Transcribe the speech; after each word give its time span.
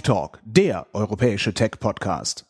Geek 0.00 0.04
Talk, 0.06 0.38
der 0.46 0.86
europäische 0.94 1.52
Tech-Podcast. 1.52 2.46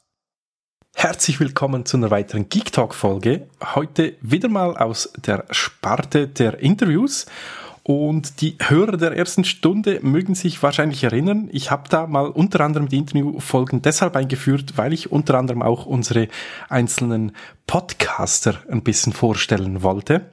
Herzlich 0.94 1.40
willkommen 1.40 1.84
zu 1.84 1.96
einer 1.96 2.12
weiteren 2.12 2.48
Geek 2.48 2.70
Talk 2.70 2.94
Folge. 2.94 3.48
Heute 3.74 4.14
wieder 4.20 4.48
mal 4.48 4.76
aus 4.76 5.12
der 5.16 5.46
Sparte 5.50 6.28
der 6.28 6.60
Interviews. 6.60 7.26
Und 7.82 8.40
die 8.40 8.56
Hörer 8.62 8.96
der 8.96 9.16
ersten 9.16 9.42
Stunde 9.42 9.98
mögen 10.00 10.36
sich 10.36 10.62
wahrscheinlich 10.62 11.02
erinnern, 11.02 11.48
ich 11.50 11.72
habe 11.72 11.88
da 11.88 12.06
mal 12.06 12.28
unter 12.28 12.60
anderem 12.60 12.88
die 12.88 12.98
Interviewfolgen 12.98 13.82
deshalb 13.82 14.14
eingeführt, 14.14 14.74
weil 14.76 14.92
ich 14.92 15.10
unter 15.10 15.36
anderem 15.36 15.62
auch 15.62 15.86
unsere 15.86 16.28
einzelnen 16.68 17.32
Podcaster 17.66 18.62
ein 18.70 18.84
bisschen 18.84 19.12
vorstellen 19.12 19.82
wollte 19.82 20.30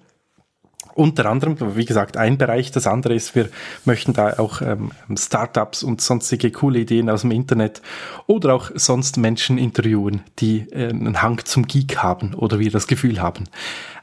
unter 0.97 1.27
anderem, 1.27 1.55
wie 1.75 1.85
gesagt, 1.85 2.17
ein 2.17 2.37
Bereich. 2.37 2.71
Das 2.71 2.87
andere 2.87 3.13
ist, 3.13 3.35
wir 3.35 3.49
möchten 3.85 4.13
da 4.13 4.39
auch 4.39 4.61
ähm, 4.61 4.91
Startups 5.15 5.83
und 5.83 6.01
sonstige 6.01 6.51
coole 6.51 6.79
Ideen 6.79 7.09
aus 7.09 7.21
dem 7.21 7.31
Internet 7.31 7.81
oder 8.25 8.55
auch 8.55 8.71
sonst 8.73 9.17
Menschen 9.17 9.57
interviewen, 9.57 10.21
die 10.39 10.67
äh, 10.71 10.89
einen 10.89 11.21
Hang 11.21 11.45
zum 11.45 11.67
Geek 11.67 11.97
haben 11.97 12.33
oder 12.33 12.59
wir 12.59 12.71
das 12.71 12.87
Gefühl 12.87 13.21
haben. 13.21 13.43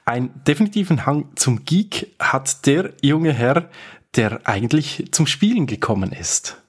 Ein 0.04 0.30
definitiven 0.46 1.04
Hang 1.04 1.30
zum 1.34 1.64
Geek 1.64 2.14
hat 2.20 2.66
der 2.66 2.92
junge 3.02 3.32
Herr, 3.32 3.68
der 4.14 4.42
eigentlich 4.44 5.08
zum 5.10 5.26
Spielen 5.26 5.66
gekommen 5.66 6.12
ist. 6.12 6.62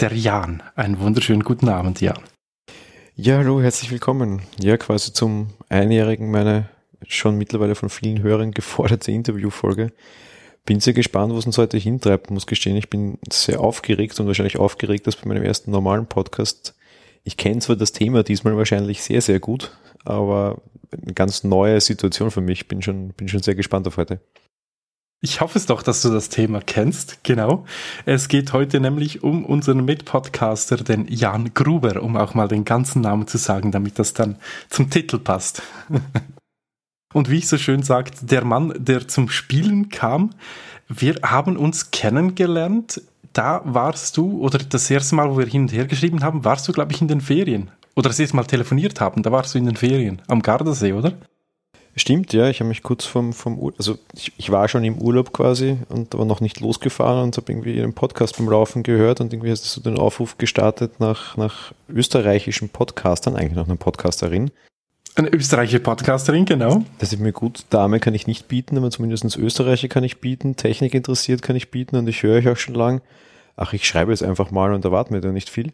Der 0.00 0.14
Jan. 0.14 0.62
Einen 0.74 1.00
wunderschönen 1.00 1.44
guten 1.44 1.68
Abend, 1.68 2.00
Jan. 2.00 2.18
Ja, 3.14 3.36
hallo, 3.36 3.60
herzlich 3.60 3.90
willkommen. 3.90 4.40
Ja, 4.58 4.78
quasi 4.78 5.12
zum 5.12 5.48
Einjährigen 5.68 6.30
meiner 6.30 6.70
schon 7.06 7.38
mittlerweile 7.38 7.74
von 7.74 7.88
vielen 7.88 8.22
Hörern 8.22 8.52
geforderte 8.52 9.12
Interviewfolge. 9.12 9.92
Bin 10.66 10.80
sehr 10.80 10.92
gespannt, 10.92 11.34
was 11.34 11.46
uns 11.46 11.58
heute 11.58 11.78
hintreibt. 11.78 12.30
Muss 12.30 12.46
gestehen, 12.46 12.76
ich 12.76 12.90
bin 12.90 13.18
sehr 13.30 13.60
aufgeregt 13.60 14.18
und 14.20 14.26
wahrscheinlich 14.26 14.58
aufgeregt 14.58 15.06
als 15.06 15.16
bei 15.16 15.28
meinem 15.28 15.42
ersten 15.42 15.70
normalen 15.70 16.06
Podcast. 16.06 16.74
Ich 17.24 17.36
kenne 17.36 17.60
zwar 17.60 17.76
das 17.76 17.92
Thema 17.92 18.22
diesmal 18.22 18.56
wahrscheinlich 18.56 19.02
sehr, 19.02 19.20
sehr 19.20 19.40
gut, 19.40 19.76
aber 20.04 20.60
eine 20.92 21.14
ganz 21.14 21.44
neue 21.44 21.80
Situation 21.80 22.30
für 22.30 22.40
mich. 22.40 22.68
Bin 22.68 22.82
schon, 22.82 23.08
bin 23.10 23.28
schon 23.28 23.42
sehr 23.42 23.54
gespannt 23.54 23.86
auf 23.86 23.96
heute. 23.96 24.20
Ich 25.22 25.42
hoffe 25.42 25.58
es 25.58 25.66
doch, 25.66 25.82
dass 25.82 26.00
du 26.00 26.08
das 26.08 26.30
Thema 26.30 26.60
kennst. 26.64 27.22
Genau. 27.24 27.66
Es 28.06 28.28
geht 28.28 28.54
heute 28.54 28.80
nämlich 28.80 29.22
um 29.22 29.44
unseren 29.44 29.84
Mitpodcaster, 29.84 30.78
den 30.78 31.06
Jan 31.08 31.52
Gruber, 31.52 32.02
um 32.02 32.16
auch 32.16 32.32
mal 32.32 32.48
den 32.48 32.64
ganzen 32.64 33.02
Namen 33.02 33.26
zu 33.26 33.36
sagen, 33.36 33.70
damit 33.70 33.98
das 33.98 34.14
dann 34.14 34.36
zum 34.70 34.88
Titel 34.88 35.18
passt. 35.18 35.62
Und 37.12 37.28
wie 37.28 37.38
ich 37.38 37.48
so 37.48 37.58
schön 37.58 37.82
sagt, 37.82 38.30
der 38.30 38.44
Mann, 38.44 38.72
der 38.76 39.08
zum 39.08 39.28
Spielen 39.28 39.88
kam, 39.88 40.30
wir 40.88 41.16
haben 41.22 41.56
uns 41.56 41.90
kennengelernt. 41.90 43.02
Da 43.32 43.62
warst 43.64 44.16
du, 44.16 44.40
oder 44.40 44.58
das 44.58 44.90
erste 44.90 45.14
Mal, 45.14 45.30
wo 45.30 45.38
wir 45.38 45.46
hin 45.46 45.62
und 45.62 45.72
her 45.72 45.86
geschrieben 45.86 46.22
haben, 46.22 46.44
warst 46.44 46.66
du, 46.68 46.72
glaube 46.72 46.92
ich, 46.92 47.00
in 47.00 47.08
den 47.08 47.20
Ferien. 47.20 47.70
Oder 47.96 48.08
das 48.08 48.18
erste 48.18 48.36
Mal 48.36 48.44
telefoniert 48.44 49.00
haben, 49.00 49.22
da 49.22 49.32
warst 49.32 49.54
du 49.54 49.58
in 49.58 49.66
den 49.66 49.76
Ferien, 49.76 50.22
am 50.28 50.42
Gardasee, 50.42 50.92
oder? 50.92 51.12
Stimmt, 51.96 52.32
ja. 52.32 52.48
Ich 52.48 52.60
habe 52.60 52.68
mich 52.68 52.82
kurz 52.82 53.04
vom, 53.04 53.32
vom 53.32 53.58
Urlaub, 53.58 53.78
also 53.78 53.98
ich, 54.14 54.32
ich, 54.36 54.50
war 54.50 54.68
schon 54.68 54.84
im 54.84 54.98
Urlaub 54.98 55.32
quasi 55.32 55.78
und 55.88 56.16
war 56.16 56.24
noch 56.24 56.40
nicht 56.40 56.60
losgefahren 56.60 57.24
und 57.24 57.36
habe 57.36 57.52
irgendwie 57.52 57.82
einen 57.82 57.94
Podcast 57.94 58.38
beim 58.38 58.48
Laufen 58.48 58.84
gehört 58.84 59.20
und 59.20 59.32
irgendwie 59.32 59.50
hast 59.50 59.76
du 59.76 59.80
den 59.80 59.98
Aufruf 59.98 60.38
gestartet 60.38 61.00
nach, 61.00 61.36
nach 61.36 61.72
österreichischen 61.88 62.68
Podcastern, 62.68 63.34
eigentlich 63.34 63.56
noch 63.56 63.66
einer 63.66 63.76
Podcasterin, 63.76 64.50
eine 65.16 65.28
österreichische 65.28 65.80
Podcasterin, 65.80 66.44
genau. 66.44 66.84
Das 66.98 67.12
ist 67.12 67.18
mir 67.20 67.32
gut. 67.32 67.64
Dame 67.70 68.00
kann 68.00 68.14
ich 68.14 68.26
nicht 68.26 68.48
bieten, 68.48 68.78
aber 68.78 68.90
zumindest 68.90 69.36
Österreicher 69.36 69.88
kann 69.88 70.04
ich 70.04 70.20
bieten. 70.20 70.56
Technik 70.56 70.94
interessiert 70.94 71.42
kann 71.42 71.56
ich 71.56 71.70
bieten 71.70 71.96
und 71.96 72.08
ich 72.08 72.22
höre 72.22 72.36
euch 72.38 72.48
auch 72.48 72.56
schon 72.56 72.74
lang. 72.74 73.00
Ach, 73.56 73.72
ich 73.72 73.86
schreibe 73.86 74.12
jetzt 74.12 74.22
einfach 74.22 74.50
mal 74.50 74.72
und 74.72 74.84
erwarte 74.84 75.12
mir 75.12 75.20
da 75.20 75.32
nicht 75.32 75.50
viel. 75.50 75.72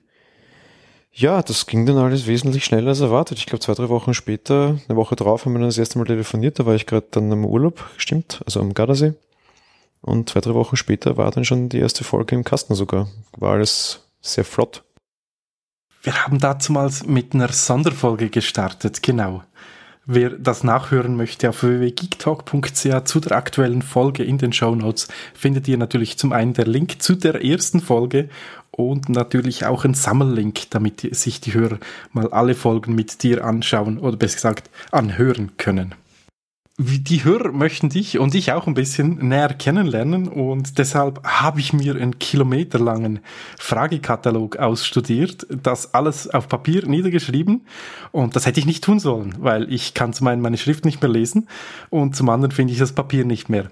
Ja, 1.12 1.42
das 1.42 1.66
ging 1.66 1.86
dann 1.86 1.96
alles 1.96 2.26
wesentlich 2.26 2.64
schneller 2.64 2.88
als 2.88 3.00
erwartet. 3.00 3.38
Ich 3.38 3.46
glaube, 3.46 3.60
zwei, 3.60 3.72
drei 3.74 3.88
Wochen 3.88 4.12
später, 4.12 4.78
eine 4.86 4.96
Woche 4.96 5.16
drauf, 5.16 5.44
haben 5.44 5.52
wir 5.52 5.60
dann 5.60 5.68
das 5.68 5.78
erste 5.78 5.98
Mal 5.98 6.04
telefoniert. 6.04 6.58
Da 6.58 6.66
war 6.66 6.74
ich 6.74 6.84
gerade 6.84 7.06
dann 7.10 7.32
am 7.32 7.44
Urlaub, 7.46 7.88
stimmt, 7.96 8.42
also 8.44 8.60
am 8.60 8.74
Gardasee. 8.74 9.14
Und 10.02 10.30
zwei, 10.30 10.40
drei 10.40 10.54
Wochen 10.54 10.76
später 10.76 11.16
war 11.16 11.30
dann 11.30 11.44
schon 11.44 11.68
die 11.68 11.78
erste 11.78 12.04
Folge 12.04 12.34
im 12.34 12.44
Kasten 12.44 12.74
sogar. 12.74 13.08
War 13.36 13.52
alles 13.52 14.06
sehr 14.20 14.44
flott. 14.44 14.84
Wir 16.06 16.24
haben 16.24 16.38
damals 16.38 17.04
mit 17.04 17.34
einer 17.34 17.48
Sonderfolge 17.48 18.30
gestartet, 18.30 19.02
genau. 19.02 19.42
Wer 20.04 20.30
das 20.30 20.62
nachhören 20.62 21.16
möchte, 21.16 21.48
auf 21.48 21.64
www.geektalk.ch 21.64 23.04
zu 23.06 23.18
der 23.18 23.32
aktuellen 23.32 23.82
Folge 23.82 24.22
in 24.22 24.38
den 24.38 24.52
Show 24.52 24.76
Notes 24.76 25.08
findet 25.34 25.66
ihr 25.66 25.78
natürlich 25.78 26.16
zum 26.16 26.32
einen 26.32 26.54
der 26.54 26.68
Link 26.68 27.02
zu 27.02 27.16
der 27.16 27.44
ersten 27.44 27.80
Folge 27.80 28.28
und 28.70 29.08
natürlich 29.08 29.66
auch 29.66 29.84
ein 29.84 29.94
Sammellink, 29.94 30.70
damit 30.70 31.00
sich 31.16 31.40
die 31.40 31.54
Hörer 31.54 31.80
mal 32.12 32.28
alle 32.32 32.54
Folgen 32.54 32.94
mit 32.94 33.24
dir 33.24 33.44
anschauen 33.44 33.98
oder 33.98 34.16
besser 34.16 34.36
gesagt 34.36 34.70
anhören 34.92 35.56
können 35.56 35.92
die 36.78 37.24
Hörer 37.24 37.52
möchten 37.52 37.88
dich 37.88 38.18
und 38.18 38.34
ich 38.34 38.52
auch 38.52 38.66
ein 38.66 38.74
bisschen 38.74 39.28
näher 39.28 39.54
kennenlernen 39.54 40.28
und 40.28 40.76
deshalb 40.76 41.24
habe 41.24 41.58
ich 41.58 41.72
mir 41.72 41.94
einen 41.94 42.18
kilometerlangen 42.18 43.20
Fragekatalog 43.58 44.56
ausstudiert, 44.58 45.46
das 45.48 45.94
alles 45.94 46.28
auf 46.28 46.48
Papier 46.48 46.86
niedergeschrieben 46.86 47.66
und 48.12 48.36
das 48.36 48.44
hätte 48.44 48.60
ich 48.60 48.66
nicht 48.66 48.84
tun 48.84 48.98
sollen, 48.98 49.36
weil 49.38 49.72
ich 49.72 49.94
kann 49.94 50.12
zum 50.12 50.26
einen 50.26 50.42
meine 50.42 50.58
Schrift 50.58 50.84
nicht 50.84 51.00
mehr 51.00 51.10
lesen 51.10 51.48
und 51.88 52.14
zum 52.14 52.28
anderen 52.28 52.52
finde 52.52 52.74
ich 52.74 52.78
das 52.78 52.92
Papier 52.92 53.24
nicht 53.24 53.48
mehr. 53.48 53.70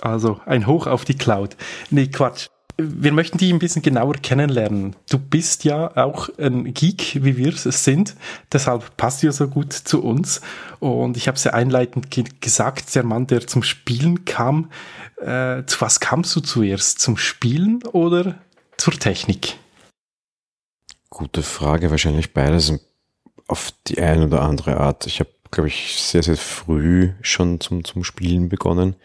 Also 0.00 0.40
ein 0.46 0.68
Hoch 0.68 0.86
auf 0.86 1.04
die 1.04 1.16
Cloud. 1.16 1.56
Nee, 1.90 2.06
Quatsch 2.06 2.46
wir 2.82 3.12
möchten 3.12 3.38
dich 3.38 3.52
ein 3.52 3.58
bisschen 3.58 3.82
genauer 3.82 4.14
kennenlernen. 4.14 4.96
Du 5.08 5.18
bist 5.18 5.64
ja 5.64 5.96
auch 5.96 6.28
ein 6.38 6.72
Geek, 6.74 7.22
wie 7.22 7.36
wir 7.36 7.54
es 7.54 7.84
sind. 7.84 8.14
Deshalb 8.52 8.96
passt 8.96 9.22
du 9.22 9.26
ja 9.26 9.32
so 9.32 9.48
gut 9.48 9.72
zu 9.72 10.02
uns. 10.02 10.40
Und 10.78 11.16
ich 11.16 11.28
habe 11.28 11.36
es 11.36 11.44
ja 11.44 11.52
einleitend 11.52 12.10
ge 12.10 12.24
gesagt, 12.40 12.94
der 12.94 13.04
Mann, 13.04 13.26
der 13.26 13.46
zum 13.46 13.62
Spielen 13.62 14.24
kam. 14.24 14.70
Äh, 15.16 15.64
zu 15.66 15.80
was 15.80 16.00
kamst 16.00 16.34
du 16.36 16.40
zuerst? 16.40 17.00
Zum 17.00 17.16
Spielen 17.16 17.82
oder 17.92 18.36
zur 18.76 18.94
Technik? 18.94 19.56
Gute 21.08 21.42
Frage. 21.42 21.90
Wahrscheinlich 21.90 22.32
beides 22.32 22.78
auf 23.46 23.72
die 23.86 24.00
eine 24.00 24.26
oder 24.26 24.42
andere 24.42 24.78
Art. 24.78 25.06
Ich 25.06 25.20
habe, 25.20 25.30
glaube 25.50 25.68
ich, 25.68 26.00
sehr, 26.00 26.22
sehr 26.22 26.36
früh 26.36 27.10
schon 27.20 27.60
zum, 27.60 27.84
zum 27.84 28.04
Spielen 28.04 28.48
begonnen 28.48 28.96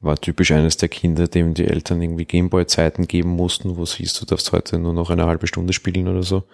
war 0.00 0.16
typisch 0.16 0.52
eines 0.52 0.76
der 0.76 0.88
Kinder, 0.88 1.26
dem 1.26 1.54
die 1.54 1.66
Eltern 1.66 2.02
irgendwie 2.02 2.24
Gameboy-Zeiten 2.24 3.06
geben 3.06 3.30
mussten, 3.30 3.76
wo 3.76 3.82
es 3.82 3.94
hieß, 3.94 4.14
du 4.14 4.26
darfst 4.26 4.52
heute 4.52 4.78
nur 4.78 4.92
noch 4.92 5.10
eine 5.10 5.26
halbe 5.26 5.46
Stunde 5.46 5.72
spielen 5.72 6.08
oder 6.08 6.22
so. 6.22 6.44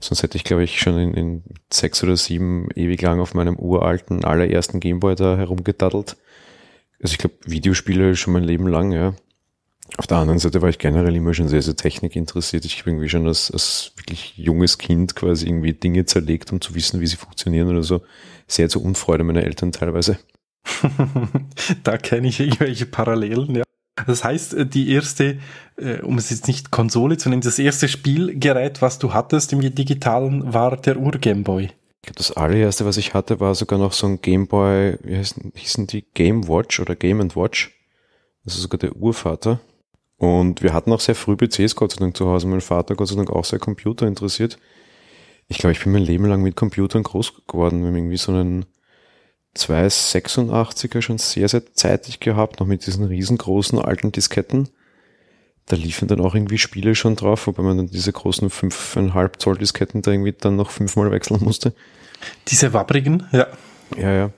Sonst 0.00 0.22
hätte 0.22 0.38
ich, 0.38 0.44
glaube 0.44 0.64
ich, 0.64 0.80
schon 0.80 0.98
in, 0.98 1.14
in 1.14 1.42
sechs 1.70 2.02
oder 2.02 2.16
sieben 2.16 2.68
ewig 2.74 3.02
lang 3.02 3.20
auf 3.20 3.34
meinem 3.34 3.56
uralten, 3.56 4.24
allerersten 4.24 4.80
Gameboy 4.80 5.14
da 5.14 5.36
herumgedaddelt. 5.36 6.16
Also 7.02 7.12
ich 7.12 7.18
glaube, 7.18 7.36
Videospiele 7.44 8.16
schon 8.16 8.32
mein 8.32 8.44
Leben 8.44 8.66
lang, 8.66 8.92
ja. 8.92 9.14
Auf 9.96 10.06
der 10.06 10.18
anderen 10.18 10.38
Seite 10.38 10.62
war 10.62 10.68
ich 10.68 10.78
generell 10.78 11.14
immer 11.16 11.34
schon 11.34 11.48
sehr, 11.48 11.62
sehr 11.62 11.76
Technik 11.76 12.16
interessiert. 12.16 12.64
Ich 12.64 12.78
habe 12.80 12.90
irgendwie 12.90 13.08
schon 13.08 13.26
als, 13.26 13.50
als 13.50 13.92
wirklich 13.96 14.36
junges 14.36 14.78
Kind 14.78 15.16
quasi 15.16 15.46
irgendwie 15.46 15.72
Dinge 15.72 16.04
zerlegt, 16.06 16.52
um 16.52 16.60
zu 16.60 16.74
wissen, 16.74 17.00
wie 17.00 17.06
sie 17.06 17.16
funktionieren 17.16 17.68
oder 17.68 17.82
so. 17.82 18.02
Sehr 18.46 18.68
zur 18.68 18.84
Unfreude 18.84 19.24
meiner 19.24 19.42
Eltern 19.42 19.72
teilweise. 19.72 20.18
da 21.82 21.98
kenne 21.98 22.28
ich 22.28 22.40
irgendwelche 22.40 22.86
Parallelen, 22.86 23.56
ja. 23.56 23.64
Das 24.06 24.24
heißt, 24.24 24.54
äh, 24.54 24.66
die 24.66 24.90
erste, 24.92 25.38
äh, 25.76 26.00
um 26.00 26.18
es 26.18 26.30
jetzt 26.30 26.48
nicht 26.48 26.70
Konsole 26.70 27.16
zu 27.16 27.28
nennen, 27.28 27.42
das 27.42 27.58
erste 27.58 27.88
Spielgerät, 27.88 28.82
was 28.82 28.98
du 28.98 29.12
hattest 29.12 29.52
im 29.52 29.60
digitalen, 29.60 30.52
war 30.52 30.76
der 30.76 30.98
Ur-Gameboy. 30.98 31.64
Ich 31.64 32.06
glaube, 32.06 32.16
das 32.16 32.32
allererste, 32.32 32.86
was 32.86 32.96
ich 32.96 33.12
hatte, 33.12 33.40
war 33.40 33.54
sogar 33.54 33.78
noch 33.78 33.92
so 33.92 34.06
ein 34.06 34.22
Gameboy, 34.22 34.96
wie 35.02 35.16
heißen, 35.16 35.52
hießen 35.54 35.86
die 35.86 36.02
Game 36.14 36.48
Watch 36.48 36.80
oder 36.80 36.96
Game 36.96 37.20
and 37.20 37.36
Watch. 37.36 37.78
Das 38.44 38.54
ist 38.54 38.62
sogar 38.62 38.78
der 38.78 38.96
Urvater. 38.96 39.60
Und 40.16 40.62
wir 40.62 40.72
hatten 40.72 40.92
auch 40.92 41.00
sehr 41.00 41.14
früh 41.14 41.36
PCs, 41.36 41.76
Gott 41.76 41.92
sei 41.92 41.98
Dank, 41.98 42.16
zu 42.16 42.26
Hause. 42.26 42.46
Mein 42.46 42.60
Vater, 42.60 42.94
Gott 42.94 43.08
sei 43.08 43.16
Dank, 43.16 43.30
auch 43.30 43.44
sehr 43.44 43.58
Computer 43.58 44.06
interessiert. 44.06 44.58
Ich 45.48 45.58
glaube, 45.58 45.72
ich 45.72 45.82
bin 45.82 45.92
mein 45.92 46.02
Leben 46.02 46.26
lang 46.26 46.42
mit 46.42 46.56
Computern 46.56 47.02
groß 47.02 47.46
geworden. 47.46 47.80
Wir 47.80 47.88
haben 47.88 47.96
irgendwie 47.96 48.16
so 48.16 48.32
einen 48.32 48.66
286er 49.56 51.02
schon 51.02 51.18
sehr, 51.18 51.48
sehr 51.48 51.74
zeitig 51.74 52.20
gehabt, 52.20 52.60
noch 52.60 52.66
mit 52.66 52.86
diesen 52.86 53.04
riesengroßen 53.04 53.78
alten 53.78 54.12
Disketten. 54.12 54.68
Da 55.66 55.76
liefen 55.76 56.08
dann 56.08 56.20
auch 56.20 56.34
irgendwie 56.34 56.58
Spiele 56.58 56.94
schon 56.94 57.16
drauf, 57.16 57.46
wobei 57.46 57.62
man 57.62 57.76
dann 57.76 57.86
diese 57.86 58.12
großen 58.12 58.48
5,5 58.50 59.38
Zoll 59.38 59.58
Disketten 59.58 60.02
da 60.02 60.10
irgendwie 60.10 60.32
dann 60.32 60.56
noch 60.56 60.70
fünfmal 60.70 61.10
wechseln 61.10 61.42
musste. 61.42 61.74
Diese 62.48 62.72
wabbrigen, 62.72 63.26
ja. 63.32 63.46
Ja, 63.96 64.12
ja. 64.12 64.30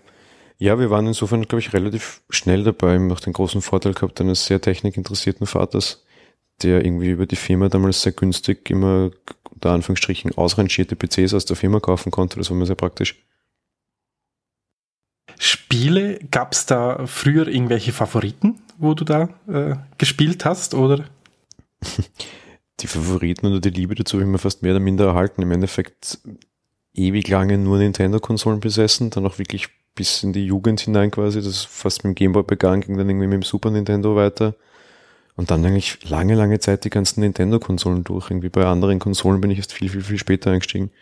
Ja, 0.59 0.79
wir 0.79 0.91
waren 0.91 1.07
insofern, 1.07 1.43
glaube 1.43 1.61
ich, 1.61 1.73
relativ 1.73 2.23
schnell 2.31 2.63
dabei. 2.63 2.95
Ich 2.95 3.01
habe 3.01 3.21
den 3.21 3.33
großen 3.33 3.63
Vorteil 3.63 3.95
gehabt 3.95 4.21
eines 4.21 4.47
sehr 4.47 4.61
technikinteressierten 4.61 5.47
Vaters, 5.47 6.05
der 6.63 6.85
irgendwie 6.85 7.11
über 7.11 7.27
die 7.27 7.37
Firma 7.37 7.69
damals 7.69 8.03
sehr 8.03 8.13
günstig 8.13 8.71
immer 8.71 9.11
unter 9.51 9.73
Anführungsstrichen 9.73 10.37
ausrangierte 10.37 10.97
PCs 10.97 11.35
aus 11.35 11.47
der 11.47 11.57
Firma 11.57 11.81
kaufen 11.81 12.13
konnte. 12.13 12.39
Das 12.39 12.51
war 12.51 12.57
mir 12.57 12.67
sehr 12.67 12.77
praktisch. 12.77 13.25
Spiele, 15.45 16.21
gab 16.31 16.53
es 16.53 16.67
da 16.67 17.05
früher 17.09 17.49
irgendwelche 17.49 17.91
Favoriten, 17.91 18.61
wo 18.79 18.95
du 18.95 19.03
da 19.05 19.29
äh, 19.49 19.75
gespielt 19.99 20.45
hast, 20.45 20.73
oder? 20.73 21.07
die 22.81 22.87
Favoriten 22.87 23.47
oder 23.47 23.59
die 23.59 23.71
Liebe 23.71 23.97
dazu 23.97 24.19
habe 24.19 24.25
ich 24.25 24.31
mir 24.31 24.39
fast 24.39 24.63
mehr 24.63 24.71
oder 24.71 24.79
minder 24.79 25.07
erhalten. 25.07 25.43
Im 25.43 25.51
Endeffekt 25.51 26.21
ewig 26.95 27.27
lange 27.27 27.59
nur 27.59 27.79
Nintendo-Konsolen 27.79 28.61
besessen, 28.61 29.11
dann 29.11 29.27
auch 29.27 29.41
wirklich 29.41 29.67
bis 29.97 30.23
in 30.23 30.33
die 30.33 30.47
Jugend 30.47 30.79
hinein 30.79 31.11
quasi, 31.11 31.41
das 31.41 31.49
ist 31.49 31.67
fast 31.67 32.05
mit 32.05 32.13
dem 32.13 32.15
Gameboy 32.15 32.45
begangen, 32.45 32.83
ging 32.83 32.97
dann 32.97 33.09
irgendwie 33.09 33.27
mit 33.27 33.35
dem 33.35 33.43
Super 33.43 33.73
Nintendo 33.73 34.15
weiter. 34.15 34.55
Und 35.35 35.51
dann 35.51 35.67
eigentlich 35.67 36.09
lange, 36.09 36.37
lange 36.37 36.61
Zeit 36.61 36.85
die 36.85 36.91
ganzen 36.91 37.19
Nintendo-Konsolen 37.19 38.05
durch. 38.05 38.31
Irgendwie 38.31 38.49
bei 38.49 38.65
anderen 38.65 39.01
Konsolen 39.01 39.41
bin 39.41 39.51
ich 39.51 39.59
erst 39.59 39.73
viel, 39.73 39.89
viel, 39.89 40.03
viel 40.03 40.19
später 40.19 40.53
eingestiegen. 40.53 40.93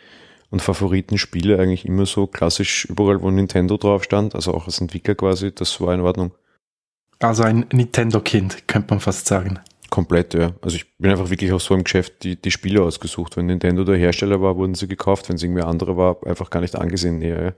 Und 0.50 0.62
Favoritenspiele 0.62 1.58
eigentlich 1.58 1.86
immer 1.86 2.06
so 2.06 2.26
klassisch 2.26 2.84
überall, 2.86 3.22
wo 3.22 3.30
Nintendo 3.30 3.76
drauf 3.76 4.02
stand, 4.02 4.34
also 4.34 4.52
auch 4.52 4.66
als 4.66 4.80
Entwickler 4.80 5.14
quasi, 5.14 5.54
das 5.54 5.80
war 5.80 5.94
in 5.94 6.00
Ordnung. 6.00 6.32
Also 7.20 7.44
ein 7.44 7.66
Nintendo-Kind, 7.72 8.66
könnte 8.66 8.88
man 8.90 9.00
fast 9.00 9.26
sagen. 9.26 9.60
Komplett, 9.90 10.34
ja. 10.34 10.52
Also 10.62 10.76
ich 10.76 10.96
bin 10.98 11.10
einfach 11.10 11.30
wirklich 11.30 11.52
auch 11.52 11.60
so 11.60 11.74
im 11.74 11.84
Geschäft 11.84 12.22
die, 12.22 12.40
die 12.40 12.50
Spiele 12.50 12.82
ausgesucht. 12.82 13.36
Wenn 13.36 13.46
Nintendo 13.46 13.84
der 13.84 13.96
Hersteller 13.96 14.40
war, 14.40 14.56
wurden 14.56 14.74
sie 14.74 14.88
gekauft. 14.88 15.28
Wenn 15.28 15.36
es 15.36 15.42
irgendwie 15.42 15.62
andere 15.62 15.96
war, 15.96 16.24
einfach 16.26 16.48
gar 16.48 16.60
nicht 16.60 16.76
angesehen 16.76 17.18
näher. 17.18 17.42
Ja. 17.42 17.52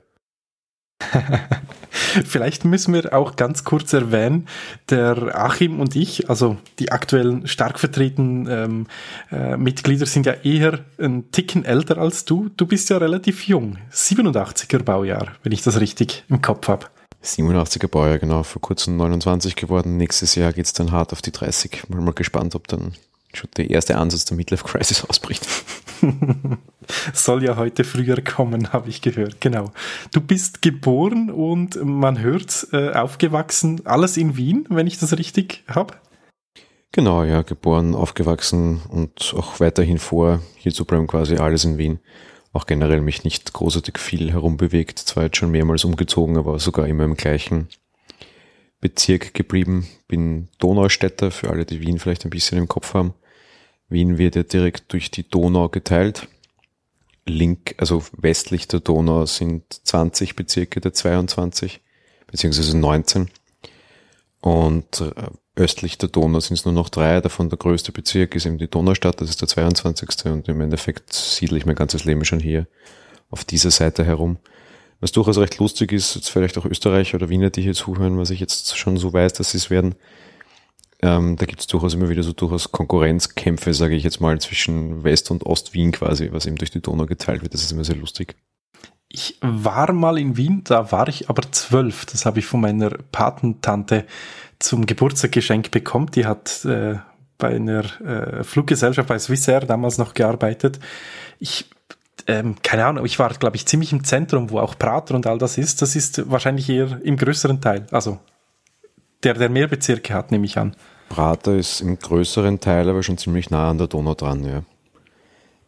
Vielleicht 2.24 2.64
müssen 2.64 2.94
wir 2.94 3.12
auch 3.14 3.36
ganz 3.36 3.64
kurz 3.64 3.92
erwähnen, 3.92 4.46
der 4.90 5.38
Achim 5.38 5.80
und 5.80 5.96
ich, 5.96 6.28
also 6.28 6.56
die 6.78 6.92
aktuellen 6.92 7.46
stark 7.46 7.78
vertretenen 7.78 8.46
ähm, 8.48 8.86
äh, 9.30 9.56
Mitglieder 9.56 10.06
sind 10.06 10.26
ja 10.26 10.34
eher 10.42 10.80
ein 10.98 11.30
Ticken 11.32 11.64
älter 11.64 11.98
als 11.98 12.24
du. 12.24 12.50
Du 12.56 12.66
bist 12.66 12.90
ja 12.90 12.98
relativ 12.98 13.46
jung, 13.46 13.78
87er 13.92 14.82
Baujahr, 14.82 15.32
wenn 15.42 15.52
ich 15.52 15.62
das 15.62 15.80
richtig 15.80 16.24
im 16.28 16.42
Kopf 16.42 16.68
habe. 16.68 16.86
87er 17.24 17.88
Baujahr, 17.88 18.18
genau, 18.18 18.42
vor 18.42 18.60
kurzem 18.60 18.96
29 18.96 19.54
geworden. 19.54 19.96
Nächstes 19.96 20.34
Jahr 20.34 20.52
geht 20.52 20.66
es 20.66 20.72
dann 20.72 20.90
hart 20.90 21.12
auf 21.12 21.22
die 21.22 21.30
30. 21.30 21.88
Mal 21.88 22.00
mal 22.00 22.14
gespannt, 22.14 22.54
ob 22.54 22.66
dann 22.68 22.92
schon 23.36 23.50
der 23.56 23.70
erste 23.70 23.96
Ansatz 23.96 24.24
der 24.24 24.36
Midlife 24.36 24.64
Crisis 24.64 25.04
ausbricht. 25.08 25.46
Soll 27.12 27.44
ja 27.44 27.56
heute 27.56 27.84
früher 27.84 28.20
kommen, 28.22 28.72
habe 28.72 28.88
ich 28.88 29.02
gehört. 29.02 29.40
Genau. 29.40 29.70
Du 30.12 30.20
bist 30.20 30.62
geboren 30.62 31.30
und 31.30 31.82
man 31.84 32.18
hört, 32.18 32.68
äh, 32.72 32.92
aufgewachsen, 32.92 33.82
alles 33.84 34.16
in 34.16 34.36
Wien, 34.36 34.66
wenn 34.68 34.86
ich 34.86 34.98
das 34.98 35.16
richtig 35.16 35.64
habe. 35.68 35.94
Genau, 36.90 37.24
ja, 37.24 37.40
geboren, 37.42 37.94
aufgewachsen 37.94 38.82
und 38.90 39.34
auch 39.36 39.60
weiterhin 39.60 39.98
vor, 39.98 40.42
hier 40.56 40.74
zu 40.74 40.84
bleiben 40.84 41.06
quasi 41.06 41.36
alles 41.36 41.64
in 41.64 41.78
Wien. 41.78 42.00
Auch 42.52 42.66
generell 42.66 43.00
mich 43.00 43.24
nicht 43.24 43.54
großartig 43.54 43.98
viel 43.98 44.30
herumbewegt, 44.30 44.98
zwar 44.98 45.24
jetzt 45.24 45.38
schon 45.38 45.50
mehrmals 45.50 45.84
umgezogen, 45.84 46.36
aber 46.36 46.58
sogar 46.58 46.86
immer 46.86 47.04
im 47.04 47.16
gleichen 47.16 47.68
Bezirk 48.82 49.32
geblieben. 49.32 49.88
Bin 50.06 50.48
Donaustädter, 50.58 51.30
für 51.30 51.48
alle, 51.48 51.64
die 51.64 51.80
Wien 51.80 51.98
vielleicht 51.98 52.26
ein 52.26 52.30
bisschen 52.30 52.58
im 52.58 52.68
Kopf 52.68 52.92
haben. 52.92 53.14
Wien 53.92 54.18
wird 54.18 54.36
ja 54.36 54.42
direkt 54.42 54.92
durch 54.92 55.10
die 55.10 55.28
Donau 55.28 55.68
geteilt. 55.68 56.28
Link, 57.26 57.74
also 57.78 58.02
westlich 58.16 58.66
der 58.68 58.80
Donau 58.80 59.26
sind 59.26 59.64
20 59.84 60.34
Bezirke 60.34 60.80
der 60.80 60.92
22, 60.92 61.80
beziehungsweise 62.26 62.76
19. 62.76 63.30
Und 64.40 65.00
äh, 65.00 65.12
östlich 65.54 65.98
der 65.98 66.08
Donau 66.08 66.40
sind 66.40 66.58
es 66.58 66.64
nur 66.64 66.74
noch 66.74 66.88
drei. 66.88 67.20
Davon 67.20 67.48
der 67.48 67.58
größte 67.58 67.92
Bezirk 67.92 68.34
ist 68.34 68.46
eben 68.46 68.58
die 68.58 68.68
Donaustadt, 68.68 69.20
das 69.20 69.30
ist 69.30 69.40
der 69.40 69.48
22. 69.48 70.26
Und 70.26 70.48
im 70.48 70.60
Endeffekt 70.60 71.12
siedle 71.12 71.58
ich 71.58 71.66
mein 71.66 71.76
ganzes 71.76 72.04
Leben 72.04 72.24
schon 72.24 72.40
hier 72.40 72.66
auf 73.30 73.44
dieser 73.44 73.70
Seite 73.70 74.04
herum. 74.04 74.38
Was 75.00 75.12
durchaus 75.12 75.38
recht 75.38 75.58
lustig 75.58 75.92
ist, 75.92 76.14
jetzt 76.14 76.30
vielleicht 76.30 76.56
auch 76.58 76.64
Österreicher 76.64 77.16
oder 77.16 77.28
Wiener, 77.28 77.50
die 77.50 77.62
hier 77.62 77.74
zuhören, 77.74 78.18
was 78.18 78.30
ich 78.30 78.40
jetzt 78.40 78.76
schon 78.76 78.96
so 78.96 79.12
weiß, 79.12 79.32
dass 79.32 79.50
sie 79.50 79.58
es 79.58 79.68
werden, 79.68 79.94
ähm, 81.02 81.36
da 81.36 81.46
gibt 81.46 81.60
es 81.60 81.66
durchaus 81.66 81.94
immer 81.94 82.08
wieder 82.08 82.22
so 82.22 82.32
durchaus 82.32 82.70
Konkurrenzkämpfe, 82.70 83.74
sage 83.74 83.96
ich 83.96 84.04
jetzt 84.04 84.20
mal, 84.20 84.40
zwischen 84.40 85.02
West- 85.02 85.30
und 85.30 85.44
Ost-Wien 85.44 85.90
quasi, 85.90 86.30
was 86.32 86.46
eben 86.46 86.56
durch 86.56 86.70
die 86.70 86.80
Donau 86.80 87.06
geteilt 87.06 87.42
wird. 87.42 87.54
Das 87.54 87.62
ist 87.62 87.72
immer 87.72 87.84
sehr 87.84 87.96
lustig. 87.96 88.36
Ich 89.08 89.36
war 89.42 89.92
mal 89.92 90.16
in 90.16 90.36
Wien, 90.36 90.62
da 90.64 90.92
war 90.92 91.08
ich 91.08 91.28
aber 91.28 91.42
zwölf. 91.50 92.06
Das 92.06 92.24
habe 92.24 92.38
ich 92.38 92.46
von 92.46 92.60
meiner 92.60 92.90
Patentante 93.10 94.06
zum 94.58 94.86
Geburtstag 94.86 95.32
geschenkt 95.32 95.72
bekommen. 95.72 96.10
Die 96.14 96.24
hat 96.24 96.64
äh, 96.64 96.94
bei 97.36 97.48
einer 97.48 97.84
äh, 98.00 98.44
Fluggesellschaft 98.44 99.08
bei 99.08 99.18
Swissair 99.18 99.60
damals 99.60 99.98
noch 99.98 100.14
gearbeitet. 100.14 100.78
Ich 101.40 101.68
ähm, 102.28 102.54
keine 102.62 102.86
Ahnung, 102.86 103.04
ich 103.04 103.18
war, 103.18 103.30
glaube 103.30 103.56
ich, 103.56 103.66
ziemlich 103.66 103.92
im 103.92 104.04
Zentrum, 104.04 104.50
wo 104.50 104.60
auch 104.60 104.78
Prater 104.78 105.16
und 105.16 105.26
all 105.26 105.38
das 105.38 105.58
ist. 105.58 105.82
Das 105.82 105.96
ist 105.96 106.30
wahrscheinlich 106.30 106.68
eher 106.68 107.00
im 107.02 107.16
größeren 107.16 107.60
Teil, 107.60 107.86
also 107.90 108.20
der, 109.22 109.34
der 109.34 109.48
mehr 109.48 109.68
Bezirke 109.68 110.14
hat, 110.14 110.30
nehme 110.30 110.46
ich 110.46 110.58
an. 110.58 110.76
Prater 111.08 111.56
ist 111.56 111.80
im 111.80 111.98
größeren 111.98 112.60
Teil 112.60 112.88
aber 112.88 113.02
schon 113.02 113.18
ziemlich 113.18 113.50
nah 113.50 113.70
an 113.70 113.78
der 113.78 113.86
Donau 113.86 114.14
dran, 114.14 114.44
ja. 114.44 114.62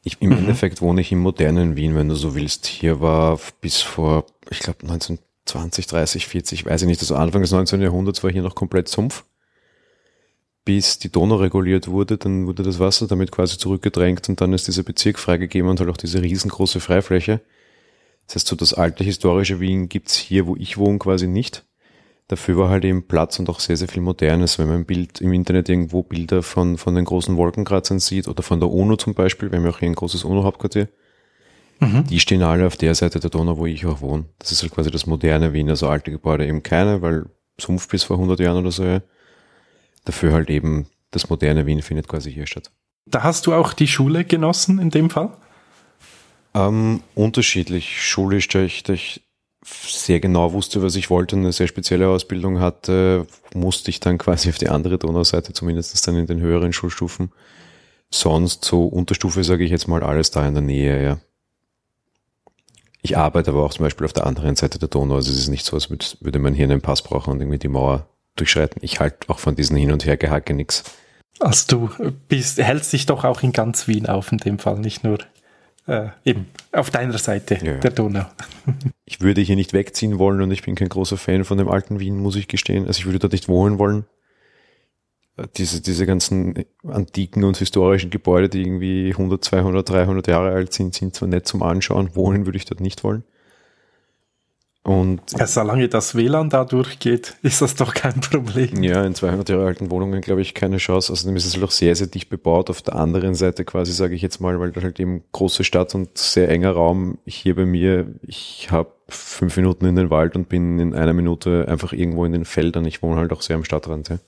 Ich, 0.05 0.21
Im 0.21 0.31
mhm. 0.31 0.39
Endeffekt 0.39 0.83
wohne 0.83 1.01
ich 1.01 1.13
im 1.13 1.21
modernen 1.21 1.77
Wien, 1.77 1.95
wenn 1.97 2.09
du 2.09 2.15
so 2.15 2.35
willst. 2.35 2.67
Hier 2.67 3.01
war 3.01 3.39
bis 3.63 3.81
vor, 3.81 4.27
ich 4.51 4.59
glaube 4.59 4.83
1920, 4.83 5.87
30, 5.87 6.27
40, 6.27 6.67
weiß 6.67 6.83
ich 6.83 6.89
nicht, 6.89 7.01
also 7.01 7.17
Anfang 7.17 7.41
des 7.41 7.53
19. 7.53 7.81
Jahrhunderts 7.81 8.23
war 8.23 8.31
hier 8.31 8.43
noch 8.43 8.55
komplett 8.55 8.89
Sumpf. 8.89 9.25
Bis 10.67 10.99
die 10.99 11.11
Donau 11.11 11.37
reguliert 11.37 11.89
wurde, 11.89 12.19
dann 12.19 12.47
wurde 12.47 12.63
das 12.63 12.79
Wasser 12.79 13.07
damit 13.07 13.33
quasi 13.33 13.59
zurückgedrängt 13.59 14.29
und 14.29 14.41
dann 14.41 14.53
ist 14.53 14.67
dieser 14.67 14.83
Bezirk 14.83 15.19
freigegeben 15.19 15.71
und 15.71 15.81
halt 15.81 15.91
auch 15.91 15.97
diese 15.97 16.23
riesengroße 16.23 16.81
Freifläche. 16.81 17.41
Das 18.27 18.37
heißt, 18.37 18.47
so 18.47 18.57
das 18.57 18.73
alte 18.73 19.05
historische 19.05 19.61
Wien 19.61 19.89
gibt's 19.89 20.17
hier, 20.17 20.47
wo 20.47 20.57
ich 20.57 20.79
wohne, 20.79 20.99
quasi 20.99 21.27
nicht. 21.27 21.65
Dafür 22.29 22.57
war 22.57 22.71
halt 22.71 22.85
eben 22.85 23.07
Platz 23.07 23.39
und 23.39 23.51
auch 23.51 23.61
sehr, 23.61 23.77
sehr 23.77 23.89
viel 23.89 24.03
Modernes. 24.03 24.59
Wenn 24.59 24.69
man 24.69 24.77
ein 24.79 24.87
Bild 24.87 25.21
im 25.21 25.33
Internet 25.35 25.69
irgendwo 25.69 26.03
Bilder 26.03 26.43
von, 26.43 26.79
von 26.79 26.95
den 26.95 27.05
großen 27.05 27.37
Wolkenkratzern 27.37 27.99
sieht 27.99 28.29
oder 28.29 28.43
von 28.43 28.61
der 28.61 28.71
UNO 28.71 28.97
zum 28.97 29.13
Beispiel, 29.13 29.51
wir 29.51 29.59
haben 29.59 29.67
ja 29.67 29.73
auch 29.73 29.79
hier 29.79 29.91
ein 29.91 29.95
großes 29.95 30.25
UNO-Hauptquartier, 30.25 30.89
mhm. 31.81 32.05
die 32.05 32.21
stehen 32.21 32.43
alle 32.43 32.67
auf 32.67 32.79
der 32.79 32.95
Seite 32.95 33.21
der 33.21 33.29
Donau, 33.29 33.59
wo 33.59 33.67
ich 33.67 33.85
auch 33.85 34.01
wohne. 34.01 34.25
Das 34.39 34.53
ist 34.53 34.63
halt 34.63 34.73
quasi 34.73 34.91
das 34.91 35.05
moderne 35.05 35.53
Wien, 35.53 35.69
also 35.69 35.89
alte 35.89 36.11
Gebäude 36.11 36.47
eben 36.47 36.63
keine, 36.63 37.03
weil 37.03 37.27
Sumpf 37.61 37.89
bis 37.89 38.05
vor 38.05 38.17
100 38.17 38.41
Jahren 38.41 38.57
oder 38.57 38.73
so. 38.73 38.85
Ja. 38.85 39.03
Dafür 40.07 40.33
halt 40.33 40.49
eben 40.49 40.87
das 41.11 41.29
moderne 41.29 41.67
Wien 41.67 41.83
findet 41.83 42.09
quasi 42.09 42.33
hier 42.33 42.47
statt. 42.47 42.71
Da 43.07 43.23
hast 43.23 43.47
du 43.47 43.53
auch 43.53 43.75
die 43.75 43.87
Schule 43.87 44.25
genossen 44.25 44.79
in 44.79 44.89
dem 44.89 45.11
Fall? 45.11 45.37
Ähm, 46.55 47.03
unterschiedlich. 47.15 48.03
Schulisch, 48.03 48.49
da 48.49 48.61
ich 48.61 49.24
sehr 49.65 50.21
genau 50.21 50.53
wusste, 50.53 50.83
was 50.83 50.97
ich 50.97 51.11
wollte 51.11 51.37
und 51.37 51.43
eine 51.43 51.53
sehr 51.53 51.67
spezielle 51.67 52.09
Ausbildung 52.09 52.61
hatte, 52.61 53.27
musste 53.55 53.91
ich 53.91 54.01
dann 54.01 54.19
quasi 54.19 54.49
auf 54.51 54.59
die 54.59 54.69
andere 54.69 54.99
Donauseite, 54.99 55.53
zumindest 55.53 56.07
dann 56.07 56.17
in 56.17 56.27
den 56.27 56.41
höheren 56.41 56.73
Schulstufen. 56.73 57.33
Sonst 58.11 58.65
so 58.65 58.87
Unterstufe, 58.87 59.43
sage 59.43 59.65
ich 59.65 59.71
jetzt 59.71 59.89
mal, 59.89 60.03
alles 60.03 60.31
da 60.31 60.47
in 60.47 60.55
der 60.55 60.63
Nähe, 60.63 61.05
ja. 61.05 61.19
Ich 63.03 63.19
arbeite 63.19 63.51
aber 63.51 63.65
auch 63.65 63.75
zum 63.75 63.85
Beispiel 63.85 64.07
auf 64.07 64.13
der 64.13 64.27
anderen 64.27 64.57
Seite 64.57 64.79
der 64.79 64.89
Donau, 64.89 65.17
also 65.17 65.31
es 65.31 65.39
ist 65.39 65.49
nicht 65.49 65.67
so, 65.67 65.77
als 65.77 65.91
würde 65.91 66.39
man 66.39 66.55
hier 66.55 66.65
einen 66.65 66.81
Pass 66.81 67.03
brauchen 67.03 67.33
und 67.33 67.41
irgendwie 67.41 67.59
die 67.59 67.69
Mauer 67.69 68.09
durchschreiten. 68.37 68.81
Ich 68.83 69.01
halte 69.01 69.29
auch 69.29 69.39
von 69.39 69.57
diesen 69.57 69.77
Hin- 69.77 69.93
und 69.93 70.07
Hergehacke 70.07 70.55
nichts. 70.55 70.85
Also 71.41 71.89
du 71.89 72.13
bist, 72.29 72.59
hältst 72.59 72.93
dich 72.93 73.07
doch 73.07 73.25
auch 73.25 73.43
in 73.43 73.53
ganz 73.53 73.89
Wien 73.89 74.07
auf 74.07 74.33
in 74.33 74.39
dem 74.39 74.59
Fall, 74.59 74.79
nicht 74.79 75.05
nur 75.05 75.19
äh, 75.87 76.09
eben 76.25 76.47
auf 76.73 76.91
deiner 76.91 77.19
Seite 77.19 77.59
ja, 77.63 77.75
der 77.75 77.91
Donau. 77.91 78.27
ich 79.05 79.21
würde 79.21 79.41
hier 79.41 79.57
nicht 79.57 79.73
wegziehen 79.73 80.19
wollen 80.19 80.41
und 80.41 80.51
ich 80.51 80.63
bin 80.63 80.75
kein 80.75 80.89
großer 80.89 81.17
Fan 81.17 81.45
von 81.45 81.59
dem 81.59 81.69
alten 81.69 82.01
Wien, 82.01 82.19
muss 82.19 82.37
ich 82.37 82.49
gestehen. 82.49 82.87
Also 82.87 83.01
ich 83.01 83.07
würde 83.07 83.19
dort 83.19 83.33
nicht 83.33 83.49
wohnen 83.49 83.79
wollen. 83.79 84.05
Äh, 85.37 85.47
diese, 85.57 85.83
diese 85.83 86.07
ganzen 86.07 86.65
antiken 86.87 87.45
und 87.45 87.59
historischen 87.59 88.11
Gebäude, 88.11 88.49
die 88.49 88.63
irgendwie 88.63 89.11
100, 89.11 89.45
200, 89.45 89.89
300 89.89 90.27
Jahre 90.27 90.53
alt 90.53 90.73
sind, 90.73 90.95
sind 90.95 91.15
zwar 91.15 91.29
nett 91.29 91.47
zum 91.47 91.63
Anschauen. 91.63 92.15
Wohnen 92.15 92.47
würde 92.47 92.57
ich 92.57 92.65
dort 92.65 92.81
nicht 92.81 93.05
wollen. 93.05 93.25
Und 94.85 95.23
ja, 95.39 95.47
solange 95.47 95.89
das 95.89 96.15
WLAN 96.15 96.51
da 96.51 96.67
durchgeht, 96.67 97.37
ist 97.43 97.63
das 97.63 97.75
doch 97.75 97.95
kein 97.95 98.21
Problem. 98.21 98.83
Ja, 98.83 99.03
in 99.03 99.15
200 99.15 99.49
Jahre 99.49 99.65
alten 99.65 99.91
Wohnungen 99.91 100.21
glaube 100.21 100.43
ich 100.43 100.53
keine 100.53 100.77
Chance. 100.77 101.11
Außerdem 101.11 101.35
ist 101.37 101.47
es 101.47 101.61
auch 101.63 101.71
sehr, 101.71 101.97
sehr 101.97 102.07
dicht 102.07 102.29
bebaut. 102.29 102.69
Auf 102.69 102.83
der 102.83 102.97
anderen 102.97 103.35
Seite 103.35 103.65
quasi, 103.65 103.93
sage 103.93 104.15
ich 104.15 104.21
jetzt 104.21 104.41
mal, 104.41 104.61
weil 104.61 104.73
da 104.73 104.83
halt 104.83 105.01
eben 105.01 105.25
große 105.33 105.65
Stadt 105.65 105.95
und 105.95 106.19
sehr 106.19 106.51
enger 106.51 106.73
Raum. 106.73 107.17
Hier 107.25 107.57
bei 107.57 107.65
mir, 107.65 108.15
ich 108.21 108.69
habe 108.71 108.93
fünf 109.09 109.57
Minuten 109.57 109.87
in 109.87 109.97
den 109.97 110.11
Wald 110.11 110.37
und 110.37 110.51
bin 110.51 110.79
in 110.79 110.95
einer 110.95 111.15
Minute 111.15 111.67
einfach 111.67 111.95
irgendwo 111.95 112.27
in 112.27 112.33
den 112.33 112.45
Feldern. 112.45 112.85
Ich 112.85 113.03
wohne 113.03 113.19
halt 113.19 113.33
auch 113.33 113.41
sehr 113.41 113.57
am 113.57 113.65
Stadtrand. 113.65 114.11
Ja. 114.11 114.19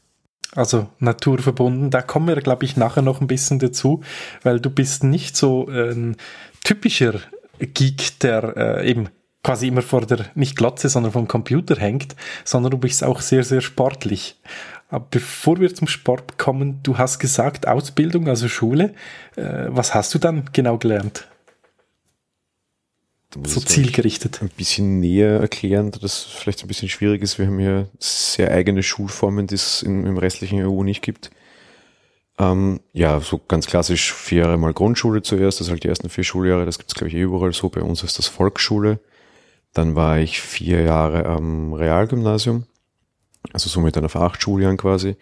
Also 0.54 0.86
naturverbunden, 1.00 1.90
da 1.90 2.00
kommen 2.00 2.28
wir, 2.28 2.36
glaube 2.36 2.64
ich, 2.64 2.78
nachher 2.78 3.02
noch 3.02 3.20
ein 3.20 3.26
bisschen 3.26 3.58
dazu, 3.58 4.02
weil 4.42 4.58
du 4.58 4.70
bist 4.70 5.04
nicht 5.04 5.36
so 5.36 5.68
ein 5.68 6.16
typischer 6.64 7.20
Geek, 7.58 8.20
der 8.20 8.56
äh, 8.56 8.88
eben 8.88 9.10
quasi 9.46 9.68
immer 9.68 9.82
vor 9.82 10.04
der, 10.04 10.26
nicht 10.34 10.56
Glotze, 10.56 10.88
sondern 10.88 11.12
vom 11.12 11.28
Computer 11.28 11.76
hängt, 11.76 12.16
sondern 12.44 12.72
du 12.72 12.78
bist 12.78 13.04
auch 13.04 13.20
sehr, 13.20 13.44
sehr 13.44 13.60
sportlich. 13.60 14.40
Aber 14.88 15.06
bevor 15.08 15.60
wir 15.60 15.72
zum 15.72 15.86
Sport 15.86 16.36
kommen, 16.36 16.80
du 16.82 16.98
hast 16.98 17.20
gesagt, 17.20 17.68
Ausbildung, 17.68 18.28
also 18.28 18.48
Schule. 18.48 18.94
Äh, 19.36 19.66
was 19.68 19.94
hast 19.94 20.12
du 20.14 20.18
dann 20.18 20.50
genau 20.52 20.78
gelernt? 20.78 21.28
So 23.44 23.60
zielgerichtet. 23.60 24.42
Ein 24.42 24.48
bisschen 24.48 24.98
näher 24.98 25.38
erklären, 25.38 25.92
dass 25.92 26.00
das 26.00 26.22
vielleicht 26.22 26.64
ein 26.64 26.68
bisschen 26.68 26.88
schwierig 26.88 27.22
ist. 27.22 27.38
Wir 27.38 27.46
haben 27.46 27.60
hier 27.60 27.88
sehr 28.00 28.50
eigene 28.50 28.82
Schulformen, 28.82 29.46
die 29.46 29.54
es 29.54 29.82
im 29.82 30.18
restlichen 30.18 30.66
EU 30.66 30.82
nicht 30.82 31.02
gibt. 31.02 31.30
Ähm, 32.38 32.80
ja, 32.92 33.20
so 33.20 33.40
ganz 33.46 33.68
klassisch 33.68 34.12
vier 34.12 34.42
Jahre 34.42 34.58
mal 34.58 34.72
Grundschule 34.72 35.22
zuerst, 35.22 35.60
das 35.60 35.66
sind 35.66 35.74
halt 35.74 35.84
die 35.84 35.88
ersten 35.88 36.08
vier 36.08 36.24
Schuljahre, 36.24 36.66
das 36.66 36.78
gibt's 36.78 36.94
glaube 36.94 37.08
ich 37.08 37.14
eh 37.14 37.22
überall 37.22 37.52
so, 37.52 37.68
bei 37.68 37.80
uns 37.80 38.02
ist 38.02 38.18
das 38.18 38.26
Volksschule. 38.26 38.98
Dann 39.76 39.94
war 39.94 40.18
ich 40.18 40.40
vier 40.40 40.80
Jahre 40.80 41.26
am 41.26 41.74
Realgymnasium, 41.74 42.64
also 43.52 43.68
somit 43.68 43.94
dann 43.94 44.06
auf 44.06 44.16
acht 44.16 44.40
Schuljahren 44.40 44.78
quasi. 44.78 45.16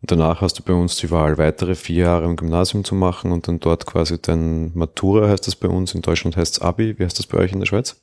Und 0.00 0.12
danach 0.12 0.40
hast 0.40 0.56
du 0.56 0.62
bei 0.62 0.72
uns 0.72 0.94
die 0.98 1.10
Wahl, 1.10 1.36
weitere 1.36 1.74
vier 1.74 2.04
Jahre 2.04 2.26
im 2.26 2.36
Gymnasium 2.36 2.84
zu 2.84 2.94
machen 2.94 3.32
und 3.32 3.48
dann 3.48 3.58
dort 3.58 3.86
quasi 3.86 4.22
dein 4.22 4.70
Matura 4.76 5.28
heißt 5.28 5.48
das 5.48 5.56
bei 5.56 5.66
uns, 5.66 5.96
in 5.96 6.02
Deutschland 6.02 6.36
heißt 6.36 6.58
es 6.58 6.62
Abi. 6.62 6.96
Wie 6.96 7.04
heißt 7.04 7.18
das 7.18 7.26
bei 7.26 7.38
euch 7.38 7.52
in 7.52 7.58
der 7.58 7.66
Schweiz? 7.66 8.00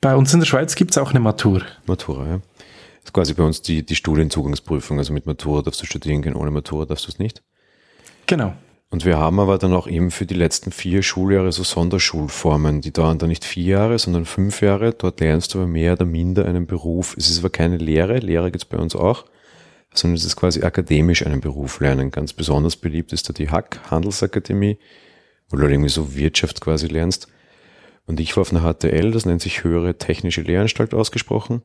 Bei 0.00 0.16
uns 0.16 0.34
in 0.34 0.40
der 0.40 0.46
Schweiz 0.46 0.74
gibt's 0.74 0.98
auch 0.98 1.10
eine 1.10 1.20
Matur. 1.20 1.62
Matura, 1.86 2.26
ja. 2.26 2.36
Das 2.38 3.04
ist 3.04 3.12
quasi 3.12 3.34
bei 3.34 3.44
uns 3.44 3.62
die, 3.62 3.86
die 3.86 3.94
Studienzugangsprüfung. 3.94 4.98
Also 4.98 5.12
mit 5.12 5.26
Matura 5.26 5.62
darfst 5.62 5.80
du 5.80 5.86
studieren 5.86 6.22
gehen, 6.22 6.34
ohne 6.34 6.50
Matura 6.50 6.84
darfst 6.84 7.06
du 7.06 7.10
es 7.10 7.20
nicht. 7.20 7.44
Genau. 8.26 8.54
Und 8.92 9.06
wir 9.06 9.16
haben 9.16 9.40
aber 9.40 9.56
dann 9.56 9.72
auch 9.72 9.86
eben 9.86 10.10
für 10.10 10.26
die 10.26 10.34
letzten 10.34 10.70
vier 10.70 11.02
Schuljahre 11.02 11.50
so 11.50 11.62
Sonderschulformen, 11.62 12.82
die 12.82 12.92
dauern 12.92 13.16
dann 13.16 13.30
nicht 13.30 13.42
vier 13.42 13.78
Jahre, 13.78 13.98
sondern 13.98 14.26
fünf 14.26 14.60
Jahre. 14.60 14.92
Dort 14.92 15.18
lernst 15.20 15.54
du 15.54 15.60
aber 15.60 15.66
mehr 15.66 15.94
oder 15.94 16.04
minder 16.04 16.44
einen 16.44 16.66
Beruf. 16.66 17.16
Es 17.16 17.30
ist 17.30 17.38
aber 17.38 17.48
keine 17.48 17.78
Lehre, 17.78 18.18
Lehre 18.18 18.50
gibt's 18.50 18.66
bei 18.66 18.76
uns 18.76 18.94
auch, 18.94 19.24
sondern 19.94 20.16
es 20.16 20.26
ist 20.26 20.36
quasi 20.36 20.62
akademisch 20.62 21.24
einen 21.24 21.40
Beruf 21.40 21.80
lernen. 21.80 22.10
Ganz 22.10 22.34
besonders 22.34 22.76
beliebt 22.76 23.14
ist 23.14 23.30
da 23.30 23.32
die 23.32 23.48
Hack, 23.48 23.80
Handelsakademie, 23.90 24.76
wo 25.48 25.56
du 25.56 25.66
irgendwie 25.66 25.88
so 25.88 26.14
Wirtschaft 26.14 26.60
quasi 26.60 26.86
lernst. 26.86 27.28
Und 28.06 28.20
ich 28.20 28.36
war 28.36 28.42
auf 28.42 28.52
einer 28.52 28.70
HTL, 28.70 29.10
das 29.10 29.24
nennt 29.24 29.40
sich 29.40 29.64
Höhere 29.64 29.96
Technische 29.96 30.42
Lehranstalt 30.42 30.92
ausgesprochen 30.92 31.62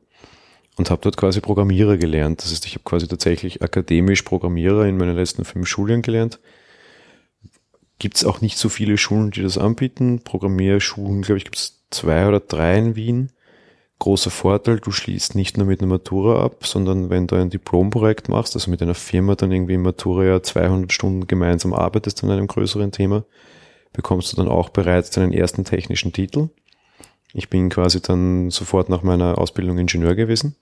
und 0.78 0.88
habe 0.88 1.02
dort 1.02 1.18
quasi 1.18 1.42
Programmierer 1.42 1.98
gelernt. 1.98 2.42
Das 2.42 2.52
heißt, 2.52 2.64
ich 2.64 2.72
habe 2.72 2.84
quasi 2.84 3.06
tatsächlich 3.06 3.60
akademisch 3.60 4.22
Programmierer 4.22 4.86
in 4.86 4.96
meinen 4.96 5.14
letzten 5.14 5.44
fünf 5.44 5.68
Schulen 5.68 6.00
gelernt. 6.00 6.38
Gibt 7.98 8.16
es 8.16 8.24
auch 8.24 8.40
nicht 8.40 8.58
so 8.58 8.68
viele 8.68 8.96
Schulen, 8.96 9.30
die 9.30 9.42
das 9.42 9.58
anbieten. 9.58 10.20
Programmierschulen, 10.22 11.22
glaube 11.22 11.38
ich, 11.38 11.44
gibt 11.44 11.56
es 11.56 11.82
zwei 11.90 12.28
oder 12.28 12.40
drei 12.40 12.78
in 12.78 12.96
Wien. 12.96 13.32
Großer 13.98 14.30
Vorteil, 14.30 14.78
du 14.78 14.92
schließt 14.92 15.34
nicht 15.34 15.56
nur 15.56 15.66
mit 15.66 15.80
einer 15.80 15.88
Matura 15.88 16.44
ab, 16.44 16.64
sondern 16.64 17.10
wenn 17.10 17.26
du 17.26 17.34
ein 17.34 17.50
Diplomprojekt 17.50 18.28
machst, 18.28 18.54
also 18.54 18.70
mit 18.70 18.80
einer 18.80 18.94
Firma 18.94 19.34
dann 19.34 19.50
irgendwie 19.50 19.74
im 19.74 19.82
Matura 19.82 20.22
ja 20.22 20.40
200 20.40 20.92
Stunden 20.92 21.26
gemeinsam 21.26 21.74
arbeitest 21.74 22.22
an 22.22 22.30
einem 22.30 22.46
größeren 22.46 22.92
Thema, 22.92 23.24
bekommst 23.92 24.32
du 24.32 24.36
dann 24.36 24.46
auch 24.46 24.68
bereits 24.68 25.10
deinen 25.10 25.32
ersten 25.32 25.64
technischen 25.64 26.12
Titel. 26.12 26.50
Ich 27.32 27.50
bin 27.50 27.70
quasi 27.70 28.00
dann 28.00 28.50
sofort 28.50 28.88
nach 28.88 29.02
meiner 29.02 29.36
Ausbildung 29.36 29.78
Ingenieur 29.78 30.14
gewesen 30.14 30.54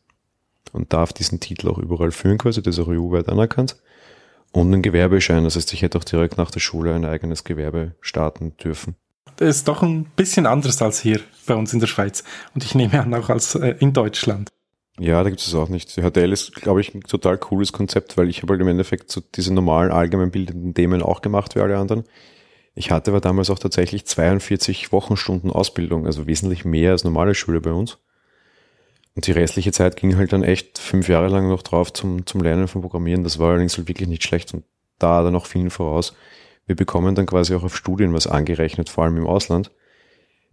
und 0.73 0.95
darf 0.95 1.12
diesen 1.12 1.38
Titel 1.38 1.69
auch 1.69 1.78
überall 1.78 2.12
führen 2.12 2.38
quasi, 2.38 2.62
das 2.62 2.78
ist 2.78 2.85
auch 2.85 2.88
EU-weit 2.88 3.28
anerkannt. 3.28 3.76
Und 4.56 4.72
einen 4.72 4.80
Gewerbeschein, 4.80 5.44
das 5.44 5.54
heißt, 5.54 5.75
ich 5.75 5.82
hätte 5.82 5.98
auch 5.98 6.04
direkt 6.04 6.38
nach 6.38 6.50
der 6.50 6.60
Schule 6.60 6.94
ein 6.94 7.04
eigenes 7.04 7.44
Gewerbe 7.44 7.92
starten 8.00 8.56
dürfen. 8.56 8.94
Das 9.36 9.54
ist 9.54 9.68
doch 9.68 9.82
ein 9.82 10.06
bisschen 10.16 10.46
anders 10.46 10.80
als 10.80 10.98
hier 10.98 11.20
bei 11.46 11.54
uns 11.54 11.75
in 11.75 11.80
der 11.80 11.88
Schweiz. 11.88 12.25
Und 12.54 12.64
ich 12.64 12.75
nehme 12.75 12.98
an, 12.98 13.12
auch 13.12 13.28
als 13.28 13.54
äh, 13.54 13.75
in 13.80 13.92
Deutschland. 13.92 14.48
Ja, 14.98 15.22
da 15.22 15.28
gibt 15.28 15.42
es 15.42 15.54
auch 15.54 15.68
nicht. 15.68 15.94
Die 15.94 16.00
HTL 16.00 16.32
ist, 16.32 16.54
glaube 16.54 16.80
ich, 16.80 16.94
ein 16.94 17.02
total 17.02 17.36
cooles 17.36 17.75
Konzept, 17.75 18.16
weil 18.16 18.30
ich 18.30 18.40
habe 18.40 18.54
halt 18.54 18.62
im 18.62 18.68
Endeffekt 18.68 19.10
so 19.12 19.20
diese 19.34 19.52
normalen 19.52 19.92
allgemeinbildenden 19.92 20.72
Themen 20.72 21.02
auch 21.02 21.20
gemacht 21.20 21.54
wie 21.54 21.60
alle 21.60 21.76
anderen. 21.76 22.04
Ich 22.75 22.90
hatte 22.90 23.10
aber 23.10 23.20
damals 23.20 23.50
auch 23.50 23.58
tatsächlich 23.58 24.06
42 24.06 24.90
Wochenstunden 24.90 25.50
Ausbildung, 25.50 26.06
also 26.06 26.26
wesentlich 26.26 26.64
mehr 26.64 26.92
als 26.92 27.04
normale 27.04 27.34
Schule 27.34 27.60
bei 27.60 27.72
uns. 27.72 27.98
Und 29.16 29.26
die 29.26 29.32
restliche 29.32 29.73
Zeit 29.73 29.96
ging 29.96 30.16
halt 30.16 30.35
dann 30.35 30.44
echt 30.44 30.78
fünf 30.78 31.08
Jahre 31.08 31.28
lang 31.28 31.49
noch 31.49 31.62
drauf 31.62 31.90
zum, 31.90 32.26
zum 32.26 32.42
Lernen 32.42 32.68
von 32.68 32.82
Programmieren. 32.82 33.25
Das 33.25 33.38
war 33.38 33.49
allerdings 33.49 33.76
halt 33.78 33.88
wirklich 33.88 34.08
nicht 34.08 34.23
schlecht 34.23 34.52
und 34.52 34.64
da 34.99 35.23
dann 35.23 35.32
noch 35.32 35.46
vielen 35.46 35.70
voraus. 35.70 36.14
Wir 36.66 36.76
bekommen 36.76 37.14
dann 37.14 37.25
quasi 37.25 37.54
auch 37.54 37.64
auf 37.64 37.76
Studien 37.76 38.12
was 38.12 38.26
angerechnet, 38.26 38.90
vor 38.90 39.04
allem 39.04 39.16
im 39.16 39.26
Ausland. 39.26 39.70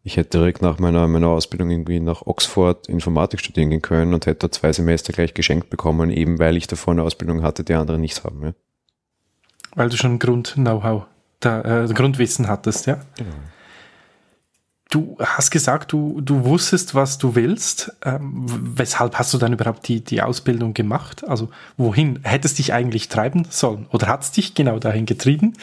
Ich 0.04 0.16
hätte 0.16 0.38
direkt 0.38 0.62
nach 0.62 0.80
meiner, 0.80 1.08
meiner 1.10 1.28
Ausbildung 1.28 1.72
irgendwie 1.72 2.00
nach 2.00 2.22
Oxford 2.26 2.88
Informatik 2.88 3.42
studieren 3.42 3.70
gehen 3.70 3.82
können 3.82 4.14
und 4.14 4.26
hätte 4.26 4.48
da 4.48 4.52
zwei 4.52 4.72
Semester 4.72 5.12
gleich 5.12 5.34
geschenkt 5.34 5.70
bekommen, 5.70 6.10
eben 6.10 6.40
weil 6.40 6.56
ich 6.56 6.68
davor 6.68 6.94
eine 6.94 7.04
Ausbildung 7.04 7.42
hatte, 7.42 7.66
die 7.66 7.74
anderen 7.74 8.00
nichts 8.00 8.24
haben. 8.24 8.44
Ja. 8.44 8.54
Weil 9.76 9.90
du 9.90 9.98
schon 9.98 10.20
Grund-Know-how, 10.20 11.04
äh, 11.44 11.88
Grundwissen 11.94 12.48
hattest, 12.48 12.86
ja? 12.86 13.02
Genau. 13.18 13.32
Du 14.94 15.18
hast 15.18 15.50
gesagt, 15.50 15.92
du, 15.92 16.22
du 16.22 16.46
wusstest, 16.46 16.94
was 16.94 17.18
du 17.18 17.34
willst. 17.34 17.98
Ähm, 18.06 18.46
weshalb 18.78 19.18
hast 19.18 19.34
du 19.34 19.40
dann 19.40 19.52
überhaupt 19.52 19.88
die, 19.88 20.04
die 20.04 20.22
Ausbildung 20.22 20.76
gemacht? 20.76 21.28
Also 21.28 21.50
wohin 21.78 22.20
hättest 22.22 22.60
dich 22.60 22.74
eigentlich 22.74 23.10
treiben 23.10 23.48
sollen? 23.50 23.88
Oder 23.92 24.06
hat 24.06 24.22
es 24.22 24.32
dich 24.32 24.54
genau 24.54 24.78
dahin 24.78 25.08
getrieben? 25.08 25.54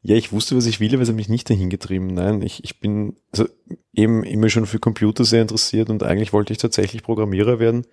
Ja, 0.00 0.14
ich 0.14 0.30
wusste, 0.30 0.56
was 0.56 0.66
ich 0.66 0.78
will, 0.78 0.94
aber 0.94 1.02
es 1.02 1.08
hat 1.08 1.16
mich 1.16 1.28
nicht 1.28 1.50
dahin 1.50 1.70
getrieben. 1.70 2.06
Nein, 2.06 2.40
ich, 2.42 2.62
ich 2.62 2.78
bin 2.78 3.16
also 3.32 3.48
eben 3.92 4.22
immer 4.22 4.48
schon 4.48 4.66
für 4.66 4.78
Computer 4.78 5.24
sehr 5.24 5.42
interessiert 5.42 5.90
und 5.90 6.04
eigentlich 6.04 6.32
wollte 6.32 6.52
ich 6.52 6.60
tatsächlich 6.60 7.02
Programmierer 7.02 7.58
werden 7.58 7.84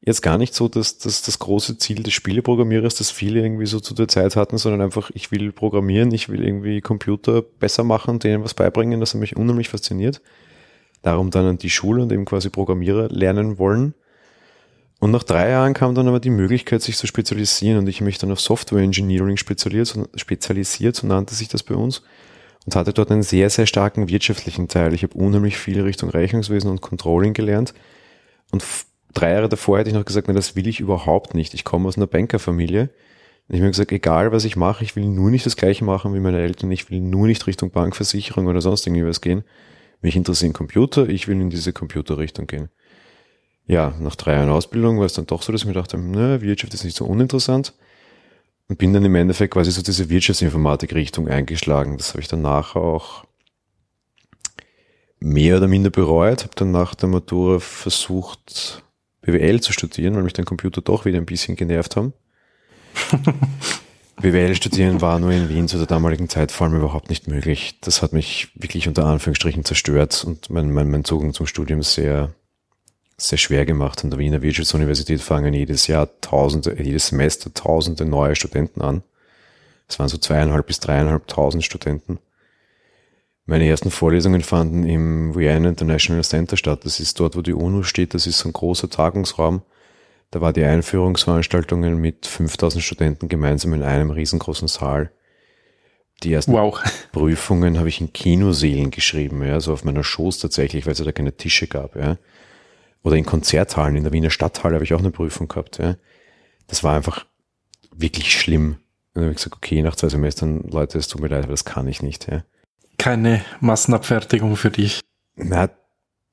jetzt 0.00 0.22
gar 0.22 0.38
nicht 0.38 0.54
so, 0.54 0.68
dass, 0.68 0.98
dass 0.98 1.22
das 1.22 1.38
große 1.38 1.78
Ziel 1.78 2.02
des 2.02 2.14
Spieleprogrammierers, 2.14 2.94
das 2.94 3.10
viele 3.10 3.40
irgendwie 3.40 3.66
so 3.66 3.80
zu 3.80 3.94
der 3.94 4.08
Zeit 4.08 4.36
hatten, 4.36 4.58
sondern 4.58 4.80
einfach, 4.80 5.10
ich 5.14 5.30
will 5.30 5.52
programmieren, 5.52 6.12
ich 6.12 6.28
will 6.28 6.44
irgendwie 6.44 6.80
Computer 6.80 7.42
besser 7.42 7.84
machen, 7.84 8.18
denen 8.18 8.44
was 8.44 8.54
beibringen, 8.54 9.00
das 9.00 9.14
hat 9.14 9.20
mich 9.20 9.36
unheimlich 9.36 9.68
fasziniert. 9.68 10.20
Darum 11.02 11.30
dann 11.30 11.46
an 11.46 11.58
die 11.58 11.70
Schule 11.70 12.02
und 12.02 12.12
eben 12.12 12.24
quasi 12.24 12.50
Programmierer 12.50 13.08
lernen 13.08 13.58
wollen. 13.58 13.94
Und 15.00 15.12
nach 15.12 15.22
drei 15.22 15.50
Jahren 15.50 15.74
kam 15.74 15.94
dann 15.94 16.08
aber 16.08 16.18
die 16.18 16.30
Möglichkeit, 16.30 16.82
sich 16.82 16.96
zu 16.96 17.06
spezialisieren 17.06 17.78
und 17.78 17.88
ich 17.88 18.00
mich 18.00 18.18
dann 18.18 18.32
auf 18.32 18.40
Software 18.40 18.82
Engineering 18.82 19.36
spezialisiert, 19.36 20.08
spezialisiert, 20.16 20.96
so 20.96 21.06
nannte 21.06 21.36
sich 21.36 21.46
das 21.48 21.62
bei 21.62 21.76
uns 21.76 22.02
und 22.66 22.74
hatte 22.74 22.92
dort 22.92 23.12
einen 23.12 23.22
sehr, 23.22 23.48
sehr 23.48 23.66
starken 23.66 24.08
wirtschaftlichen 24.08 24.66
Teil. 24.66 24.92
Ich 24.94 25.04
habe 25.04 25.14
unheimlich 25.14 25.56
viel 25.56 25.80
Richtung 25.80 26.10
Rechnungswesen 26.10 26.68
und 26.68 26.80
Controlling 26.80 27.32
gelernt 27.32 27.74
und 28.50 28.64
drei 29.18 29.32
Jahre 29.32 29.48
davor 29.48 29.78
hätte 29.78 29.90
ich 29.90 29.96
noch 29.96 30.04
gesagt, 30.04 30.28
na, 30.28 30.34
das 30.34 30.56
will 30.56 30.66
ich 30.66 30.80
überhaupt 30.80 31.34
nicht. 31.34 31.54
Ich 31.54 31.64
komme 31.64 31.88
aus 31.88 31.96
einer 31.96 32.06
Bankerfamilie. 32.06 32.90
Und 33.48 33.54
ich 33.54 33.60
habe 33.60 33.70
gesagt, 33.70 33.92
egal 33.92 34.30
was 34.32 34.44
ich 34.44 34.56
mache, 34.56 34.84
ich 34.84 34.94
will 34.94 35.06
nur 35.06 35.30
nicht 35.30 35.46
das 35.46 35.56
gleiche 35.56 35.84
machen 35.84 36.14
wie 36.14 36.20
meine 36.20 36.40
Eltern. 36.40 36.70
Ich 36.70 36.90
will 36.90 37.00
nur 37.00 37.26
nicht 37.26 37.46
Richtung 37.46 37.70
Bankversicherung 37.70 38.46
oder 38.46 38.60
sonst 38.60 38.86
irgendwie 38.86 39.06
was 39.06 39.20
gehen. 39.20 39.42
Mich 40.00 40.16
interessieren 40.16 40.52
Computer, 40.52 41.08
ich 41.08 41.26
will 41.28 41.40
in 41.40 41.50
diese 41.50 41.72
Computerrichtung 41.72 42.46
gehen. 42.46 42.68
Ja, 43.66 43.94
nach 44.00 44.16
drei 44.16 44.34
Jahren 44.34 44.50
Ausbildung 44.50 44.98
war 44.98 45.06
es 45.06 45.14
dann 45.14 45.26
doch 45.26 45.42
so, 45.42 45.52
dass 45.52 45.62
ich 45.62 45.66
mir 45.66 45.74
dachte, 45.74 45.98
na, 45.98 46.40
Wirtschaft 46.40 46.74
ist 46.74 46.84
nicht 46.84 46.96
so 46.96 47.04
uninteressant. 47.04 47.74
Und 48.68 48.78
bin 48.78 48.92
dann 48.92 49.04
im 49.04 49.14
Endeffekt 49.14 49.54
quasi 49.54 49.70
so 49.70 49.82
diese 49.82 50.10
Wirtschaftsinformatik-Richtung 50.10 51.28
eingeschlagen. 51.28 51.96
Das 51.96 52.10
habe 52.10 52.20
ich 52.20 52.28
danach 52.28 52.76
auch 52.76 53.24
mehr 55.20 55.56
oder 55.56 55.68
minder 55.68 55.90
bereut. 55.90 56.44
Habe 56.44 56.54
dann 56.54 56.70
nach 56.70 56.94
der 56.94 57.08
Matura 57.08 57.60
versucht, 57.60 58.82
BWL 59.28 59.60
zu 59.60 59.72
studieren, 59.72 60.16
weil 60.16 60.22
mich 60.22 60.32
dein 60.32 60.46
Computer 60.46 60.80
doch 60.80 61.04
wieder 61.04 61.18
ein 61.18 61.26
bisschen 61.26 61.54
genervt 61.54 61.96
haben. 61.96 62.14
BWL 64.22 64.54
studieren 64.54 65.02
war 65.02 65.20
nur 65.20 65.32
in 65.32 65.50
Wien 65.50 65.68
zu 65.68 65.76
der 65.76 65.86
damaligen 65.86 66.30
Zeit 66.30 66.50
vor 66.50 66.66
allem 66.66 66.76
überhaupt 66.76 67.10
nicht 67.10 67.28
möglich. 67.28 67.78
Das 67.82 68.00
hat 68.00 68.14
mich 68.14 68.48
wirklich 68.54 68.88
unter 68.88 69.04
Anführungsstrichen 69.04 69.66
zerstört 69.66 70.24
und 70.24 70.48
mein, 70.48 70.72
mein, 70.72 70.90
mein 70.90 71.04
Zugang 71.04 71.34
zum 71.34 71.46
Studium 71.46 71.82
sehr, 71.82 72.32
sehr 73.18 73.36
schwer 73.36 73.66
gemacht. 73.66 74.02
An 74.02 74.10
der 74.10 74.18
Wiener 74.18 74.40
Wirtschaftsuniversität 74.40 75.20
fangen 75.20 75.52
jedes 75.52 75.88
Jahr 75.88 76.08
tausende, 76.22 76.82
jedes 76.82 77.08
Semester 77.08 77.52
tausende 77.52 78.06
neue 78.06 78.34
Studenten 78.34 78.80
an. 78.80 79.02
Es 79.88 79.98
waren 79.98 80.08
so 80.08 80.16
zweieinhalb 80.16 80.66
bis 80.66 80.80
dreieinhalbtausend 80.80 81.64
Studenten. 81.64 82.18
Meine 83.50 83.66
ersten 83.66 83.90
Vorlesungen 83.90 84.42
fanden 84.42 84.84
im 84.84 85.34
Vienna 85.34 85.70
International 85.70 86.22
Center 86.22 86.58
statt. 86.58 86.80
Das 86.84 87.00
ist 87.00 87.18
dort, 87.18 87.34
wo 87.34 87.40
die 87.40 87.54
UNO 87.54 87.82
steht. 87.82 88.12
Das 88.12 88.26
ist 88.26 88.40
so 88.40 88.48
ein 88.50 88.52
großer 88.52 88.90
Tagungsraum. 88.90 89.62
Da 90.30 90.42
war 90.42 90.52
die 90.52 90.64
Einführungsveranstaltungen 90.64 91.98
mit 91.98 92.26
5000 92.26 92.84
Studenten 92.84 93.28
gemeinsam 93.28 93.72
in 93.72 93.82
einem 93.82 94.10
riesengroßen 94.10 94.68
Saal. 94.68 95.10
Die 96.24 96.34
ersten 96.34 96.52
wow. 96.52 96.78
Prüfungen 97.12 97.78
habe 97.78 97.88
ich 97.88 98.02
in 98.02 98.12
Kinoseelen 98.12 98.90
geschrieben, 98.90 99.42
ja, 99.42 99.60
so 99.60 99.72
auf 99.72 99.82
meiner 99.82 100.04
Schoß 100.04 100.40
tatsächlich, 100.40 100.84
weil 100.84 100.92
es 100.92 101.02
da 101.02 101.10
keine 101.10 101.34
Tische 101.34 101.68
gab, 101.68 101.96
ja. 101.96 102.18
Oder 103.02 103.16
in 103.16 103.24
Konzerthallen, 103.24 103.96
in 103.96 104.02
der 104.02 104.12
Wiener 104.12 104.28
Stadthalle 104.28 104.74
habe 104.74 104.84
ich 104.84 104.92
auch 104.92 104.98
eine 104.98 105.10
Prüfung 105.10 105.48
gehabt, 105.48 105.78
ja. 105.78 105.96
Das 106.66 106.84
war 106.84 106.94
einfach 106.94 107.24
wirklich 107.96 108.38
schlimm. 108.38 108.72
Und 109.14 109.14
dann 109.14 109.22
habe 109.22 109.32
ich 109.32 109.38
gesagt, 109.38 109.56
okay, 109.56 109.80
nach 109.80 109.96
zwei 109.96 110.10
Semestern, 110.10 110.68
Leute, 110.68 110.98
es 110.98 111.08
tut 111.08 111.22
mir 111.22 111.28
leid, 111.28 111.44
aber 111.44 111.52
das 111.52 111.64
kann 111.64 111.88
ich 111.88 112.02
nicht, 112.02 112.30
ja 112.30 112.44
keine 112.98 113.42
Massenabfertigung 113.60 114.56
für 114.56 114.70
dich. 114.70 115.00
Na, 115.36 115.70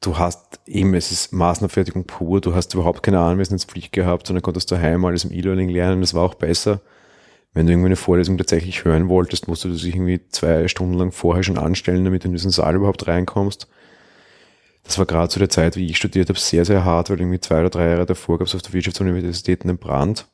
du 0.02 0.18
hast 0.18 0.60
eben, 0.66 0.94
es 0.96 1.12
ist 1.12 1.32
Massenabfertigung 1.32 2.06
pur, 2.06 2.42
du 2.42 2.56
hast 2.56 2.74
überhaupt 2.74 3.04
keine 3.04 3.20
Anwesenheitspflicht 3.20 3.92
gehabt, 3.92 4.28
sondern 4.28 4.42
konntest 4.42 4.72
daheim 4.72 5.06
alles 5.06 5.24
im 5.24 5.32
E-Learning 5.32 5.70
lernen, 5.70 6.02
das 6.02 6.14
war 6.14 6.24
auch 6.24 6.36
besser. 6.36 6.82
Wenn 7.54 7.68
du 7.68 7.72
irgendwie 7.72 7.88
eine 7.88 7.96
Vorlesung 7.96 8.38
tatsächlich 8.38 8.84
hören 8.84 9.08
wolltest, 9.08 9.48
musst 9.48 9.64
du 9.64 9.70
dich 9.70 9.86
irgendwie 9.86 10.28
zwei 10.28 10.68
Stunden 10.68 10.96
lang 10.96 11.14
vorher 11.14 11.44
schon 11.44 11.58
anstellen, 11.58 12.04
damit 12.04 12.24
du 12.24 12.28
in 12.28 12.34
diesen 12.34 12.52
Saal 12.52 12.76
überhaupt 12.76 13.08
reinkommst. 13.08 13.68
Das 14.84 14.98
war 14.98 15.06
gerade 15.06 15.30
zu 15.30 15.40
der 15.40 15.50
Zeit, 15.50 15.78
wie 15.78 15.88
ich 15.88 15.98
studiert 15.98 16.28
habe, 16.30 16.38
sehr, 16.38 16.66
sehr 16.66 16.84
hart, 16.84 17.10
weil 17.10 17.20
irgendwie 17.20 17.40
zwei 17.40 17.62
oder 17.62 17.70
drei 17.70 17.90
Jahre 17.90 18.06
davor 18.06 18.38
gab 18.38 18.48
es 18.48 18.56
auf 18.56 18.62
der 18.62 18.74
Wirtschaftsuniversität 18.74 19.64
einen 19.64 19.78
Brand. 19.78 20.28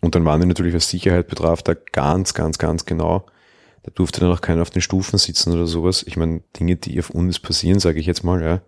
Und 0.00 0.14
dann 0.14 0.24
waren 0.24 0.40
die 0.40 0.46
natürlich, 0.46 0.74
was 0.74 0.88
Sicherheit 0.88 1.28
betraf, 1.28 1.62
da 1.62 1.74
ganz, 1.74 2.32
ganz, 2.32 2.58
ganz 2.58 2.86
genau. 2.86 3.26
Da 3.82 3.90
durfte 3.94 4.20
dann 4.20 4.32
auch 4.32 4.40
keiner 4.40 4.62
auf 4.62 4.70
den 4.70 4.82
Stufen 4.82 5.18
sitzen 5.18 5.52
oder 5.52 5.66
sowas. 5.66 6.04
Ich 6.06 6.16
meine, 6.16 6.42
Dinge, 6.58 6.76
die 6.76 6.98
auf 6.98 7.10
Unis 7.10 7.38
passieren, 7.38 7.80
sage 7.80 7.98
ich 7.98 8.06
jetzt 8.06 8.24
mal, 8.24 8.42
ja. 8.42 8.60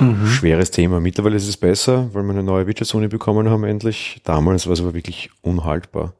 Mhm. 0.00 0.26
Schweres 0.26 0.70
Thema. 0.70 1.00
Mittlerweile 1.00 1.36
ist 1.36 1.48
es 1.48 1.56
besser, 1.56 2.12
weil 2.12 2.22
wir 2.24 2.30
eine 2.30 2.42
neue 2.42 2.66
Wirtschaftsuni 2.66 3.08
bekommen 3.08 3.48
haben 3.50 3.64
endlich. 3.64 4.20
Damals 4.24 4.66
war 4.66 4.74
es 4.74 4.80
aber 4.80 4.94
wirklich 4.94 5.30
unhaltbar. 5.42 6.14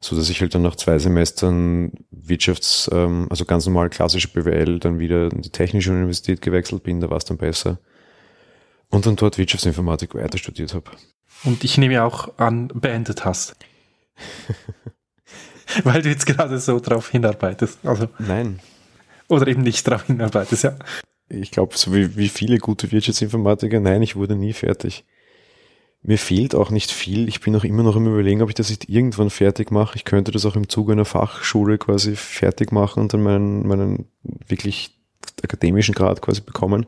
So 0.00 0.14
dass 0.14 0.28
ich 0.28 0.40
halt 0.40 0.54
dann 0.54 0.62
nach 0.62 0.76
zwei 0.76 0.98
Semestern 0.98 1.92
Wirtschafts-, 2.10 2.90
ähm, 2.92 3.26
also 3.30 3.44
ganz 3.44 3.66
normal 3.66 3.88
klassische 3.88 4.28
BWL, 4.28 4.78
dann 4.78 4.98
wieder 4.98 5.32
in 5.32 5.42
die 5.42 5.50
Technische 5.50 5.90
Universität 5.90 6.42
gewechselt 6.42 6.82
bin, 6.82 7.00
da 7.00 7.08
war 7.08 7.16
es 7.16 7.24
dann 7.24 7.38
besser. 7.38 7.78
Und 8.90 9.06
dann 9.06 9.16
dort 9.16 9.38
Wirtschaftsinformatik 9.38 10.14
weiter 10.14 10.38
studiert 10.38 10.74
habe. 10.74 10.90
Und 11.44 11.64
ich 11.64 11.78
nehme 11.78 12.04
auch 12.04 12.38
an, 12.38 12.68
beendet 12.68 13.24
hast. 13.24 13.56
Weil 15.84 16.02
du 16.02 16.08
jetzt 16.08 16.26
gerade 16.26 16.58
so 16.58 16.80
drauf 16.80 17.10
hinarbeitest. 17.10 17.78
Also, 17.84 18.08
Nein. 18.18 18.60
Oder 19.28 19.48
eben 19.48 19.62
nicht 19.62 19.86
drauf 19.88 20.04
hinarbeitest, 20.04 20.64
ja. 20.64 20.76
Ich 21.28 21.50
glaube, 21.50 21.76
so 21.76 21.92
wie, 21.92 22.16
wie 22.16 22.28
viele 22.28 22.58
gute 22.58 22.92
Wirtschaftsinformatiker, 22.92 23.80
nein, 23.80 24.02
ich 24.02 24.14
wurde 24.14 24.36
nie 24.36 24.52
fertig. 24.52 25.04
Mir 26.02 26.18
fehlt 26.18 26.54
auch 26.54 26.70
nicht 26.70 26.92
viel. 26.92 27.28
Ich 27.28 27.40
bin 27.40 27.56
auch 27.56 27.64
immer 27.64 27.82
noch 27.82 27.96
im 27.96 28.06
Überlegen, 28.06 28.42
ob 28.42 28.48
ich 28.48 28.54
das 28.54 28.70
nicht 28.70 28.88
irgendwann 28.88 29.28
fertig 29.28 29.72
mache. 29.72 29.96
Ich 29.96 30.04
könnte 30.04 30.30
das 30.30 30.46
auch 30.46 30.54
im 30.54 30.68
Zuge 30.68 30.92
einer 30.92 31.04
Fachschule 31.04 31.78
quasi 31.78 32.14
fertig 32.14 32.70
machen 32.70 33.00
und 33.00 33.12
dann 33.12 33.24
meinen, 33.24 33.66
meinen 33.66 34.06
wirklich 34.46 34.96
akademischen 35.42 35.96
Grad 35.96 36.22
quasi 36.22 36.42
bekommen. 36.42 36.86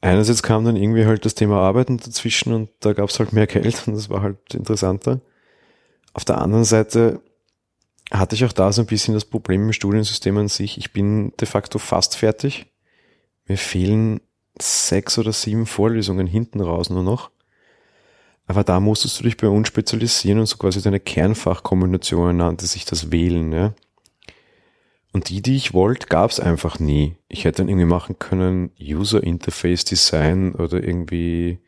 Einerseits 0.00 0.42
kam 0.42 0.64
dann 0.64 0.76
irgendwie 0.76 1.06
halt 1.06 1.24
das 1.24 1.36
Thema 1.36 1.60
Arbeiten 1.60 1.98
dazwischen 1.98 2.52
und 2.52 2.70
da 2.80 2.92
gab 2.92 3.08
es 3.08 3.20
halt 3.20 3.32
mehr 3.32 3.46
Geld 3.46 3.84
und 3.86 3.94
das 3.94 4.10
war 4.10 4.22
halt 4.22 4.52
interessanter. 4.52 5.20
Auf 6.14 6.24
der 6.24 6.40
anderen 6.40 6.64
Seite 6.64 7.20
hatte 8.10 8.36
ich 8.36 8.44
auch 8.44 8.52
da 8.52 8.72
so 8.72 8.82
ein 8.82 8.86
bisschen 8.86 9.14
das 9.14 9.24
Problem 9.24 9.62
im 9.64 9.72
Studiensystem 9.72 10.38
an 10.38 10.48
sich. 10.48 10.78
Ich 10.78 10.92
bin 10.92 11.32
de 11.40 11.46
facto 11.46 11.78
fast 11.78 12.16
fertig. 12.16 12.66
Mir 13.46 13.58
fehlen 13.58 14.20
sechs 14.60 15.18
oder 15.18 15.32
sieben 15.32 15.66
Vorlesungen 15.66 16.26
hinten 16.26 16.60
raus 16.60 16.88
nur 16.88 17.02
noch. 17.02 17.30
Aber 18.46 18.62
da 18.62 18.78
musstest 18.78 19.18
du 19.18 19.24
dich 19.24 19.36
bei 19.36 19.48
uns 19.48 19.68
spezialisieren 19.68 20.38
und 20.38 20.46
so 20.46 20.56
quasi 20.56 20.80
deine 20.80 21.00
Kernfachkombinationen 21.00 22.36
nannte 22.36 22.66
sich 22.66 22.84
das 22.84 23.10
Wählen. 23.10 23.52
Ja? 23.52 23.74
Und 25.12 25.30
die, 25.30 25.42
die 25.42 25.56
ich 25.56 25.72
wollte, 25.72 26.06
gab 26.06 26.30
es 26.30 26.40
einfach 26.40 26.78
nie. 26.78 27.16
Ich 27.28 27.44
hätte 27.44 27.58
dann 27.58 27.68
irgendwie 27.68 27.86
machen 27.86 28.18
können 28.18 28.70
User 28.80 29.22
Interface 29.22 29.84
Design 29.84 30.54
oder 30.54 30.84
irgendwie 30.84 31.58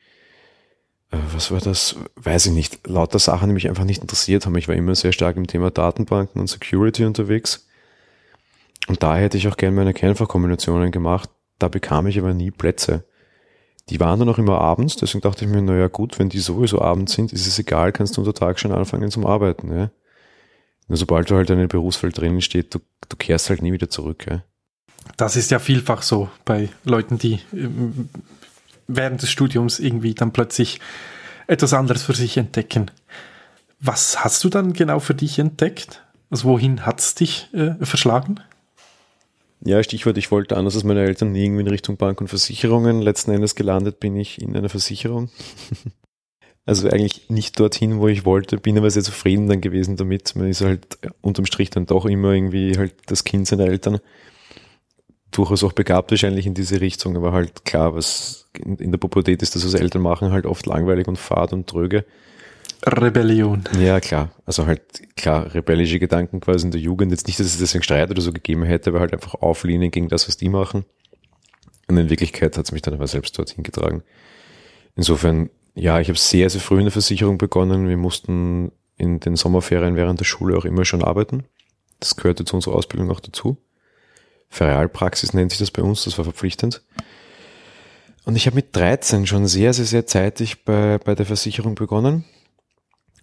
was 1.11 1.51
war 1.51 1.61
das? 1.61 1.97
Weiß 2.17 2.47
ich 2.47 2.53
nicht. 2.53 2.87
Lauter 2.87 3.19
Sachen, 3.19 3.49
die 3.49 3.55
mich 3.55 3.69
einfach 3.69 3.85
nicht 3.85 4.03
interessiert 4.03 4.45
haben. 4.45 4.57
Ich 4.57 4.69
war 4.69 4.75
immer 4.75 4.95
sehr 4.95 5.13
stark 5.13 5.37
im 5.37 5.47
Thema 5.47 5.71
Datenbanken 5.71 6.41
und 6.41 6.49
Security 6.49 7.05
unterwegs. 7.05 7.67
Und 8.89 9.03
da 9.03 9.17
hätte 9.17 9.37
ich 9.37 9.49
auch 9.49 9.57
gerne 9.57 9.77
meine 9.77 9.95
Kernfachkombinationen 9.95 10.91
gemacht. 10.91 11.31
Da 11.59 11.69
bekam 11.69 12.07
ich 12.07 12.19
aber 12.19 12.35
nie 12.35 12.51
Plätze. 12.51 13.05
Die 13.89 14.01
waren 14.01 14.19
dann 14.19 14.29
auch 14.29 14.39
immer 14.39 14.61
abends, 14.61 14.97
deswegen 14.97 15.23
dachte 15.23 15.45
ich 15.45 15.51
mir, 15.51 15.63
naja 15.63 15.87
gut, 15.87 16.19
wenn 16.19 16.29
die 16.29 16.41
sowieso 16.41 16.83
abends 16.83 17.13
sind, 17.13 17.33
ist 17.33 17.47
es 17.47 17.59
egal, 17.59 17.93
kannst 17.93 18.17
du 18.17 18.21
unter 18.21 18.35
Tag 18.35 18.59
schon 18.59 18.73
anfangen 18.73 19.13
zum 19.13 19.25
Arbeiten. 19.25 19.71
Ja? 19.71 19.91
Nur 20.89 20.97
sobald 20.99 21.31
du 21.31 21.37
halt 21.37 21.51
in 21.51 21.59
einem 21.59 21.69
Berufsfeld 21.69 22.19
drinnen 22.19 22.41
steht, 22.41 22.75
du, 22.75 22.81
du 23.09 23.17
kehrst 23.17 23.49
halt 23.49 23.63
nie 23.63 23.73
wieder 23.73 23.89
zurück. 23.89 24.27
Ja? 24.29 24.43
Das 25.17 25.37
ist 25.37 25.53
ja 25.53 25.61
vielfach 25.61 26.03
so 26.03 26.29
bei 26.45 26.69
Leuten, 26.85 27.19
die 27.19 27.41
ähm, 27.53 28.09
während 28.89 29.23
des 29.23 29.31
Studiums 29.31 29.79
irgendwie 29.79 30.15
dann 30.15 30.33
plötzlich 30.33 30.81
etwas 31.47 31.73
anderes 31.73 32.03
für 32.03 32.15
sich 32.15 32.37
entdecken. 32.37 32.91
Was 33.81 34.25
hast 34.25 34.43
du 34.45 34.49
dann 34.49 34.73
genau 34.73 35.01
für 35.01 35.15
dich 35.15 35.39
entdeckt? 35.39 36.03
Also 36.31 36.49
wohin 36.49 36.87
hat 36.87 37.01
es 37.01 37.15
dich 37.15 37.49
äh, 37.53 37.75
verschlagen? 37.85 38.41
Ja, 39.65 39.83
Stichwort, 39.83 40.19
ich 40.19 40.31
wollte 40.31 40.57
anders 40.57 40.75
als 40.75 40.85
meine 40.85 41.03
Eltern 41.03 41.33
nie 41.33 41.45
irgendwie 41.45 41.63
in 41.63 41.69
Richtung 41.69 41.97
Bank 41.97 42.21
und 42.21 42.29
Versicherungen. 42.29 43.01
Letzten 43.01 43.33
Endes 43.33 43.55
gelandet 43.55 44.01
bin 44.01 44.17
ich 44.17 44.41
in 44.41 44.57
einer 44.57 44.69
Versicherung. 44.69 45.31
also 46.67 46.89
eigentlich 46.89 47.31
nicht 47.31 47.59
dorthin, 47.59 47.99
wo 47.99 48.09
ich 48.09 48.25
wollte, 48.25 48.59
bin 48.59 48.77
aber 48.77 48.91
sehr 48.91 49.03
zufrieden 49.03 49.49
dann 49.49 49.61
gewesen 49.61 49.97
damit. 49.97 50.37
Man 50.37 50.49
ist 50.49 50.61
halt 50.61 50.99
unterm 51.21 51.47
Strich 51.47 51.71
dann 51.71 51.87
doch 51.87 52.07
immer 52.07 52.33
irgendwie 52.33 52.77
halt 52.77 52.95
das 53.07 53.25
Kind 53.25 53.47
seiner 53.47 53.67
Eltern 53.67 53.99
durchaus 55.37 55.63
auch 55.65 55.73
begabt 55.73 56.11
wahrscheinlich 56.11 56.47
in 56.47 56.55
diese 56.55 56.81
Richtung, 56.81 57.17
aber 57.17 57.33
halt 57.33 57.65
klar, 57.65 57.95
was 57.95 58.49
in, 58.59 58.91
der 58.91 58.99
Pubertät 58.99 59.43
ist, 59.43 59.55
das, 59.55 59.65
was 59.65 59.75
Eltern 59.75 60.03
machen, 60.03 60.33
halt 60.33 60.47
oft 60.47 60.67
langweilig 60.67 61.07
und 61.09 61.19
fad 61.19 61.53
und 61.53 61.67
tröge. 61.67 62.05
Rebellion. 62.85 63.65
Ja, 63.79 64.01
klar. 64.01 64.31
Also 64.45 64.67
halt, 64.67 64.83
klar, 65.17 65.53
rebellische 65.55 65.99
Gedanken 65.99 66.41
quasi 66.41 66.67
in 66.67 66.71
der 66.71 66.81
Jugend. 66.81 67.11
Jetzt 67.11 67.27
nicht, 67.27 67.39
dass 67.41 67.47
es 67.47 67.59
deswegen 67.59 67.83
Streit 67.83 68.11
oder 68.11 68.21
so 68.21 68.33
gegeben 68.33 68.65
hätte, 68.65 68.91
aber 68.91 69.01
halt 69.01 69.13
einfach 69.13 69.35
auflehnen 69.35 69.91
gegen 69.91 70.09
das, 70.09 70.29
was 70.29 70.37
die 70.37 70.49
machen. 70.49 70.85
Und 71.89 71.97
in 71.97 72.11
Wirklichkeit 72.11 72.57
hat 72.57 72.65
es 72.65 72.73
mich 72.73 72.83
dann 72.83 72.95
aber 72.95 73.07
selbst 73.07 73.39
dorthin 73.39 73.63
getragen. 73.63 74.03
Insofern, 74.95 75.51
ja, 75.75 76.01
ich 76.01 76.09
habe 76.09 76.19
sehr, 76.19 76.49
sehr 76.51 76.61
früh 76.61 76.79
in 76.79 76.85
der 76.85 76.93
Versicherung 76.93 77.39
begonnen. 77.39 77.89
Wir 77.89 77.97
mussten 77.97 78.73
in 78.97 79.21
den 79.21 79.37
Sommerferien 79.37 79.97
während 79.97 80.21
der 80.21 80.25
Schule 80.25 80.57
auch 80.57 80.65
immer 80.65 80.85
schon 80.85 81.03
arbeiten. 81.03 81.45
Das 82.01 82.17
gehörte 82.17 82.45
zu 82.45 82.57
unserer 82.57 82.75
Ausbildung 82.75 83.11
auch 83.11 83.21
dazu. 83.21 83.59
Ferialpraxis 84.49 85.35
nennt 85.35 85.51
sich 85.51 85.59
das 85.59 85.71
bei 85.71 85.83
uns, 85.83 86.05
das 86.05 86.19
war 86.19 86.25
verpflichtend. 86.25 86.83
Und 88.25 88.37
ich 88.37 88.47
habe 88.47 88.57
mit 88.57 88.75
13 88.75 89.27
schon 89.27 89.47
sehr, 89.47 89.73
sehr, 89.73 89.85
sehr 89.85 90.07
zeitig 90.07 90.65
bei, 90.65 90.99
bei 90.99 91.15
der 91.15 91.27
Versicherung 91.27 91.77
begonnen 91.77 92.25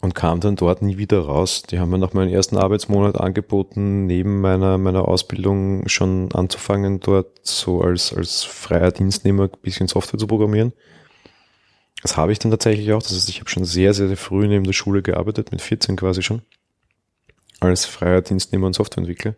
und 0.03 0.15
kam 0.15 0.39
dann 0.39 0.55
dort 0.55 0.81
nie 0.81 0.97
wieder 0.97 1.19
raus. 1.19 1.63
Die 1.63 1.79
haben 1.79 1.89
mir 1.89 1.97
nach 1.97 2.13
meinem 2.13 2.33
ersten 2.33 2.57
Arbeitsmonat 2.57 3.19
angeboten, 3.19 4.05
neben 4.05 4.41
meiner, 4.41 4.77
meiner 4.77 5.07
Ausbildung 5.07 5.87
schon 5.87 6.31
anzufangen, 6.33 6.99
dort 6.99 7.39
so 7.41 7.81
als, 7.81 8.13
als 8.13 8.43
freier 8.43 8.91
Dienstnehmer 8.91 9.43
ein 9.43 9.61
bisschen 9.61 9.87
Software 9.87 10.19
zu 10.19 10.27
programmieren. 10.27 10.73
Das 12.01 12.17
habe 12.17 12.33
ich 12.33 12.39
dann 12.39 12.51
tatsächlich 12.51 12.91
auch. 12.91 13.01
Das 13.01 13.13
heißt, 13.13 13.29
ich 13.29 13.39
habe 13.39 13.49
schon 13.49 13.63
sehr, 13.63 13.93
sehr, 13.93 14.09
sehr 14.09 14.17
früh 14.17 14.45
neben 14.47 14.65
der 14.65 14.73
Schule 14.73 15.01
gearbeitet, 15.01 15.51
mit 15.51 15.61
14 15.61 15.95
quasi 15.95 16.21
schon, 16.21 16.41
als 17.61 17.85
freier 17.85 18.21
Dienstnehmer 18.21 18.67
und 18.67 18.73
Softwareentwickler. 18.73 19.35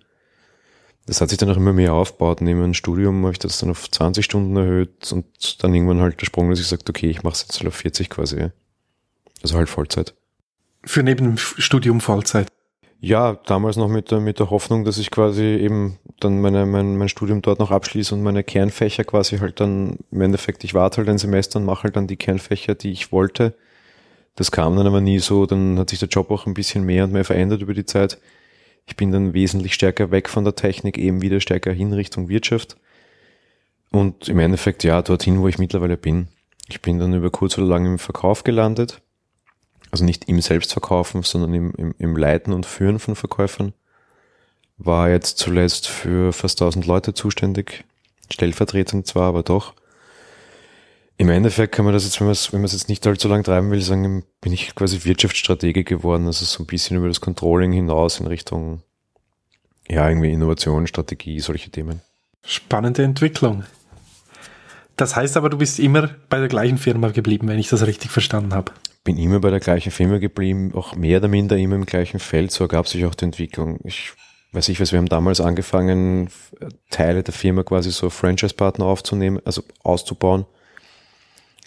Das 1.06 1.22
hat 1.22 1.30
sich 1.30 1.38
dann 1.38 1.50
auch 1.52 1.58
immer 1.58 1.74
mehr 1.74 1.94
aufgebaut. 1.94 2.42
Neben 2.42 2.62
dem 2.62 2.74
Studium 2.74 3.22
habe 3.24 3.34
ich 3.34 3.40
das 3.40 3.60
dann 3.60 3.70
auf 3.70 3.90
20 3.90 4.26
Stunden 4.26 4.56
erhöht 4.56 5.12
und 5.12 5.64
dann 5.64 5.74
irgendwann 5.74 6.02
halt 6.02 6.20
der 6.20 6.26
Sprung, 6.26 6.50
dass 6.50 6.60
ich 6.60 6.68
sagte, 6.68 6.90
okay, 6.90 7.10
ich 7.10 7.22
mache 7.22 7.36
es 7.36 7.42
jetzt 7.42 7.60
halt 7.60 7.68
auf 7.68 7.76
40 7.76 8.10
quasi. 8.10 8.48
Also 9.44 9.58
halt 9.58 9.70
Vollzeit. 9.70 10.16
Für 10.84 11.04
neben 11.04 11.26
dem 11.26 11.38
Studium 11.38 12.02
Vollzeit? 12.02 12.48
Ja, 13.00 13.34
damals 13.46 13.78
noch 13.78 13.88
mit 13.88 14.10
der, 14.10 14.20
mit 14.20 14.40
der 14.40 14.50
Hoffnung, 14.50 14.84
dass 14.84 14.98
ich 14.98 15.12
quasi 15.12 15.44
eben 15.44 16.00
dann 16.20 16.42
meine, 16.42 16.66
mein, 16.66 16.98
mein 16.98 17.10
Studium 17.10 17.44
dort 17.44 17.60
noch 17.60 17.70
abschließe 17.70 18.16
und 18.16 18.24
meine 18.24 18.44
Kernfächer 18.44 19.04
quasi 19.04 19.38
halt 19.38 19.60
dann 19.60 20.00
im 20.12 20.22
Endeffekt, 20.22 20.64
ich 20.64 20.74
warte 20.74 20.98
halt 20.98 21.10
ein 21.10 21.20
Semester 21.20 21.60
und 21.60 21.66
mache 21.66 21.84
halt 21.84 21.96
dann 21.96 22.08
die 22.08 22.16
Kernfächer, 22.16 22.74
die 22.74 22.92
ich 22.92 23.12
wollte. 23.12 23.54
Das 24.36 24.50
kam 24.50 24.76
dann 24.76 24.88
aber 24.88 25.02
nie 25.02 25.20
so, 25.20 25.46
dann 25.46 25.78
hat 25.78 25.92
sich 25.92 26.00
der 26.00 26.10
Job 26.10 26.32
auch 26.32 26.48
ein 26.48 26.56
bisschen 26.56 26.84
mehr 26.84 27.04
und 27.04 27.14
mehr 27.14 27.26
verändert 27.26 27.62
über 27.62 27.76
die 27.76 27.86
Zeit. 27.86 28.18
Ich 28.88 28.96
bin 28.96 29.12
dann 29.12 29.34
wesentlich 29.34 29.74
stärker 29.74 30.12
weg 30.12 30.30
von 30.30 30.44
der 30.44 30.56
Technik, 30.56 30.98
eben 30.98 31.22
wieder 31.22 31.40
stärker 31.40 31.72
hin 31.72 31.94
Richtung 31.94 32.30
Wirtschaft. 32.30 32.78
Und 33.92 34.30
im 34.30 34.40
Endeffekt, 34.40 34.84
ja, 34.84 35.02
dorthin, 35.02 35.42
wo 35.42 35.48
ich 35.48 35.58
mittlerweile 35.58 35.98
bin. 35.98 36.28
Ich 36.68 36.82
bin 36.82 37.00
dann 37.00 37.14
über 37.14 37.30
kurz 37.32 37.58
oder 37.58 37.68
lang 37.68 37.86
im 37.86 38.00
Verkauf 38.00 38.44
gelandet. 38.44 39.02
Also 39.92 40.04
nicht 40.04 40.28
im 40.28 40.42
Selbstverkaufen, 40.42 41.24
sondern 41.24 41.54
im, 41.54 41.74
im, 41.76 41.96
im 41.98 42.18
Leiten 42.18 42.54
und 42.54 42.66
Führen 42.66 43.00
von 43.00 43.16
Verkäufern. 43.16 43.74
War 44.78 45.10
jetzt 45.10 45.38
zuletzt 45.38 45.88
für 45.88 46.34
fast 46.34 46.62
1000 46.62 46.86
Leute 46.86 47.14
zuständig. 47.14 47.86
Stellvertretend 48.32 49.08
zwar, 49.08 49.30
aber 49.30 49.44
doch. 49.44 49.74
Im 51.18 51.30
Endeffekt 51.30 51.74
kann 51.74 51.86
man 51.86 51.94
das 51.94 52.04
jetzt, 52.04 52.20
wenn 52.20 52.28
man 52.28 52.34
es, 52.34 52.52
wenn 52.52 52.60
man 52.60 52.66
es 52.66 52.74
jetzt 52.74 52.90
nicht 52.90 53.06
allzu 53.08 53.30
lang 53.30 53.44
treiben 53.44 53.72
will, 53.72 53.82
sagen, 53.82 54.24
bin 54.42 54.52
ich 54.52 54.76
quasi 54.76 55.06
Wirtschaftsstratege 55.06 55.86
geworden, 55.86 56.26
also 56.28 56.44
so 56.44 56.62
ein 56.62 56.68
bisschen 56.68 56.98
über 56.98 57.08
das 57.08 57.22
Controlling 57.22 57.72
hinaus 57.72 58.20
in 58.20 58.28
Richtung, 58.28 58.82
ja, 59.88 60.10
irgendwie 60.10 60.34
Innovation, 60.34 60.88
Strategie, 60.88 61.40
solche 61.40 61.70
Themen. 61.70 62.02
Spannende 62.44 63.04
Entwicklung. 63.04 63.64
Das 64.98 65.16
heißt 65.16 65.38
aber, 65.38 65.50
du 65.50 65.58
bist 65.58 65.80
immer 65.80 66.10
bei 66.30 66.40
der 66.40 66.48
gleichen 66.48 66.78
Firma 66.78 67.10
geblieben, 67.10 67.48
wenn 67.48 67.60
ich 67.60 67.70
das 67.70 67.86
richtig 67.86 68.12
verstanden 68.12 68.54
habe. 68.54 68.74
Bin 69.04 69.18
immer 69.18 69.40
bei 69.40 69.52
der 69.52 69.60
gleichen 69.60 69.92
Firma 69.92 70.18
geblieben, 70.18 70.74
auch 70.74 70.96
mehr 70.96 71.20
oder 71.20 71.28
minder 71.28 71.58
immer 71.58 71.76
im 71.76 71.86
gleichen 71.86 72.20
Feld, 72.20 72.52
so 72.52 72.66
ergab 72.66 72.88
sich 72.88 73.06
auch 73.06 73.16
die 73.16 73.26
Entwicklung. 73.26 73.80
Ich 73.84 74.14
weiß 74.52 74.70
ich 74.70 74.80
was, 74.80 74.92
wir 74.92 75.00
haben 75.00 75.10
damals 75.10 75.42
angefangen, 75.42 76.30
Teile 76.90 77.24
der 77.24 77.34
Firma 77.34 77.64
quasi 77.64 77.92
so 77.92 78.10
Franchise-Partner 78.10 78.86
aufzunehmen, 78.86 79.42
also 79.46 79.64
auszubauen 79.84 80.46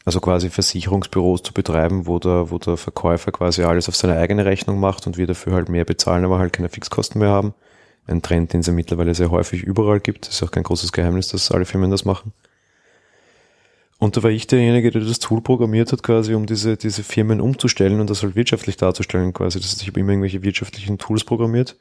also 0.08 0.20
quasi 0.20 0.48
Versicherungsbüros 0.48 1.42
zu 1.42 1.52
betreiben, 1.52 2.06
wo 2.06 2.18
der, 2.18 2.50
wo 2.50 2.56
der 2.56 2.78
Verkäufer 2.78 3.30
quasi 3.30 3.62
alles 3.62 3.90
auf 3.90 3.96
seine 3.96 4.16
eigene 4.16 4.46
Rechnung 4.46 4.80
macht 4.80 5.06
und 5.06 5.18
wir 5.18 5.26
dafür 5.26 5.52
halt 5.52 5.68
mehr 5.68 5.84
bezahlen, 5.84 6.24
aber 6.24 6.38
halt 6.38 6.54
keine 6.54 6.70
Fixkosten 6.70 7.20
mehr 7.20 7.28
haben. 7.28 7.52
Ein 8.06 8.22
Trend, 8.22 8.54
den 8.54 8.60
es 8.60 8.66
ja 8.68 8.72
mittlerweile 8.72 9.14
sehr 9.14 9.30
häufig 9.30 9.62
überall 9.62 10.00
gibt. 10.00 10.26
Ist 10.26 10.42
auch 10.42 10.50
kein 10.50 10.62
großes 10.62 10.92
Geheimnis, 10.92 11.28
dass 11.28 11.50
alle 11.50 11.66
Firmen 11.66 11.90
das 11.90 12.06
machen. 12.06 12.32
Und 13.98 14.16
da 14.16 14.22
war 14.22 14.30
ich 14.30 14.46
derjenige, 14.46 14.90
der 14.90 15.02
das 15.02 15.18
Tool 15.18 15.42
programmiert 15.42 15.92
hat, 15.92 16.02
quasi, 16.02 16.32
um 16.32 16.46
diese, 16.46 16.78
diese 16.78 17.02
Firmen 17.02 17.42
umzustellen 17.42 18.00
und 18.00 18.08
das 18.08 18.22
halt 18.22 18.34
wirtschaftlich 18.34 18.78
darzustellen, 18.78 19.34
quasi. 19.34 19.58
Das 19.58 19.72
heißt, 19.72 19.82
ich 19.82 19.88
habe 19.88 20.00
immer 20.00 20.12
irgendwelche 20.12 20.42
wirtschaftlichen 20.42 20.96
Tools 20.96 21.24
programmiert. 21.24 21.76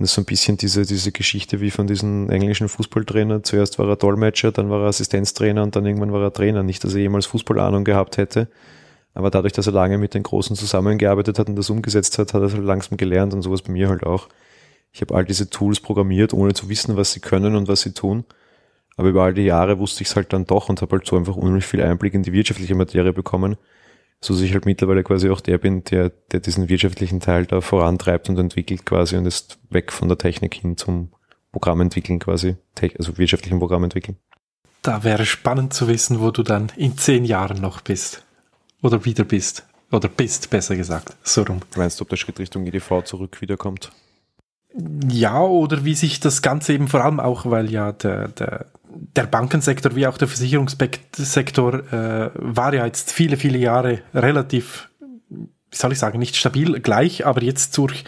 Und 0.00 0.04
das 0.04 0.12
ist 0.12 0.14
so 0.14 0.22
ein 0.22 0.24
bisschen 0.24 0.56
diese, 0.56 0.86
diese 0.86 1.12
Geschichte 1.12 1.60
wie 1.60 1.70
von 1.70 1.86
diesem 1.86 2.30
englischen 2.30 2.70
Fußballtrainer. 2.70 3.42
Zuerst 3.42 3.78
war 3.78 3.86
er 3.86 3.96
Dolmetscher, 3.96 4.50
dann 4.50 4.70
war 4.70 4.80
er 4.80 4.86
Assistenztrainer 4.86 5.62
und 5.62 5.76
dann 5.76 5.84
irgendwann 5.84 6.10
war 6.10 6.22
er 6.22 6.32
Trainer. 6.32 6.62
Nicht, 6.62 6.82
dass 6.84 6.94
er 6.94 7.02
jemals 7.02 7.26
Fußballahnung 7.26 7.84
gehabt 7.84 8.16
hätte. 8.16 8.48
Aber 9.12 9.28
dadurch, 9.28 9.52
dass 9.52 9.66
er 9.66 9.74
lange 9.74 9.98
mit 9.98 10.14
den 10.14 10.22
Großen 10.22 10.56
zusammengearbeitet 10.56 11.38
hat 11.38 11.50
und 11.50 11.56
das 11.56 11.68
umgesetzt 11.68 12.16
hat, 12.16 12.32
hat 12.32 12.40
er 12.40 12.50
halt 12.50 12.64
langsam 12.64 12.96
gelernt 12.96 13.34
und 13.34 13.42
sowas 13.42 13.60
bei 13.60 13.74
mir 13.74 13.90
halt 13.90 14.02
auch. 14.02 14.28
Ich 14.90 15.02
habe 15.02 15.14
all 15.14 15.26
diese 15.26 15.50
Tools 15.50 15.80
programmiert, 15.80 16.32
ohne 16.32 16.54
zu 16.54 16.70
wissen, 16.70 16.96
was 16.96 17.12
sie 17.12 17.20
können 17.20 17.54
und 17.54 17.68
was 17.68 17.82
sie 17.82 17.92
tun. 17.92 18.24
Aber 18.96 19.10
über 19.10 19.24
all 19.24 19.34
die 19.34 19.42
Jahre 19.42 19.78
wusste 19.78 20.02
ich 20.02 20.08
es 20.08 20.16
halt 20.16 20.32
dann 20.32 20.46
doch 20.46 20.70
und 20.70 20.80
habe 20.80 20.96
halt 20.96 21.06
so 21.06 21.18
einfach 21.18 21.36
unheimlich 21.36 21.66
viel 21.66 21.82
Einblick 21.82 22.14
in 22.14 22.22
die 22.22 22.32
wirtschaftliche 22.32 22.74
Materie 22.74 23.12
bekommen, 23.12 23.58
so 24.22 24.34
dass 24.34 24.42
ich 24.42 24.52
halt 24.52 24.66
mittlerweile 24.66 25.02
quasi 25.02 25.30
auch 25.30 25.40
der 25.40 25.58
bin, 25.58 25.82
der, 25.84 26.10
der 26.30 26.40
diesen 26.40 26.68
wirtschaftlichen 26.68 27.20
Teil 27.20 27.46
da 27.46 27.60
vorantreibt 27.60 28.28
und 28.28 28.38
entwickelt 28.38 28.84
quasi 28.84 29.16
und 29.16 29.26
ist 29.26 29.58
weg 29.70 29.92
von 29.92 30.08
der 30.08 30.18
Technik 30.18 30.54
hin 30.54 30.76
zum 30.76 31.12
Programmentwickeln 31.52 32.18
quasi, 32.18 32.56
also 32.98 33.18
wirtschaftlichen 33.18 33.58
Programm 33.58 33.84
entwickeln. 33.84 34.16
Da 34.82 35.04
wäre 35.04 35.26
spannend 35.26 35.74
zu 35.74 35.88
wissen, 35.88 36.20
wo 36.20 36.30
du 36.30 36.42
dann 36.42 36.70
in 36.76 36.96
zehn 36.96 37.24
Jahren 37.24 37.60
noch 37.60 37.80
bist. 37.80 38.24
Oder 38.82 39.04
wieder 39.04 39.24
bist. 39.24 39.66
Oder 39.90 40.08
bist, 40.08 40.48
besser 40.48 40.76
gesagt. 40.76 41.16
So 41.22 41.42
rum. 41.42 41.60
Meinst 41.76 42.00
du, 42.00 42.02
ob 42.02 42.08
der 42.08 42.16
Schritt 42.16 42.38
Richtung 42.38 42.64
EDV 42.66 43.02
zurück 43.04 43.40
wiederkommt? 43.40 43.90
Ja, 45.08 45.42
oder 45.42 45.84
wie 45.84 45.94
sich 45.94 46.20
das 46.20 46.42
Ganze 46.42 46.72
eben 46.72 46.88
vor 46.88 47.04
allem 47.04 47.18
auch, 47.18 47.44
weil 47.46 47.70
ja 47.70 47.92
der, 47.92 48.28
der, 48.28 48.66
der 49.16 49.24
Bankensektor 49.24 49.96
wie 49.96 50.06
auch 50.06 50.16
der 50.16 50.28
Versicherungssektor 50.28 51.92
äh, 51.92 52.30
war 52.34 52.72
ja 52.74 52.86
jetzt 52.86 53.12
viele, 53.12 53.36
viele 53.36 53.58
Jahre 53.58 54.02
relativ, 54.14 54.88
wie 55.28 55.76
soll 55.76 55.92
ich 55.92 55.98
sagen, 55.98 56.20
nicht 56.20 56.36
stabil 56.36 56.78
gleich, 56.80 57.26
aber 57.26 57.42
jetzt 57.42 57.76
durch 57.78 58.04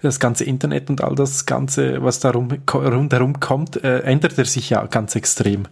das 0.00 0.18
ganze 0.18 0.44
Internet 0.44 0.88
und 0.88 1.02
all 1.02 1.14
das 1.14 1.44
Ganze, 1.44 2.02
was 2.02 2.18
darum 2.18 2.48
rundherum 2.72 3.38
kommt, 3.38 3.82
äh, 3.84 4.00
ändert 4.00 4.38
er 4.38 4.46
sich 4.46 4.70
ja 4.70 4.86
ganz 4.86 5.16
extrem. 5.16 5.68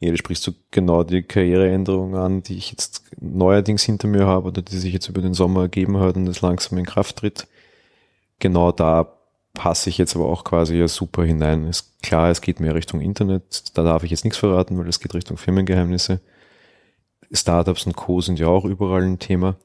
Ja, 0.00 0.10
du 0.10 0.16
sprichst 0.16 0.46
du 0.46 0.52
genau 0.70 1.04
die 1.04 1.22
Karriereänderung 1.22 2.16
an, 2.16 2.42
die 2.42 2.56
ich 2.56 2.70
jetzt 2.70 3.04
neuerdings 3.20 3.82
hinter 3.82 4.08
mir 4.08 4.26
habe 4.26 4.48
oder 4.48 4.62
die 4.62 4.76
sich 4.76 4.92
jetzt 4.92 5.08
über 5.08 5.22
den 5.22 5.34
Sommer 5.34 5.62
ergeben 5.62 5.98
hat 5.98 6.16
und 6.16 6.26
das 6.26 6.40
langsam 6.40 6.78
in 6.78 6.86
Kraft 6.86 7.16
tritt. 7.16 7.46
Genau 8.44 8.72
da 8.72 9.10
passe 9.54 9.88
ich 9.88 9.96
jetzt 9.96 10.14
aber 10.16 10.26
auch 10.26 10.44
quasi 10.44 10.76
ja 10.76 10.86
super 10.86 11.24
hinein. 11.24 11.66
Ist 11.66 12.02
klar, 12.02 12.28
es 12.28 12.42
geht 12.42 12.60
mehr 12.60 12.74
Richtung 12.74 13.00
Internet, 13.00 13.70
da 13.72 13.82
darf 13.82 14.04
ich 14.04 14.10
jetzt 14.10 14.24
nichts 14.24 14.38
verraten, 14.38 14.76
weil 14.76 14.86
es 14.86 15.00
geht 15.00 15.14
Richtung 15.14 15.38
Firmengeheimnisse. 15.38 16.20
Startups 17.32 17.86
und 17.86 17.96
Co. 17.96 18.20
sind 18.20 18.38
ja 18.38 18.48
auch 18.48 18.66
überall 18.66 19.04
ein 19.04 19.18
Thema. 19.18 19.56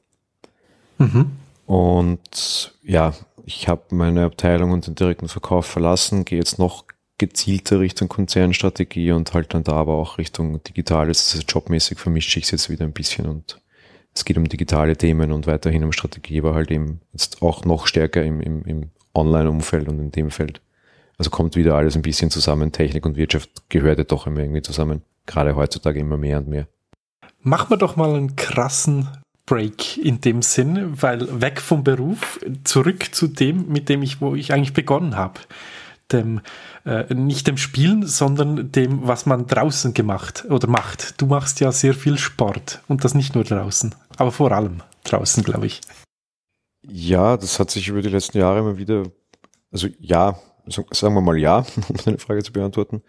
Mhm. 0.96 1.30
Und 1.66 2.74
ja, 2.82 3.12
ich 3.44 3.68
habe 3.68 3.82
meine 3.90 4.24
Abteilung 4.24 4.70
und 4.70 4.86
den 4.86 4.94
direkten 4.94 5.28
Verkauf 5.28 5.66
verlassen, 5.66 6.24
gehe 6.24 6.38
jetzt 6.38 6.58
noch 6.58 6.86
gezielter 7.18 7.80
Richtung 7.80 8.08
Konzernstrategie 8.08 9.12
und 9.12 9.34
halt 9.34 9.52
dann 9.52 9.62
da 9.62 9.72
aber 9.72 9.92
auch 9.92 10.16
Richtung 10.16 10.62
Digitales. 10.62 11.34
Also 11.34 11.44
jobmäßig 11.46 11.98
vermische 11.98 12.38
ich 12.38 12.46
es 12.46 12.50
jetzt 12.50 12.70
wieder 12.70 12.86
ein 12.86 12.94
bisschen 12.94 13.26
und 13.26 13.60
es 14.14 14.24
geht 14.24 14.36
um 14.36 14.48
digitale 14.48 14.96
Themen 14.96 15.32
und 15.32 15.46
weiterhin 15.46 15.84
um 15.84 15.92
Strategie, 15.92 16.40
aber 16.40 16.54
halt 16.54 16.70
eben 16.70 17.00
jetzt 17.12 17.42
auch 17.42 17.64
noch 17.64 17.86
stärker 17.86 18.22
im, 18.22 18.40
im, 18.40 18.62
im 18.64 18.90
Online-Umfeld 19.14 19.88
und 19.88 19.98
in 19.98 20.10
dem 20.10 20.30
Feld. 20.30 20.60
Also 21.18 21.30
kommt 21.30 21.54
wieder 21.56 21.74
alles 21.74 21.96
ein 21.96 22.02
bisschen 22.02 22.30
zusammen. 22.30 22.72
Technik 22.72 23.04
und 23.04 23.16
Wirtschaft 23.16 23.68
gehört 23.68 23.98
ja 23.98 24.04
doch 24.04 24.26
immer 24.26 24.40
irgendwie 24.40 24.62
zusammen. 24.62 25.02
Gerade 25.26 25.54
heutzutage 25.54 26.00
immer 26.00 26.16
mehr 26.16 26.38
und 26.38 26.48
mehr. 26.48 26.66
Machen 27.42 27.70
wir 27.70 27.76
doch 27.76 27.96
mal 27.96 28.14
einen 28.14 28.36
krassen 28.36 29.08
Break 29.46 29.98
in 29.98 30.20
dem 30.20 30.42
Sinn, 30.42 31.02
weil 31.02 31.40
weg 31.40 31.60
vom 31.60 31.84
Beruf, 31.84 32.40
zurück 32.64 33.14
zu 33.14 33.26
dem, 33.26 33.68
mit 33.68 33.88
dem 33.88 34.02
ich, 34.02 34.20
wo 34.20 34.34
ich 34.34 34.52
eigentlich 34.52 34.74
begonnen 34.74 35.16
habe. 35.16 35.40
Dem, 36.12 36.40
äh, 36.84 37.12
nicht 37.14 37.46
dem 37.46 37.56
Spielen, 37.56 38.06
sondern 38.06 38.72
dem, 38.72 39.06
was 39.06 39.26
man 39.26 39.46
draußen 39.46 39.94
gemacht 39.94 40.44
oder 40.48 40.68
macht. 40.68 41.20
Du 41.20 41.26
machst 41.26 41.60
ja 41.60 41.72
sehr 41.72 41.94
viel 41.94 42.18
Sport 42.18 42.82
und 42.88 43.04
das 43.04 43.14
nicht 43.14 43.34
nur 43.34 43.44
draußen, 43.44 43.94
aber 44.16 44.32
vor 44.32 44.52
allem 44.52 44.82
draußen, 45.04 45.42
glaube 45.42 45.66
ich. 45.66 45.80
Ja, 46.82 47.36
das 47.36 47.58
hat 47.60 47.70
sich 47.70 47.88
über 47.88 48.02
die 48.02 48.08
letzten 48.08 48.38
Jahre 48.38 48.60
immer 48.60 48.78
wieder, 48.78 49.04
also 49.70 49.88
ja, 49.98 50.38
sagen 50.66 51.14
wir 51.14 51.20
mal 51.20 51.38
ja, 51.38 51.58
um 51.88 51.96
deine 52.04 52.18
Frage 52.18 52.42
zu 52.42 52.52
beantworten. 52.52 53.02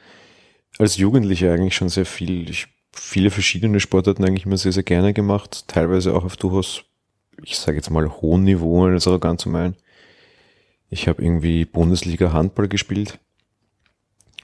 Als 0.78 0.98
Jugendlicher 0.98 1.54
eigentlich 1.54 1.76
schon 1.76 1.90
sehr 1.90 2.06
viel. 2.06 2.50
Ich 2.50 2.68
viele 2.94 3.32
verschiedene 3.32 3.80
Sportarten 3.80 4.24
eigentlich 4.26 4.46
immer 4.46 4.58
sehr, 4.58 4.72
sehr 4.72 4.84
gerne 4.84 5.14
gemacht. 5.14 5.68
Teilweise 5.68 6.14
auch 6.14 6.24
auf 6.24 6.38
durchaus, 6.38 6.84
ich 7.44 7.58
sage 7.58 7.78
jetzt 7.78 7.90
mal, 7.90 8.10
hohen 8.22 8.44
Niveau, 8.44 8.88
das 8.90 9.08
auch 9.08 9.20
ganz 9.20 9.44
zu 9.44 9.50
meinen. 9.50 9.76
Ich 10.92 11.08
habe 11.08 11.24
irgendwie 11.24 11.66
Bundesliga 11.66 12.34
Handball 12.34 12.68
gespielt. 12.68 13.18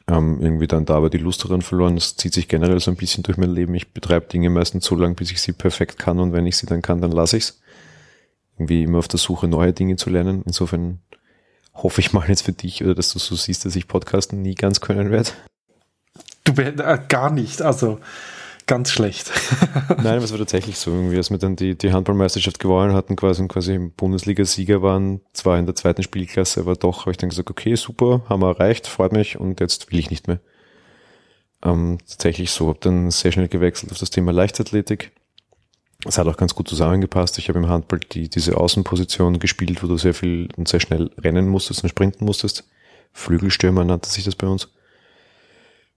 Ähm, 0.09 0.41
irgendwie 0.41 0.67
dann 0.67 0.85
da 0.85 0.95
aber 0.95 1.09
die 1.09 1.17
Lust 1.17 1.43
daran 1.43 1.61
verloren. 1.61 1.95
Das 1.95 2.15
zieht 2.15 2.33
sich 2.33 2.47
generell 2.47 2.79
so 2.79 2.89
ein 2.89 2.95
bisschen 2.95 3.23
durch 3.23 3.37
mein 3.37 3.53
Leben. 3.53 3.75
Ich 3.75 3.91
betreibe 3.91 4.27
Dinge 4.27 4.49
meistens 4.49 4.85
so 4.85 4.95
lange, 4.95 5.15
bis 5.15 5.29
ich 5.29 5.41
sie 5.41 5.51
perfekt 5.51 5.99
kann 5.99 6.19
und 6.19 6.31
wenn 6.31 6.47
ich 6.47 6.55
sie 6.55 6.65
dann 6.65 6.81
kann, 6.81 7.01
dann 7.01 7.11
lasse 7.11 7.35
ich's 7.37 7.61
irgendwie 8.57 8.83
immer 8.83 8.99
auf 8.99 9.09
der 9.09 9.19
Suche, 9.19 9.49
neue 9.49 9.73
Dinge 9.73 9.97
zu 9.97 10.09
lernen. 10.09 10.41
Insofern 10.45 10.99
hoffe 11.73 11.99
ich 11.99 12.13
mal 12.13 12.27
jetzt 12.29 12.43
für 12.43 12.53
dich 12.53 12.81
oder 12.81 12.95
dass 12.95 13.11
du 13.11 13.19
so 13.19 13.35
siehst, 13.35 13.65
dass 13.65 13.75
ich 13.75 13.89
Podcasten 13.89 14.41
nie 14.41 14.55
ganz 14.55 14.79
können 14.79 15.11
werde. 15.11 15.31
Du 16.45 16.53
äh, 16.53 16.99
gar 17.09 17.29
nicht, 17.29 17.61
also 17.61 17.99
ganz 18.67 18.91
schlecht. 18.91 19.31
Nein, 20.03 20.21
es 20.21 20.31
war 20.31 20.37
tatsächlich 20.37 20.77
so, 20.77 20.91
irgendwie, 20.91 21.17
als 21.17 21.31
wir 21.31 21.37
dann 21.37 21.55
die, 21.55 21.77
die 21.77 21.91
Handballmeisterschaft 21.91 22.59
gewonnen 22.59 22.93
hatten, 22.93 23.15
quasi 23.15 23.41
und 23.41 23.47
quasi 23.47 23.73
im 23.73 23.91
Bundesliga-Sieger 23.91 24.81
waren, 24.81 25.21
zwar 25.33 25.57
in 25.57 25.65
der 25.65 25.75
zweiten 25.75 26.03
Spielklasse, 26.03 26.59
aber 26.59 26.75
doch 26.75 27.01
habe 27.01 27.11
ich 27.11 27.17
dann 27.17 27.29
gesagt, 27.29 27.49
okay, 27.49 27.75
super, 27.75 28.21
haben 28.29 28.41
wir 28.41 28.49
erreicht, 28.49 28.87
freut 28.87 29.13
mich 29.13 29.39
und 29.39 29.59
jetzt 29.59 29.91
will 29.91 29.99
ich 29.99 30.11
nicht 30.11 30.27
mehr. 30.27 30.39
Ähm, 31.63 31.97
tatsächlich 32.07 32.51
so, 32.51 32.67
habe 32.67 32.79
dann 32.81 33.09
sehr 33.09 33.31
schnell 33.31 33.47
gewechselt 33.47 33.91
auf 33.91 33.97
das 33.97 34.11
Thema 34.11 34.31
Leichtathletik 34.31 35.11
es 36.05 36.17
hat 36.17 36.27
auch 36.27 36.37
ganz 36.37 36.53
gut 36.53 36.67
zusammengepasst. 36.67 37.37
Ich 37.37 37.49
habe 37.49 37.59
im 37.59 37.69
Handball 37.69 37.99
die, 37.99 38.29
diese 38.29 38.57
Außenposition 38.57 39.39
gespielt, 39.39 39.81
wo 39.81 39.87
du 39.87 39.97
sehr 39.97 40.13
viel 40.13 40.49
und 40.55 40.67
sehr 40.67 40.79
schnell 40.79 41.11
rennen 41.17 41.47
musstest 41.47 41.83
und 41.83 41.89
sprinten 41.89 42.25
musstest. 42.25 42.67
Flügelstürmer 43.13 43.83
nannte 43.83 44.09
sich 44.09 44.23
das 44.23 44.35
bei 44.35 44.47
uns. 44.47 44.69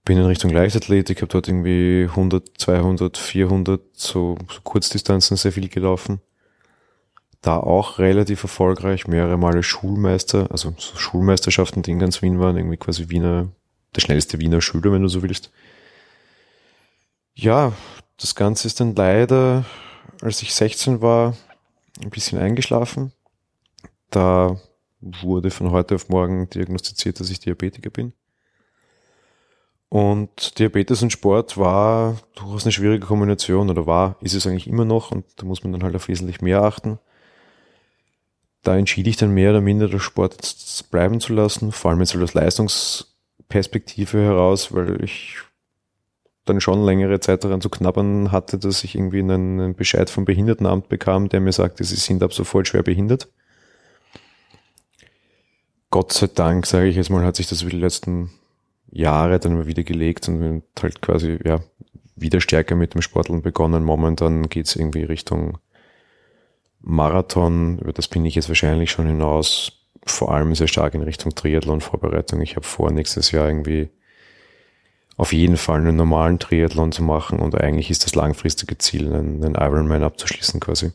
Bin 0.03 0.17
in 0.17 0.25
Richtung 0.25 0.51
Leichtathletik, 0.51 1.21
habe 1.21 1.31
dort 1.31 1.47
irgendwie 1.47 2.07
100, 2.09 2.57
200, 2.57 3.17
400, 3.17 3.81
so, 3.93 4.35
so 4.49 4.61
Kurzdistanzen 4.63 5.37
sehr 5.37 5.51
viel 5.51 5.69
gelaufen. 5.69 6.21
Da 7.41 7.57
auch 7.57 7.99
relativ 7.99 8.43
erfolgreich, 8.43 9.07
mehrere 9.07 9.37
Male 9.37 9.63
Schulmeister, 9.63 10.51
also 10.51 10.73
so 10.77 10.95
Schulmeisterschaften, 10.97 11.81
die 11.81 11.91
in 11.91 11.99
ganz 11.99 12.21
Wien 12.21 12.39
waren, 12.39 12.57
irgendwie 12.57 12.77
quasi 12.77 13.09
Wiener, 13.09 13.49
der 13.95 14.01
schnellste 14.01 14.39
Wiener 14.39 14.61
Schüler, 14.61 14.91
wenn 14.91 15.01
du 15.01 15.07
so 15.07 15.23
willst. 15.23 15.51
Ja, 17.33 17.73
das 18.17 18.35
Ganze 18.35 18.67
ist 18.67 18.79
dann 18.79 18.95
leider 18.95 19.65
als 20.21 20.41
ich 20.41 20.53
16 20.53 21.01
war, 21.01 21.35
ein 22.01 22.09
bisschen 22.09 22.39
eingeschlafen. 22.39 23.11
Da 24.09 24.59
wurde 24.99 25.49
von 25.49 25.71
heute 25.71 25.95
auf 25.95 26.09
morgen 26.09 26.49
diagnostiziert, 26.49 27.19
dass 27.19 27.29
ich 27.29 27.39
Diabetiker 27.39 27.89
bin. 27.89 28.13
Und 29.91 30.57
Diabetes 30.57 31.03
und 31.03 31.11
Sport 31.11 31.57
war 31.57 32.15
durchaus 32.35 32.63
eine 32.63 32.71
schwierige 32.71 33.05
Kombination 33.05 33.69
oder 33.69 33.87
war, 33.87 34.15
ist 34.21 34.33
es 34.33 34.47
eigentlich 34.47 34.67
immer 34.67 34.85
noch 34.85 35.11
und 35.11 35.25
da 35.35 35.45
muss 35.45 35.65
man 35.65 35.73
dann 35.73 35.83
halt 35.83 35.97
auf 35.97 36.07
wesentlich 36.07 36.41
mehr 36.41 36.63
achten. 36.63 36.97
Da 38.63 38.77
entschied 38.77 39.05
ich 39.07 39.17
dann 39.17 39.33
mehr 39.33 39.49
oder 39.49 39.59
minder, 39.59 39.89
das 39.89 40.01
Sport 40.01 40.35
jetzt 40.35 40.91
bleiben 40.91 41.19
zu 41.19 41.33
lassen, 41.33 41.73
vor 41.73 41.91
allem 41.91 41.99
jetzt 41.99 42.15
aus 42.15 42.33
Leistungsperspektive 42.33 44.17
heraus, 44.23 44.73
weil 44.73 45.03
ich 45.03 45.39
dann 46.45 46.61
schon 46.61 46.85
längere 46.85 47.19
Zeit 47.19 47.43
daran 47.43 47.59
zu 47.59 47.69
knabbern 47.69 48.31
hatte, 48.31 48.57
dass 48.57 48.85
ich 48.85 48.95
irgendwie 48.95 49.19
einen 49.19 49.75
Bescheid 49.75 50.09
vom 50.09 50.23
Behindertenamt 50.23 50.87
bekam, 50.87 51.27
der 51.27 51.41
mir 51.41 51.51
sagte, 51.51 51.83
sie 51.83 51.97
sind 51.97 52.23
ab 52.23 52.31
sofort 52.31 52.69
schwer 52.69 52.83
behindert. 52.83 53.27
Gott 55.89 56.13
sei 56.13 56.27
Dank, 56.27 56.65
sage 56.65 56.87
ich 56.87 56.95
jetzt 56.95 57.09
mal, 57.09 57.25
hat 57.25 57.35
sich 57.35 57.47
das 57.47 57.63
über 57.63 57.71
die 57.71 57.79
letzten 57.79 58.31
Jahre 58.91 59.39
dann 59.39 59.53
immer 59.53 59.67
wieder 59.67 59.83
gelegt 59.83 60.27
und 60.27 60.63
halt 60.81 61.01
quasi 61.01 61.39
ja 61.43 61.61
wieder 62.15 62.41
stärker 62.41 62.75
mit 62.75 62.93
dem 62.93 63.01
Sporteln 63.01 63.41
begonnen. 63.41 63.83
Momentan 63.83 64.49
geht's 64.49 64.75
irgendwie 64.75 65.03
Richtung 65.03 65.57
Marathon, 66.81 67.79
über 67.79 67.93
das 67.93 68.07
bin 68.07 68.25
ich 68.25 68.35
jetzt 68.35 68.49
wahrscheinlich 68.49 68.91
schon 68.91 69.07
hinaus, 69.07 69.71
vor 70.05 70.33
allem 70.33 70.53
sehr 70.55 70.67
stark 70.67 70.93
in 70.93 71.03
Richtung 71.03 71.33
Triathlon-Vorbereitung. 71.33 72.41
Ich 72.41 72.55
habe 72.55 72.65
vor, 72.65 72.91
nächstes 72.91 73.31
Jahr 73.31 73.47
irgendwie 73.47 73.89
auf 75.17 75.33
jeden 75.33 75.57
Fall 75.57 75.81
einen 75.81 75.95
normalen 75.95 76.39
Triathlon 76.39 76.91
zu 76.91 77.03
machen 77.03 77.39
und 77.39 77.55
eigentlich 77.55 77.91
ist 77.91 78.05
das 78.05 78.15
langfristige 78.15 78.77
Ziel, 78.77 79.13
einen, 79.13 79.43
einen 79.43 79.55
Ironman 79.55 80.03
abzuschließen 80.03 80.59
quasi. 80.59 80.91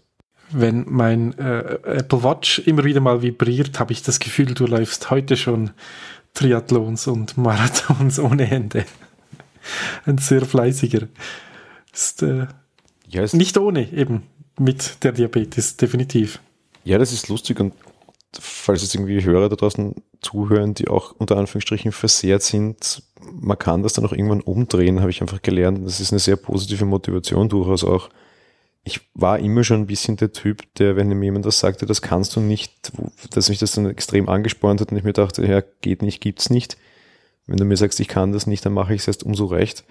Wenn 0.51 0.85
mein 0.89 1.37
äh, 1.39 1.79
Apple 1.85 2.23
Watch 2.23 2.61
immer 2.61 2.85
wieder 2.85 3.01
mal 3.01 3.23
vibriert, 3.23 3.79
habe 3.81 3.93
ich 3.93 4.03
das 4.03 4.21
Gefühl, 4.21 4.47
du 4.47 4.67
läufst 4.67 5.11
heute 5.11 5.37
schon 5.37 5.71
Triathlons 6.37 7.07
und 7.09 7.37
Marathons 7.37 8.19
ohne 8.21 8.49
Ende. 8.49 8.85
Ein 10.05 10.19
sehr 10.19 10.45
fleißiger. 10.45 11.09
Ist 11.93 12.23
äh, 12.23 12.47
ist 13.11 13.35
nicht 13.35 13.57
ohne 13.57 13.91
eben 13.93 14.23
mit 14.59 15.03
der 15.03 15.13
Diabetes, 15.13 15.77
definitiv. 15.77 16.41
Ja, 16.85 16.99
das 16.99 17.13
ist 17.13 17.29
lustig 17.29 17.59
und 17.59 17.73
falls 18.39 18.83
es 18.83 18.95
irgendwie 18.95 19.25
Hörer 19.25 19.49
da 19.49 19.57
draußen 19.57 19.95
zuhören, 20.21 20.75
die 20.75 20.89
auch 20.89 21.15
unter 21.19 21.37
Anführungsstrichen 21.37 21.93
versehrt 21.93 22.43
sind, 22.43 23.03
man 23.33 23.59
kann 23.59 23.83
das 23.83 23.95
dann 23.95 24.05
auch 24.05 24.13
irgendwann 24.13 24.43
umdrehen, 24.43 25.01
habe 25.01 25.11
ich 25.11 25.23
einfach 25.23 25.41
gelernt. 25.43 25.87
Das 25.87 26.01
ist 26.01 26.13
eine 26.13 26.19
sehr 26.19 26.37
positive 26.37 26.85
Motivation 26.85 27.49
durchaus 27.49 27.83
auch. 27.83 28.11
Ich 28.89 29.01
war 29.15 29.41
immer 29.41 29.65
schon 29.65 29.81
ein 29.81 29.87
bisschen 29.87 30.17
der 30.17 30.33
Typ, 30.33 30.63
der, 30.79 30.95
wenn 30.95 31.09
mir 31.09 31.25
jemand 31.25 31.45
das 31.45 31.59
sagte, 31.59 31.87
das 31.87 32.03
kannst 32.03 32.37
du 32.37 32.41
nicht, 32.41 32.93
dass 33.33 33.49
mich 33.49 33.59
das 33.59 33.73
dann 33.73 33.87
extrem 33.87 34.29
angespornt 34.29 34.81
hat 34.81 34.93
und 34.93 34.97
ich 34.97 35.03
mir 35.03 35.13
dachte, 35.13 35.45
ja, 35.45 35.61
geht 35.81 36.03
nicht, 36.03 36.21
gibt's 36.21 36.51
nicht. 36.51 36.77
Wenn 37.49 37.57
du 37.57 37.65
mir 37.65 37.77
sagst, 37.77 37.99
ich 37.99 38.07
kann 38.07 38.31
das 38.31 38.47
nicht, 38.47 38.65
dann 38.65 38.73
mache 38.73 38.95
ich 38.95 39.01
es 39.01 39.09
erst 39.09 39.25
umso 39.25 39.47
recht. 39.47 39.85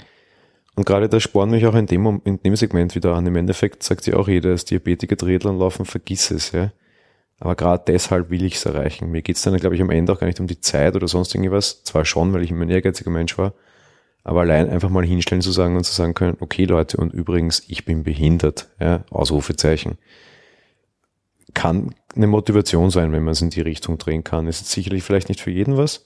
Und 0.75 0.86
gerade 0.86 1.10
das 1.10 1.23
spornt 1.23 1.51
mich 1.51 1.65
auch 1.65 1.75
in 1.75 1.88
dem, 1.88 2.21
in 2.23 2.39
dem 2.41 2.55
Segment 2.55 2.95
wieder 2.95 3.13
an. 3.15 3.27
Im 3.27 3.36
Endeffekt 3.36 3.84
sagt 3.84 4.08
ja 4.08 4.15
auch 4.15 4.29
jeder, 4.29 4.51
als 4.51 4.63
Diabetiker 4.63 5.17
Triathlon 5.17 5.60
laufen, 5.60 5.86
vergiss 5.86 6.31
es, 6.31 6.53
ja. 6.53 6.71
Aber 7.39 7.55
gerade 7.55 7.84
deshalb 7.88 8.29
will 8.29 8.43
ich 8.45 8.55
es 8.55 8.65
erreichen. 8.65 9.12
Mir 9.12 9.21
geht 9.21 9.36
es 9.36 9.41
dann, 9.41 9.58
glaube 9.58 9.75
ich, 9.75 9.81
am 9.81 9.89
Ende 9.89 10.13
auch 10.13 10.19
gar 10.19 10.27
nicht 10.27 10.39
um 10.39 10.47
die 10.47 10.62
Zeit 10.62 10.95
oder 10.95 11.08
sonst 11.08 11.36
irgendwas. 11.36 11.84
Zwar 11.84 12.05
schon, 12.05 12.31
weil 12.31 12.43
ich 12.43 12.51
immer 12.51 12.63
ein 12.63 12.69
ehrgeiziger 12.69 13.12
Mensch 13.12 13.38
war, 13.38 13.53
aber 14.25 14.41
allein 14.41 14.69
einfach 14.69 14.89
mal 14.89 15.05
hinstellen 15.05 15.41
zu 15.41 15.53
sagen 15.53 15.77
und 15.77 15.85
zu 15.85 15.93
sagen 15.93 16.13
können, 16.13 16.35
okay 16.41 16.65
Leute, 16.65 16.97
und 16.97 17.13
übrigens, 17.13 17.63
ich 17.69 17.85
bin 17.85 18.03
behindert, 18.03 18.67
ja, 18.81 19.05
Ausrufezeichen. 19.09 19.97
Kann 21.53 21.95
eine 22.13 22.27
Motivation 22.27 22.89
sein, 22.89 23.13
wenn 23.13 23.23
man 23.23 23.31
es 23.31 23.41
in 23.41 23.49
die 23.49 23.61
Richtung 23.61 23.97
drehen 23.97 24.25
kann. 24.25 24.47
Ist 24.47 24.69
sicherlich 24.69 25.03
vielleicht 25.03 25.29
nicht 25.29 25.39
für 25.39 25.51
jeden 25.51 25.77
was, 25.77 26.05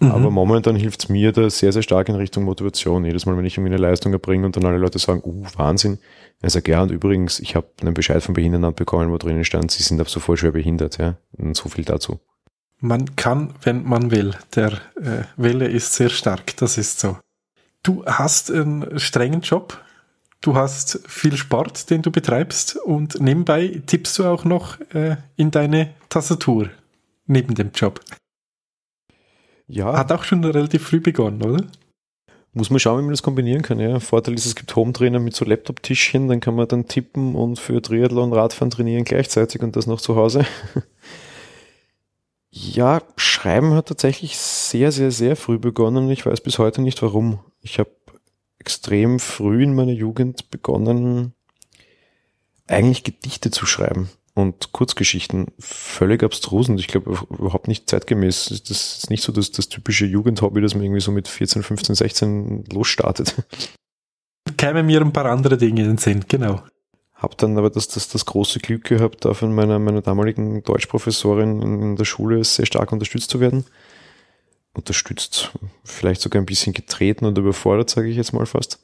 Mhm. 0.00 0.10
Aber 0.10 0.30
momentan 0.30 0.76
hilft 0.76 1.04
es 1.04 1.08
mir 1.08 1.32
da 1.32 1.48
sehr, 1.50 1.72
sehr 1.72 1.82
stark 1.82 2.08
in 2.08 2.14
Richtung 2.14 2.44
Motivation. 2.44 3.04
Jedes 3.04 3.26
Mal, 3.26 3.36
wenn 3.36 3.44
ich 3.44 3.56
irgendwie 3.56 3.74
eine 3.74 3.82
Leistung 3.82 4.12
erbringe 4.12 4.46
und 4.46 4.56
dann 4.56 4.64
alle 4.66 4.78
Leute 4.78 4.98
sagen, 4.98 5.22
uh, 5.24 5.44
Wahnsinn. 5.56 5.98
Er 6.40 6.50
sagt, 6.50 6.68
ja, 6.68 6.82
und 6.82 6.90
übrigens, 6.90 7.40
ich 7.40 7.56
habe 7.56 7.68
einen 7.80 7.94
Bescheid 7.94 8.22
vom 8.22 8.34
Behindertenamt 8.34 8.76
bekommen, 8.76 9.10
wo 9.10 9.18
drinnen 9.18 9.44
stand, 9.44 9.70
Sie 9.70 9.82
sind 9.82 10.00
ab 10.00 10.08
sofort 10.08 10.38
schwer 10.38 10.52
behindert. 10.52 10.98
Ja? 10.98 11.16
Und 11.36 11.56
so 11.56 11.68
viel 11.68 11.84
dazu. 11.84 12.20
Man 12.84 13.16
kann, 13.16 13.54
wenn 13.62 13.82
man 13.88 14.10
will. 14.10 14.34
Der 14.56 14.72
äh, 14.96 15.24
Wille 15.38 15.66
ist 15.66 15.94
sehr 15.94 16.10
stark, 16.10 16.54
das 16.58 16.76
ist 16.76 17.00
so. 17.00 17.16
Du 17.82 18.04
hast 18.04 18.50
einen 18.50 19.00
strengen 19.00 19.40
Job, 19.40 19.82
du 20.42 20.54
hast 20.54 21.00
viel 21.08 21.34
Sport, 21.38 21.88
den 21.88 22.02
du 22.02 22.10
betreibst 22.10 22.76
und 22.76 23.18
nebenbei 23.22 23.80
tippst 23.86 24.18
du 24.18 24.26
auch 24.26 24.44
noch 24.44 24.78
äh, 24.92 25.16
in 25.36 25.50
deine 25.50 25.94
Tastatur 26.10 26.68
neben 27.26 27.54
dem 27.54 27.70
Job. 27.74 28.00
Ja. 29.66 29.96
Hat 29.96 30.12
auch 30.12 30.24
schon 30.24 30.44
relativ 30.44 30.86
früh 30.86 31.00
begonnen, 31.00 31.42
oder? 31.42 31.64
Muss 32.52 32.68
man 32.68 32.80
schauen, 32.80 32.98
wie 32.98 33.04
man 33.04 33.12
das 33.12 33.22
kombinieren 33.22 33.62
kann. 33.62 33.80
Ja. 33.80 33.98
Vorteil 33.98 34.34
ist, 34.34 34.44
es 34.44 34.56
gibt 34.56 34.76
Home-Trainer 34.76 35.20
mit 35.20 35.34
so 35.34 35.46
Laptop-Tischchen, 35.46 36.28
dann 36.28 36.40
kann 36.40 36.54
man 36.54 36.68
dann 36.68 36.86
tippen 36.86 37.34
und 37.34 37.58
für 37.58 37.80
Triathlon, 37.80 38.34
Radfahren 38.34 38.70
trainieren 38.70 39.04
gleichzeitig 39.04 39.62
und 39.62 39.74
das 39.74 39.86
noch 39.86 40.02
zu 40.02 40.16
Hause. 40.16 40.44
Ja, 42.56 43.02
Schreiben 43.16 43.74
hat 43.74 43.88
tatsächlich 43.88 44.38
sehr, 44.38 44.92
sehr, 44.92 45.10
sehr 45.10 45.34
früh 45.34 45.58
begonnen. 45.58 46.08
Ich 46.10 46.24
weiß 46.24 46.40
bis 46.40 46.60
heute 46.60 46.82
nicht 46.82 47.02
warum. 47.02 47.40
Ich 47.62 47.80
habe 47.80 47.90
extrem 48.60 49.18
früh 49.18 49.64
in 49.64 49.74
meiner 49.74 49.92
Jugend 49.92 50.50
begonnen, 50.50 51.34
eigentlich 52.68 53.02
Gedichte 53.02 53.50
zu 53.50 53.66
schreiben 53.66 54.08
und 54.34 54.70
Kurzgeschichten 54.70 55.48
völlig 55.58 56.22
abstrus 56.22 56.68
und 56.68 56.78
ich 56.78 56.86
glaube 56.86 57.18
überhaupt 57.28 57.66
nicht 57.66 57.90
zeitgemäß. 57.90 58.62
Das 58.68 58.98
ist 58.98 59.10
nicht 59.10 59.24
so 59.24 59.32
das, 59.32 59.50
das 59.50 59.68
typische 59.68 60.06
Jugendhobby, 60.06 60.60
das 60.60 60.74
man 60.74 60.84
irgendwie 60.84 61.00
so 61.00 61.10
mit 61.10 61.26
14, 61.26 61.64
15, 61.64 61.96
16 61.96 62.64
losstartet. 62.72 63.34
Kämen 64.56 64.86
mir 64.86 65.00
ein 65.00 65.12
paar 65.12 65.26
andere 65.26 65.58
Dinge 65.58 65.82
in 65.82 65.88
den 65.88 65.98
Sinn, 65.98 66.24
genau. 66.28 66.62
Hab 67.24 67.38
dann 67.38 67.56
aber 67.56 67.70
das, 67.70 67.88
das, 67.88 68.10
das 68.10 68.26
große 68.26 68.58
Glück 68.58 68.84
gehabt, 68.84 69.24
da 69.24 69.32
von 69.32 69.54
meiner, 69.54 69.78
meiner 69.78 70.02
damaligen 70.02 70.62
Deutschprofessorin 70.62 71.62
in 71.62 71.96
der 71.96 72.04
Schule 72.04 72.44
sehr 72.44 72.66
stark 72.66 72.92
unterstützt 72.92 73.30
zu 73.30 73.40
werden. 73.40 73.64
Unterstützt, 74.74 75.50
vielleicht 75.84 76.20
sogar 76.20 76.42
ein 76.42 76.44
bisschen 76.44 76.74
getreten 76.74 77.24
und 77.24 77.38
überfordert, 77.38 77.88
sage 77.88 78.08
ich 78.08 78.18
jetzt 78.18 78.34
mal 78.34 78.44
fast. 78.44 78.78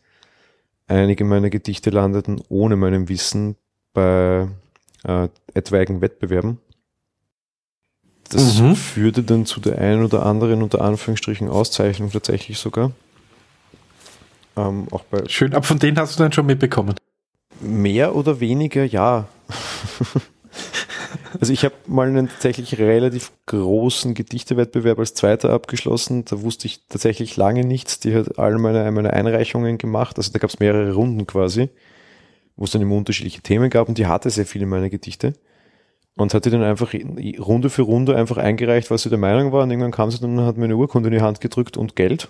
Einige 0.87 1.25
meiner 1.25 1.51
Gedichte 1.51 1.91
landeten 1.91 2.41
ohne 2.49 2.77
meinem 2.77 3.11
Wissen 3.11 3.57
bei 3.93 4.49
äh, 5.05 5.29
etwaigen 5.53 6.01
Wettbewerben. 6.01 6.61
Das 8.31 8.59
mhm. 8.59 8.75
führte 8.75 9.23
dann 9.23 9.45
zu 9.45 9.61
der 9.61 9.77
einen 9.77 10.03
oder 10.03 10.25
anderen 10.25 10.63
unter 10.63 10.81
Anführungsstrichen 10.81 11.51
Auszeichnung 11.51 12.11
tatsächlich 12.11 12.59
sogar. 12.59 12.93
Ähm, 14.57 14.89
auch 14.93 15.03
bei 15.03 15.29
Schön, 15.29 15.53
aber 15.53 15.63
von 15.63 15.79
denen 15.79 15.99
hast 15.99 16.19
du 16.19 16.23
dann 16.23 16.33
schon 16.33 16.47
mitbekommen. 16.47 16.95
Mehr 17.61 18.15
oder 18.15 18.41
weniger, 18.41 18.85
ja. 18.85 19.29
also 21.41 21.53
ich 21.53 21.65
habe 21.65 21.75
mal 21.87 22.09
einen 22.09 22.29
tatsächlich 22.29 22.79
relativ 22.79 23.33
großen 23.47 24.15
Gedichtewettbewerb 24.15 24.99
als 24.99 25.15
Zweiter 25.15 25.51
abgeschlossen. 25.51 26.25
Da 26.25 26.43
wusste 26.43 26.67
ich 26.67 26.87
tatsächlich 26.89 27.37
lange 27.37 27.65
nichts. 27.65 28.01
Die 28.01 28.15
hat 28.15 28.39
alle 28.39 28.59
meine, 28.59 28.91
meine 28.93 29.13
Einreichungen 29.13 29.79
gemacht. 29.79 30.17
Also 30.17 30.33
da 30.33 30.39
gab 30.39 30.51
es 30.51 30.61
mehrere 30.61 30.93
Runden 30.95 31.27
quasi 31.27 31.69
wo 32.61 32.65
es 32.65 32.71
dann 32.71 32.83
immer 32.83 32.95
unterschiedliche 32.95 33.41
Themen 33.41 33.71
gab 33.71 33.89
und 33.89 33.97
die 33.97 34.07
hatte 34.07 34.29
sehr 34.29 34.45
viele 34.45 34.67
meiner 34.67 34.91
Gedichte 34.91 35.33
und 36.15 36.35
hat 36.35 36.45
die 36.45 36.51
dann 36.51 36.63
einfach 36.63 36.93
Runde 37.39 37.71
für 37.71 37.83
Runde 37.83 38.15
einfach 38.15 38.37
eingereicht, 38.37 38.91
was 38.91 39.03
sie 39.03 39.09
der 39.09 39.19
Meinung 39.19 39.51
war 39.51 39.63
und 39.63 39.71
irgendwann 39.71 39.93
kam 39.93 40.11
sie 40.11 40.21
dann 40.21 40.39
und 40.39 40.45
hat 40.45 40.59
mir 40.59 40.67
eine 40.67 40.77
Urkunde 40.77 41.09
in 41.09 41.15
die 41.15 41.23
Hand 41.23 41.41
gedrückt 41.41 41.79
und 41.79 41.97
Geld. 41.97 42.29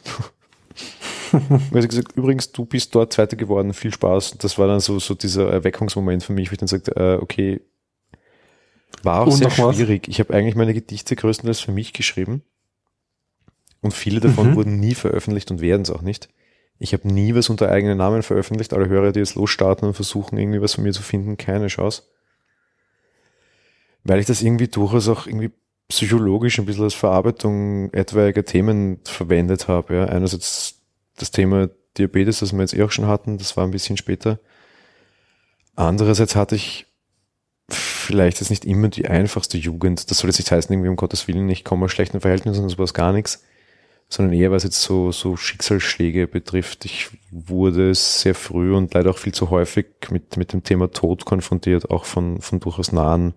Sie 1.73 1.89
gesagt, 1.89 2.17
übrigens, 2.17 2.53
du 2.53 2.65
bist 2.65 2.95
dort 2.95 3.13
Zweiter 3.13 3.37
geworden, 3.37 3.73
viel 3.73 3.93
Spaß. 3.93 4.39
Das 4.39 4.59
war 4.59 4.67
dann 4.67 4.81
so, 4.81 4.99
so 4.99 5.15
dieser 5.15 5.51
Erweckungsmoment 5.51 6.25
für 6.25 6.33
mich, 6.33 6.51
wo 6.51 6.53
ich 6.53 6.59
dann 6.59 6.69
sagte, 6.69 6.97
äh, 6.97 7.23
okay, 7.23 7.61
war 9.03 9.23
auch 9.23 9.27
und 9.27 9.33
sehr 9.33 9.51
schwierig. 9.51 10.03
Was? 10.07 10.09
Ich 10.09 10.21
habe 10.21 10.35
eigentlich 10.35 10.57
meine 10.57 10.75
Gedichte 10.75 11.17
größtenteils 11.17 11.61
für 11.61 11.73
mich 11.73 11.93
geschrieben 11.93 12.43
und 13.81 13.95
viele 13.95 14.21
davon 14.21 14.51
mhm. 14.51 14.57
wurden 14.57 14.81
nie 14.81 14.95
veröffentlicht 14.95 15.51
und 15.51 15.61
werden 15.61 15.83
es 15.83 15.91
auch 15.91 16.03
nicht. 16.03 16.29
Ich 16.79 16.93
habe 16.93 17.09
nie 17.09 17.35
was 17.35 17.51
unter 17.51 17.71
eigenen 17.71 17.99
Namen 17.99 18.23
veröffentlicht. 18.23 18.73
Alle 18.73 18.89
Hörer, 18.89 19.13
die 19.13 19.21
jetzt 19.21 19.35
losstarten 19.35 19.87
und 19.87 19.95
versuchen, 19.95 20.39
irgendwie 20.39 20.63
was 20.63 20.75
von 20.75 20.85
mir 20.85 20.93
zu 20.93 21.03
finden, 21.03 21.37
keine 21.37 21.67
Chance. 21.67 22.05
Weil 24.03 24.19
ich 24.19 24.27
das 24.27 24.43
irgendwie 24.43 24.69
durchaus 24.69 25.09
auch 25.09 25.27
irgendwie 25.27 25.51
psychologisch 25.89 26.59
ein 26.59 26.65
bisschen 26.65 26.85
als 26.85 26.95
Verarbeitung 26.95 27.93
etwaiger 27.93 28.45
Themen 28.45 29.01
verwendet 29.05 29.69
habe. 29.69 29.95
Ja. 29.95 30.05
Einerseits 30.07 30.80
das 31.21 31.31
Thema 31.31 31.69
Diabetes, 31.99 32.41
das 32.41 32.53
wir 32.53 32.61
jetzt 32.61 32.75
eh 32.75 32.83
auch 32.83 32.91
schon 32.91 33.07
hatten, 33.07 33.39
das 33.39 33.57
war 33.57 33.65
ein 33.65 33.73
bisschen 33.73 33.97
später. 33.97 34.39
Andererseits 35.77 36.37
hatte 36.37 36.55
ich 36.55 36.87
vielleicht 37.69 38.41
jetzt 38.41 38.51
nicht 38.51 38.65
immer 38.65 38.89
die 38.89 39.09
einfachste 39.09 39.59
Jugend. 39.59 40.11
Das 40.11 40.19
soll 40.19 40.31
jetzt 40.31 40.39
nicht 40.39 40.51
heißen, 40.51 40.73
irgendwie 40.73 40.89
um 40.89 40.97
Gottes 40.97 41.29
Willen, 41.29 41.49
ich 41.49 41.65
komme 41.65 41.85
aus 41.85 41.93
schlechten 41.93 42.21
Verhältnissen 42.21 42.63
und 42.63 42.69
sowas 42.69 42.95
gar 42.95 43.13
nichts 43.13 43.43
sondern 44.11 44.35
eher 44.35 44.51
was 44.51 44.65
jetzt 44.65 44.83
so, 44.83 45.13
so 45.13 45.37
Schicksalsschläge 45.37 46.27
betrifft. 46.27 46.85
Ich 46.85 47.11
wurde 47.31 47.95
sehr 47.95 48.35
früh 48.35 48.75
und 48.75 48.93
leider 48.93 49.11
auch 49.11 49.19
viel 49.19 49.33
zu 49.33 49.51
häufig 49.51 49.87
mit, 50.11 50.37
mit 50.37 50.53
dem 50.53 50.65
Thema 50.65 50.91
Tod 50.91 51.25
konfrontiert, 51.25 51.91
auch 51.91 52.05
von, 52.05 52.41
von 52.41 52.59
durchaus 52.59 52.91
nahen 52.91 53.35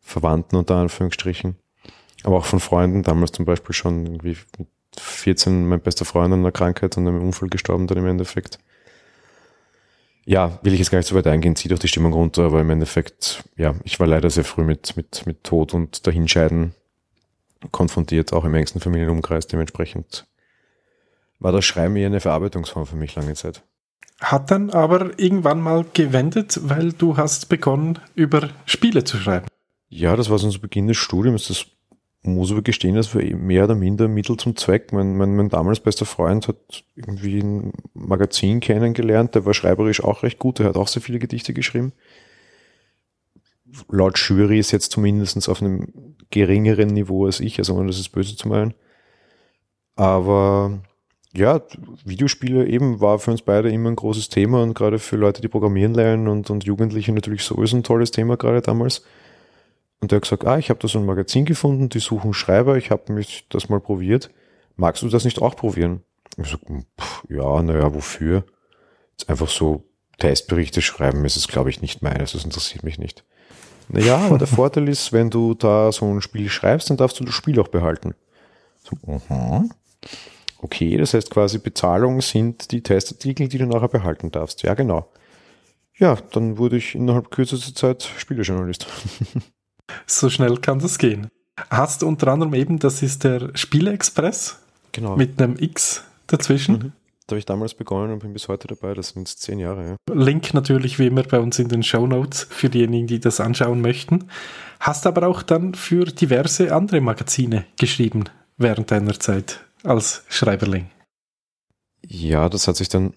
Verwandten 0.00 0.56
unter 0.56 0.76
Anführungsstrichen. 0.76 1.56
Aber 2.22 2.36
auch 2.36 2.44
von 2.44 2.60
Freunden, 2.60 3.02
damals 3.02 3.32
zum 3.32 3.46
Beispiel 3.46 3.74
schon 3.74 4.06
irgendwie 4.06 4.36
14 4.98 5.66
mein 5.66 5.80
bester 5.80 6.04
Freund 6.04 6.32
an 6.32 6.40
einer 6.40 6.52
Krankheit 6.52 6.96
und 6.96 7.06
einem 7.06 7.22
Unfall 7.22 7.48
gestorben 7.48 7.86
dann 7.86 7.98
im 7.98 8.06
Endeffekt. 8.06 8.58
Ja, 10.24 10.58
will 10.62 10.72
ich 10.72 10.78
jetzt 10.78 10.90
gar 10.90 10.98
nicht 10.98 11.08
so 11.08 11.16
weit 11.16 11.26
eingehen, 11.26 11.56
zieht 11.56 11.72
auch 11.72 11.78
die 11.78 11.88
Stimmung 11.88 12.12
runter, 12.12 12.44
aber 12.44 12.60
im 12.60 12.70
Endeffekt, 12.70 13.44
ja, 13.56 13.74
ich 13.82 13.98
war 13.98 14.06
leider 14.06 14.30
sehr 14.30 14.44
früh 14.44 14.62
mit, 14.62 14.96
mit, 14.96 15.26
mit 15.26 15.42
Tod 15.42 15.74
und 15.74 16.06
Dahinscheiden 16.06 16.74
konfrontiert, 17.70 18.32
auch 18.32 18.44
im 18.44 18.54
engsten 18.54 18.80
Familienumkreis. 18.80 19.46
Dementsprechend 19.46 20.26
war 21.40 21.52
das 21.52 21.64
Schreiben 21.64 21.96
eher 21.96 22.06
eine 22.06 22.20
Verarbeitungsform 22.20 22.86
für 22.86 22.96
mich 22.96 23.14
lange 23.14 23.34
Zeit. 23.34 23.62
Hat 24.20 24.52
dann 24.52 24.70
aber 24.70 25.18
irgendwann 25.18 25.60
mal 25.60 25.84
gewendet, 25.92 26.60
weil 26.62 26.92
du 26.92 27.16
hast 27.16 27.48
begonnen, 27.48 27.98
über 28.14 28.50
Spiele 28.66 29.02
zu 29.02 29.16
schreiben. 29.16 29.46
Ja, 29.88 30.14
das 30.14 30.30
war 30.30 30.38
so 30.38 30.48
zu 30.48 30.60
Beginn 30.60 30.86
des 30.86 30.96
Studiums. 30.96 31.48
Das 31.48 31.66
muss 32.22 32.52
aber 32.52 32.62
gestehen, 32.62 32.94
das 32.94 33.14
war 33.14 33.22
mehr 33.22 33.64
oder 33.64 33.74
minder 33.74 34.06
Mittel 34.08 34.36
zum 34.36 34.56
Zweck. 34.56 34.92
Mein, 34.92 35.16
mein, 35.16 35.34
mein 35.34 35.48
damals 35.48 35.80
bester 35.80 36.06
Freund 36.06 36.46
hat 36.48 36.56
irgendwie 36.94 37.40
ein 37.40 37.72
Magazin 37.94 38.60
kennengelernt, 38.60 39.34
der 39.34 39.44
war 39.44 39.54
schreiberisch 39.54 40.04
auch 40.04 40.22
recht 40.22 40.38
gut, 40.38 40.60
der 40.60 40.66
hat 40.66 40.76
auch 40.76 40.88
sehr 40.88 41.02
viele 41.02 41.18
Gedichte 41.18 41.52
geschrieben 41.52 41.92
laut 43.90 44.18
Jury 44.18 44.58
ist 44.58 44.70
jetzt 44.70 44.92
zumindest 44.92 45.48
auf 45.48 45.62
einem 45.62 45.88
geringeren 46.30 46.88
Niveau 46.88 47.26
als 47.26 47.40
ich, 47.40 47.58
also 47.58 47.74
ohne 47.74 47.88
das 47.88 47.98
ist 47.98 48.10
böse 48.10 48.36
zu 48.36 48.48
meinen. 48.48 48.74
Aber 49.96 50.80
ja, 51.34 51.62
Videospiele 52.04 52.66
eben 52.66 53.00
war 53.00 53.18
für 53.18 53.30
uns 53.30 53.42
beide 53.42 53.70
immer 53.70 53.90
ein 53.90 53.96
großes 53.96 54.28
Thema 54.28 54.62
und 54.62 54.74
gerade 54.74 54.98
für 54.98 55.16
Leute, 55.16 55.40
die 55.40 55.48
programmieren 55.48 55.94
lernen 55.94 56.28
und, 56.28 56.50
und 56.50 56.64
Jugendliche 56.64 57.12
natürlich 57.12 57.44
sowieso 57.44 57.76
ein 57.76 57.82
tolles 57.82 58.10
Thema 58.10 58.36
gerade 58.36 58.60
damals. 58.60 59.04
Und 60.02 60.10
der 60.10 60.16
hat 60.16 60.24
gesagt, 60.24 60.44
ah, 60.44 60.58
ich 60.58 60.68
habe 60.68 60.80
da 60.80 60.88
so 60.88 60.98
ein 60.98 61.06
Magazin 61.06 61.44
gefunden, 61.44 61.88
die 61.88 62.00
suchen 62.00 62.34
Schreiber, 62.34 62.76
ich 62.76 62.90
habe 62.90 63.12
mich 63.12 63.46
das 63.50 63.68
mal 63.68 63.78
probiert. 63.78 64.30
Magst 64.74 65.00
du 65.02 65.08
das 65.08 65.24
nicht 65.24 65.40
auch 65.40 65.54
probieren? 65.54 66.02
Ich 66.36 66.50
sag, 66.50 66.58
ja, 67.28 67.62
naja, 67.62 67.94
wofür? 67.94 68.44
Jetzt 69.12 69.30
einfach 69.30 69.48
so 69.48 69.84
Testberichte 70.18 70.82
schreiben 70.82 71.24
ist 71.24 71.36
es, 71.36 71.46
glaube 71.46 71.70
ich, 71.70 71.82
nicht 71.82 72.02
meines. 72.02 72.32
Das 72.32 72.44
interessiert 72.44 72.82
mich 72.82 72.98
nicht. 72.98 73.24
Naja, 73.88 74.16
aber 74.16 74.38
der 74.38 74.46
Vorteil 74.48 74.88
ist, 74.88 75.12
wenn 75.12 75.30
du 75.30 75.54
da 75.54 75.92
so 75.92 76.12
ein 76.12 76.20
Spiel 76.20 76.48
schreibst, 76.48 76.90
dann 76.90 76.96
darfst 76.96 77.20
du 77.20 77.24
das 77.24 77.34
Spiel 77.34 77.60
auch 77.60 77.68
behalten. 77.68 78.16
So, 78.82 78.96
aha. 79.06 79.66
Okay, 80.58 80.96
das 80.96 81.14
heißt 81.14 81.30
quasi 81.30 81.58
Bezahlung 81.58 82.22
sind 82.22 82.72
die 82.72 82.82
Testartikel, 82.82 83.46
die 83.46 83.58
du 83.58 83.66
nachher 83.66 83.88
behalten 83.88 84.32
darfst. 84.32 84.64
Ja, 84.64 84.74
genau. 84.74 85.12
Ja, 85.96 86.18
dann 86.32 86.58
wurde 86.58 86.76
ich 86.76 86.96
innerhalb 86.96 87.30
kürzester 87.30 87.72
Zeit 87.72 88.02
Spielejournalist. 88.02 88.88
so 90.06 90.30
schnell 90.30 90.56
kann 90.58 90.78
das 90.78 90.98
gehen. 90.98 91.28
Hast 91.70 92.02
du 92.02 92.08
unter 92.08 92.28
anderem 92.28 92.54
eben, 92.54 92.78
das 92.78 93.02
ist 93.02 93.24
der 93.24 93.50
Spieleexpress. 93.54 94.58
Genau. 94.92 95.16
Mit 95.16 95.40
einem 95.40 95.56
X 95.58 96.04
dazwischen. 96.26 96.74
Mhm. 96.74 96.92
Da 97.26 97.34
habe 97.34 97.38
ich 97.38 97.46
damals 97.46 97.74
begonnen 97.74 98.12
und 98.12 98.18
bin 98.18 98.32
bis 98.32 98.48
heute 98.48 98.68
dabei. 98.68 98.94
Das 98.94 99.10
sind 99.10 99.28
zehn 99.28 99.58
Jahre. 99.58 99.96
Ja. 100.08 100.14
Link 100.14 100.52
natürlich 100.54 100.98
wie 100.98 101.06
immer 101.06 101.22
bei 101.22 101.38
uns 101.38 101.58
in 101.58 101.68
den 101.68 101.82
Show 101.82 102.06
Notes 102.06 102.46
für 102.50 102.68
diejenigen, 102.68 103.06
die 103.06 103.20
das 103.20 103.40
anschauen 103.40 103.80
möchten. 103.80 104.28
Hast 104.80 105.06
aber 105.06 105.26
auch 105.26 105.42
dann 105.42 105.74
für 105.74 106.04
diverse 106.04 106.74
andere 106.74 107.00
Magazine 107.00 107.64
geschrieben 107.78 108.24
während 108.58 108.90
deiner 108.90 109.18
Zeit 109.18 109.60
als 109.84 110.24
Schreiberling. 110.28 110.90
Ja, 112.04 112.48
das 112.48 112.66
hat 112.66 112.76
sich 112.76 112.88
dann 112.88 113.14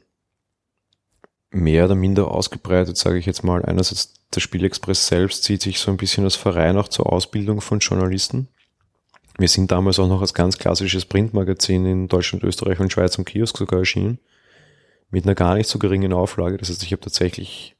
mehr 1.51 1.86
oder 1.86 1.95
minder 1.95 2.30
ausgebreitet, 2.30 2.97
sage 2.97 3.17
ich 3.17 3.25
jetzt 3.25 3.43
mal. 3.43 3.65
Einerseits 3.65 4.13
der 4.36 4.41
Spielexpress 4.41 5.08
selbst 5.08 5.43
zieht 5.43 5.62
sich 5.62 5.80
so 5.80 5.91
ein 5.91 5.98
bisschen 5.98 6.24
als 6.24 6.36
Verein 6.36 6.78
auch 6.78 6.88
zur 6.88 7.12
Ausbildung 7.12 7.62
von 7.62 7.80
Journalisten. 7.80 8.48
Wir 9.38 9.48
sind 9.48 9.71
damals 9.71 10.00
auch 10.00 10.08
noch 10.08 10.21
als 10.21 10.34
ganz 10.34 10.58
klassisches 10.58 11.06
Printmagazin 11.06 11.86
in 11.86 12.08
Deutschland, 12.08 12.43
Österreich 12.43 12.80
und 12.80 12.91
Schweiz 12.91 13.17
am 13.17 13.26
Kiosk 13.26 13.58
sogar 13.58 13.80
erschienen. 13.80 14.19
Mit 15.10 15.26
einer 15.26 15.36
gar 15.36 15.56
nicht 15.56 15.69
so 15.69 15.78
geringen 15.80 16.13
Auflage. 16.13 16.58
Das 16.58 16.69
heißt, 16.69 16.84
ich 16.84 16.91
habe 16.91 17.02
tatsächlich 17.02 17.76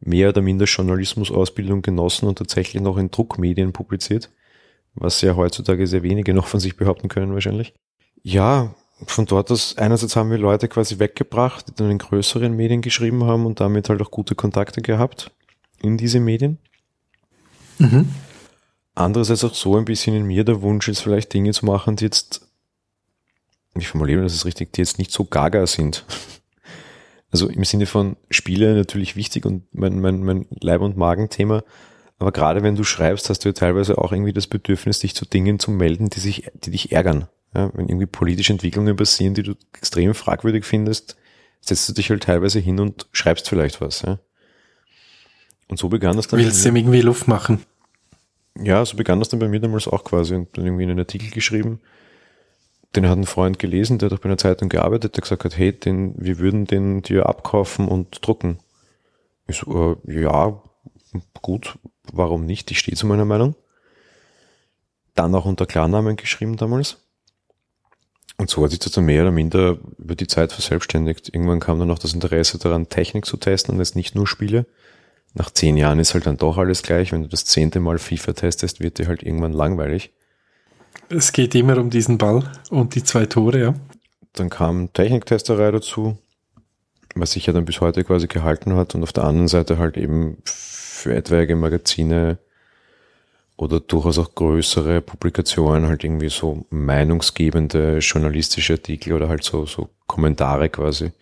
mehr 0.00 0.30
oder 0.30 0.40
minder 0.40 0.64
Journalismusausbildung 0.64 1.82
genossen 1.82 2.26
und 2.26 2.38
tatsächlich 2.38 2.82
noch 2.82 2.96
in 2.96 3.10
Druckmedien 3.10 3.72
publiziert. 3.72 4.30
Was 4.94 5.20
ja 5.20 5.36
heutzutage 5.36 5.86
sehr 5.86 6.02
wenige 6.02 6.32
noch 6.34 6.46
von 6.46 6.60
sich 6.60 6.76
behaupten 6.76 7.08
können 7.08 7.34
wahrscheinlich. 7.34 7.74
Ja, 8.22 8.74
von 9.06 9.26
dort 9.26 9.50
aus, 9.50 9.76
einerseits 9.76 10.16
haben 10.16 10.30
wir 10.30 10.38
Leute 10.38 10.68
quasi 10.68 10.98
weggebracht, 10.98 11.68
die 11.68 11.74
dann 11.74 11.90
in 11.90 11.98
größeren 11.98 12.54
Medien 12.56 12.80
geschrieben 12.80 13.24
haben 13.24 13.46
und 13.46 13.60
damit 13.60 13.88
halt 13.88 14.00
auch 14.00 14.10
gute 14.10 14.34
Kontakte 14.34 14.80
gehabt 14.82 15.30
in 15.82 15.96
diese 15.96 16.20
Medien. 16.20 16.58
Mhm. 17.78 18.08
Andererseits 18.94 19.44
auch 19.44 19.54
so 19.54 19.76
ein 19.76 19.84
bisschen 19.84 20.14
in 20.16 20.24
mir 20.24 20.44
der 20.44 20.60
Wunsch 20.62 20.88
ist 20.88 21.00
vielleicht 21.00 21.32
Dinge 21.32 21.52
zu 21.52 21.66
machen, 21.66 21.96
die 21.96 22.04
jetzt, 22.04 22.48
ich 23.76 23.88
formuliere 23.88 24.22
das 24.22 24.34
ist 24.34 24.44
richtig, 24.44 24.72
die 24.72 24.80
jetzt 24.80 24.98
nicht 24.98 25.12
so 25.12 25.24
gaga 25.24 25.66
sind. 25.66 26.04
Also 27.30 27.48
im 27.48 27.62
Sinne 27.64 27.84
von 27.84 28.16
Spiele 28.30 28.74
natürlich 28.74 29.14
wichtig 29.14 29.44
und 29.44 29.62
mein, 29.74 30.00
mein, 30.00 30.22
mein 30.22 30.46
Leib- 30.62 30.80
und 30.80 30.96
Magenthema. 30.96 31.62
Aber 32.18 32.32
gerade 32.32 32.62
wenn 32.62 32.74
du 32.74 32.84
schreibst, 32.84 33.28
hast 33.28 33.44
du 33.44 33.50
ja 33.50 33.52
teilweise 33.52 33.98
auch 33.98 34.12
irgendwie 34.12 34.32
das 34.32 34.46
Bedürfnis, 34.46 35.00
dich 35.00 35.14
zu 35.14 35.26
Dingen 35.26 35.58
zu 35.58 35.70
melden, 35.70 36.08
die 36.08 36.20
sich, 36.20 36.50
die 36.54 36.70
dich 36.70 36.90
ärgern. 36.92 37.28
Ja, 37.54 37.70
wenn 37.74 37.88
irgendwie 37.88 38.06
politische 38.06 38.54
Entwicklungen 38.54 38.96
passieren, 38.96 39.34
die 39.34 39.42
du 39.42 39.54
extrem 39.74 40.14
fragwürdig 40.14 40.64
findest, 40.64 41.18
setzt 41.60 41.88
du 41.88 41.92
dich 41.92 42.10
halt 42.10 42.22
teilweise 42.22 42.60
hin 42.60 42.80
und 42.80 43.06
schreibst 43.12 43.48
vielleicht 43.48 43.80
was. 43.80 44.02
Ja. 44.02 44.18
Und 45.68 45.78
so 45.78 45.88
begann 45.88 46.16
das 46.16 46.28
dann. 46.28 46.40
Willst 46.40 46.64
du 46.64 46.70
ihm 46.70 46.76
irgendwie 46.76 47.02
Luft 47.02 47.28
machen? 47.28 47.64
Ja, 48.60 48.84
so 48.84 48.96
begann 48.96 49.20
das 49.20 49.28
dann 49.28 49.38
bei 49.38 49.48
mir 49.48 49.60
damals 49.60 49.86
auch 49.86 50.04
quasi 50.04 50.34
und 50.34 50.56
dann 50.56 50.64
irgendwie 50.64 50.84
einen 50.84 50.98
Artikel 50.98 51.30
geschrieben. 51.30 51.80
Den 52.96 53.08
hat 53.08 53.18
ein 53.18 53.26
Freund 53.26 53.58
gelesen, 53.58 53.98
der 53.98 54.08
hat 54.08 54.18
auch 54.18 54.22
bei 54.22 54.28
einer 54.28 54.38
Zeitung 54.38 54.68
gearbeitet, 54.68 55.16
der 55.16 55.20
gesagt 55.20 55.44
hat, 55.44 55.56
hey, 55.56 55.72
den, 55.72 56.14
wir 56.16 56.38
würden 56.38 56.64
den 56.64 57.02
dir 57.02 57.26
abkaufen 57.26 57.86
und 57.86 58.26
drucken. 58.26 58.58
Ich 59.46 59.58
so, 59.58 59.98
äh, 60.06 60.22
ja, 60.22 60.60
gut, 61.42 61.78
warum 62.12 62.46
nicht? 62.46 62.70
Ich 62.70 62.78
stehe 62.78 62.96
zu 62.96 63.06
meiner 63.06 63.26
Meinung. 63.26 63.54
Dann 65.14 65.34
auch 65.34 65.44
unter 65.44 65.66
Klarnamen 65.66 66.16
geschrieben 66.16 66.56
damals. 66.56 66.96
Und 68.38 68.48
so 68.48 68.62
hat 68.62 68.70
sich 68.70 68.78
das 68.78 68.92
dann 68.92 69.04
mehr 69.04 69.22
oder 69.22 69.32
minder 69.32 69.78
über 69.98 70.14
die 70.14 70.28
Zeit 70.28 70.52
verselbstständigt. 70.52 71.34
Irgendwann 71.34 71.60
kam 71.60 71.78
dann 71.78 71.90
auch 71.90 71.98
das 71.98 72.14
Interesse 72.14 72.58
daran, 72.58 72.88
Technik 72.88 73.26
zu 73.26 73.36
testen 73.36 73.74
und 73.74 73.80
jetzt 73.80 73.96
nicht 73.96 74.14
nur 74.14 74.26
Spiele. 74.26 74.64
Nach 75.38 75.50
zehn 75.50 75.76
Jahren 75.76 76.00
ist 76.00 76.14
halt 76.14 76.26
dann 76.26 76.36
doch 76.36 76.58
alles 76.58 76.82
gleich. 76.82 77.12
Wenn 77.12 77.22
du 77.22 77.28
das 77.28 77.44
zehnte 77.44 77.78
Mal 77.78 77.98
FIFA 77.98 78.32
testest, 78.32 78.80
wird 78.80 78.98
dir 78.98 79.06
halt 79.06 79.22
irgendwann 79.22 79.52
langweilig. 79.52 80.12
Es 81.08 81.32
geht 81.32 81.54
immer 81.54 81.78
um 81.78 81.90
diesen 81.90 82.18
Ball 82.18 82.42
und 82.70 82.96
die 82.96 83.04
zwei 83.04 83.24
Tore, 83.26 83.60
ja. 83.60 83.74
Dann 84.32 84.50
kam 84.50 84.92
Techniktesterei 84.92 85.70
dazu, 85.70 86.18
was 87.14 87.32
sich 87.32 87.46
ja 87.46 87.52
dann 87.52 87.64
bis 87.64 87.80
heute 87.80 88.02
quasi 88.02 88.26
gehalten 88.26 88.74
hat 88.74 88.96
und 88.96 89.04
auf 89.04 89.12
der 89.12 89.24
anderen 89.24 89.48
Seite 89.48 89.78
halt 89.78 89.96
eben 89.96 90.38
für 90.44 91.14
etwaige 91.14 91.54
Magazine 91.54 92.38
oder 93.56 93.78
durchaus 93.78 94.18
auch 94.18 94.34
größere 94.34 95.00
Publikationen 95.00 95.86
halt 95.86 96.02
irgendwie 96.02 96.30
so 96.30 96.66
meinungsgebende 96.70 97.98
journalistische 97.98 98.74
Artikel 98.74 99.12
oder 99.12 99.28
halt 99.28 99.44
so, 99.44 99.66
so 99.66 99.88
Kommentare 100.06 100.68
quasi. 100.68 101.12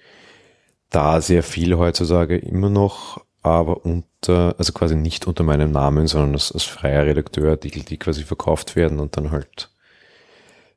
Da 0.88 1.20
sehr 1.20 1.42
viel 1.42 1.76
heutzutage 1.76 2.38
immer 2.38 2.70
noch, 2.70 3.25
aber 3.50 3.85
unter, 3.85 4.54
also 4.59 4.72
quasi 4.72 4.94
nicht 4.94 5.26
unter 5.26 5.44
meinem 5.44 5.72
Namen, 5.72 6.06
sondern 6.06 6.32
als, 6.32 6.52
als 6.52 6.64
freier 6.64 7.06
Redakteur 7.06 7.50
Artikel, 7.50 7.82
die 7.82 7.96
quasi 7.96 8.24
verkauft 8.24 8.76
werden 8.76 8.98
und 8.98 9.16
dann 9.16 9.30
halt 9.30 9.70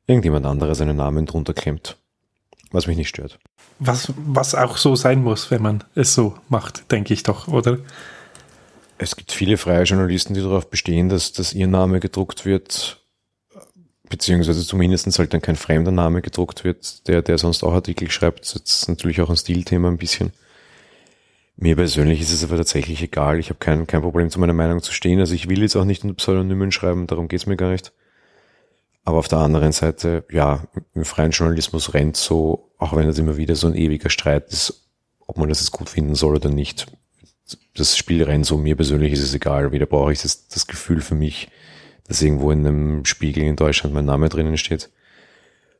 irgendjemand 0.06 0.46
anderes 0.46 0.78
seinen 0.78 0.96
Namen 0.96 1.26
drunter 1.26 1.54
klemmt. 1.54 1.96
Was 2.72 2.86
mich 2.86 2.96
nicht 2.96 3.08
stört. 3.08 3.38
Was, 3.78 4.12
was 4.16 4.54
auch 4.54 4.76
so 4.76 4.94
sein 4.94 5.22
muss, 5.22 5.50
wenn 5.50 5.62
man 5.62 5.84
es 5.94 6.14
so 6.14 6.36
macht, 6.48 6.90
denke 6.92 7.14
ich 7.14 7.22
doch, 7.22 7.48
oder? 7.48 7.78
Es 8.98 9.16
gibt 9.16 9.32
viele 9.32 9.56
freie 9.56 9.84
Journalisten, 9.84 10.34
die 10.34 10.42
darauf 10.42 10.68
bestehen, 10.68 11.08
dass, 11.08 11.32
dass 11.32 11.52
ihr 11.52 11.66
Name 11.66 12.00
gedruckt 12.00 12.44
wird, 12.44 13.00
beziehungsweise 14.08 14.64
zumindest 14.64 15.18
halt 15.18 15.32
dann 15.32 15.40
kein 15.40 15.56
fremder 15.56 15.90
Name 15.90 16.20
gedruckt 16.20 16.64
wird, 16.64 17.08
der, 17.08 17.22
der 17.22 17.38
sonst 17.38 17.64
auch 17.64 17.72
Artikel 17.72 18.10
schreibt. 18.10 18.54
Das 18.54 18.54
ist 18.54 18.88
natürlich 18.88 19.20
auch 19.22 19.30
ein 19.30 19.36
Stilthema 19.36 19.88
ein 19.88 19.96
bisschen. 19.96 20.32
Mir 21.60 21.76
persönlich 21.76 22.20
ist 22.20 22.32
es 22.32 22.42
aber 22.42 22.56
tatsächlich 22.56 23.02
egal. 23.02 23.38
Ich 23.38 23.50
habe 23.50 23.58
kein, 23.58 23.86
kein 23.86 24.00
Problem, 24.00 24.30
zu 24.30 24.40
meiner 24.40 24.54
Meinung 24.54 24.82
zu 24.82 24.92
stehen. 24.92 25.20
Also 25.20 25.34
ich 25.34 25.48
will 25.48 25.60
jetzt 25.60 25.76
auch 25.76 25.84
nicht 25.84 26.02
unter 26.02 26.16
Pseudonymen 26.16 26.72
schreiben, 26.72 27.06
darum 27.06 27.28
geht's 27.28 27.46
mir 27.46 27.56
gar 27.56 27.70
nicht. 27.70 27.92
Aber 29.04 29.18
auf 29.18 29.28
der 29.28 29.38
anderen 29.38 29.72
Seite, 29.72 30.24
ja, 30.30 30.64
im 30.94 31.04
freien 31.04 31.30
Journalismus 31.30 31.94
rennt 31.94 32.16
so, 32.16 32.70
auch 32.78 32.96
wenn 32.96 33.08
es 33.08 33.18
immer 33.18 33.36
wieder 33.36 33.54
so 33.56 33.66
ein 33.66 33.74
ewiger 33.74 34.10
Streit 34.10 34.48
ist, 34.48 34.88
ob 35.26 35.36
man 35.38 35.48
das 35.48 35.60
jetzt 35.60 35.70
gut 35.70 35.88
finden 35.88 36.14
soll 36.14 36.36
oder 36.36 36.48
nicht 36.50 36.86
das 37.74 37.96
Spiel 37.96 38.22
rennt 38.22 38.46
so, 38.46 38.56
mir 38.56 38.76
persönlich 38.76 39.12
ist 39.12 39.22
es 39.22 39.34
egal. 39.34 39.72
Weder 39.72 39.86
brauche 39.86 40.12
ich 40.12 40.22
das, 40.22 40.48
das 40.48 40.66
Gefühl 40.66 41.00
für 41.00 41.14
mich, 41.14 41.48
dass 42.06 42.22
irgendwo 42.22 42.50
in 42.50 42.66
einem 42.66 43.04
Spiegel 43.04 43.44
in 43.44 43.56
Deutschland 43.56 43.94
mein 43.94 44.04
Name 44.04 44.28
drinnen 44.28 44.56
steht. 44.56 44.90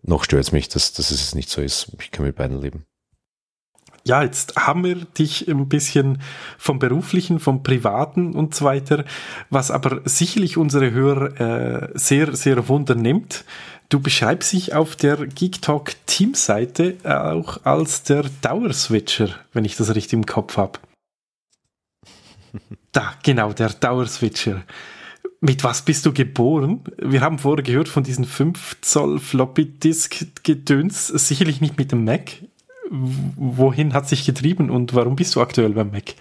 Noch 0.03 0.25
stört 0.25 0.45
es 0.45 0.53
mich, 0.53 0.69
dass, 0.69 0.93
dass 0.93 1.11
es 1.11 1.35
nicht 1.35 1.51
so 1.51 1.61
ist. 1.61 1.93
Ich 2.01 2.11
kann 2.11 2.25
mit 2.25 2.37
beiden 2.37 2.61
leben. 2.61 2.87
Ja, 4.11 4.25
jetzt 4.25 4.57
haben 4.57 4.83
wir 4.83 4.97
dich 4.97 5.47
ein 5.47 5.69
bisschen 5.69 6.21
vom 6.59 6.81
beruflichen, 6.81 7.39
vom 7.39 7.63
privaten 7.63 8.35
und 8.35 8.57
so 8.57 8.65
weiter, 8.65 9.05
was 9.51 9.71
aber 9.71 10.01
sicherlich 10.05 10.57
unsere 10.57 10.91
Hörer 10.91 11.41
äh, 11.41 11.89
sehr, 11.95 12.35
sehr 12.35 12.67
wundern 12.67 13.03
nimmt. 13.03 13.45
Du 13.89 14.01
beschreibst 14.01 14.53
dich 14.53 14.75
auf 14.75 14.97
der 14.97 15.29
Geek 15.29 15.63
Talk 15.63 15.95
Teamseite 16.07 16.97
auch 17.05 17.65
als 17.65 18.03
der 18.03 18.25
Dauerswitcher, 18.43 19.29
wenn 19.53 19.65
ich 19.65 19.77
das 19.77 19.95
richtig 19.95 20.15
im 20.15 20.27
Kopf 20.27 20.57
habe. 20.57 20.81
Da, 22.91 23.15
genau, 23.23 23.53
der 23.53 23.69
Dauerswitcher. 23.69 24.65
Mit 25.41 25.63
was 25.63 25.83
bist 25.83 26.05
du 26.05 26.13
geboren? 26.13 26.83
Wir 26.99 27.21
haben 27.21 27.39
vorher 27.39 27.63
gehört 27.63 27.89
von 27.89 28.03
diesen 28.03 28.25
5 28.25 28.79
Zoll 28.81 29.21
Floppy 29.21 29.67
Disk 29.67 30.27
Gedöns, 30.43 31.07
sicherlich 31.07 31.61
nicht 31.61 31.79
mit 31.79 31.93
dem 31.93 32.05
Mac. 32.05 32.33
Wohin 32.91 33.95
hat 33.95 34.09
sich 34.09 34.27
getrieben 34.27 34.69
und 34.69 34.95
warum 34.95 35.15
bist 35.15 35.37
du 35.37 35.41
aktuell 35.41 35.71
beim 35.71 35.93
Mac? 35.93 36.15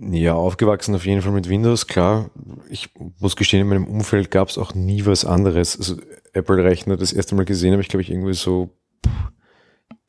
Ja, 0.00 0.34
aufgewachsen 0.34 0.94
auf 0.94 1.04
jeden 1.04 1.20
Fall 1.20 1.32
mit 1.32 1.48
Windows, 1.48 1.86
klar. 1.86 2.30
Ich 2.70 2.88
muss 3.18 3.36
gestehen, 3.36 3.62
in 3.62 3.68
meinem 3.68 3.86
Umfeld 3.86 4.30
gab 4.30 4.48
es 4.48 4.56
auch 4.56 4.74
nie 4.74 5.04
was 5.04 5.24
anderes. 5.24 5.76
Also 5.76 5.96
Apple-Rechner, 6.32 6.96
das 6.96 7.12
erste 7.12 7.34
Mal 7.34 7.44
gesehen 7.44 7.72
habe 7.72 7.82
ich, 7.82 7.88
glaube 7.88 8.02
ich, 8.02 8.10
irgendwie 8.10 8.34
so 8.34 8.70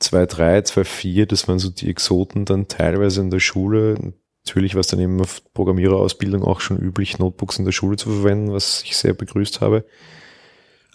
2.3, 0.01 0.65
2.4, 0.65 1.25
das 1.25 1.47
waren 1.47 1.59
so 1.59 1.69
die 1.69 1.89
Exoten 1.89 2.45
dann 2.45 2.67
teilweise 2.67 3.19
in 3.19 3.29
der 3.29 3.41
Schule. 3.41 4.13
Natürlich 4.45 4.75
war 4.75 4.81
es 4.81 4.87
dann 4.87 4.99
eben 4.99 5.19
auf 5.19 5.41
Programmiererausbildung 5.53 6.43
auch 6.43 6.61
schon 6.61 6.77
üblich, 6.77 7.19
Notebooks 7.19 7.59
in 7.59 7.65
der 7.65 7.73
Schule 7.73 7.97
zu 7.97 8.09
verwenden, 8.09 8.53
was 8.53 8.83
ich 8.83 8.95
sehr 8.95 9.13
begrüßt 9.13 9.59
habe. 9.59 9.85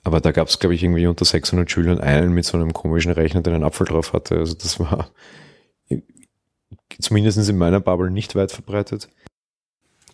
Aber 0.04 0.20
da 0.20 0.32
gab 0.32 0.48
es, 0.48 0.58
glaube 0.58 0.74
ich, 0.74 0.82
irgendwie 0.82 1.06
unter 1.06 1.24
600 1.24 1.70
Schülern 1.70 1.98
einen 1.98 2.32
mit 2.32 2.44
so 2.44 2.58
einem 2.58 2.74
komischen 2.74 3.12
Rechner, 3.12 3.40
der 3.40 3.54
einen 3.54 3.64
Apfel 3.64 3.86
drauf 3.86 4.12
hatte. 4.12 4.36
Also 4.36 4.54
das 4.54 4.78
war 4.78 5.10
zumindest 7.00 7.48
in 7.48 7.56
meiner 7.56 7.80
Bubble 7.80 8.10
nicht 8.10 8.34
weit 8.34 8.52
verbreitet. 8.52 9.08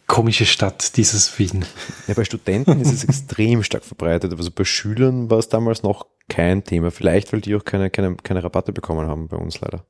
Komische 0.07 0.47
Stadt, 0.47 0.97
dieses 0.97 1.39
Wien. 1.39 1.65
Ja, 2.09 2.15
bei 2.15 2.25
Studenten 2.25 2.81
ist 2.81 2.93
es 2.93 3.05
extrem 3.09 3.63
stark 3.63 3.85
verbreitet. 3.85 4.33
Also 4.33 4.51
bei 4.51 4.65
Schülern 4.65 5.31
war 5.31 5.39
es 5.39 5.49
damals 5.49 5.83
noch 5.83 6.07
kein 6.29 6.65
Thema. 6.65 6.91
Vielleicht, 6.91 7.33
weil 7.33 7.41
die 7.41 7.55
auch 7.55 7.65
keine, 7.65 7.91
keine, 7.91 8.17
keine 8.17 8.43
Rabatte 8.43 8.73
bekommen 8.73 9.09
haben 9.09 9.29
bei 9.29 9.37
uns 9.37 9.61
leider. 9.61 9.85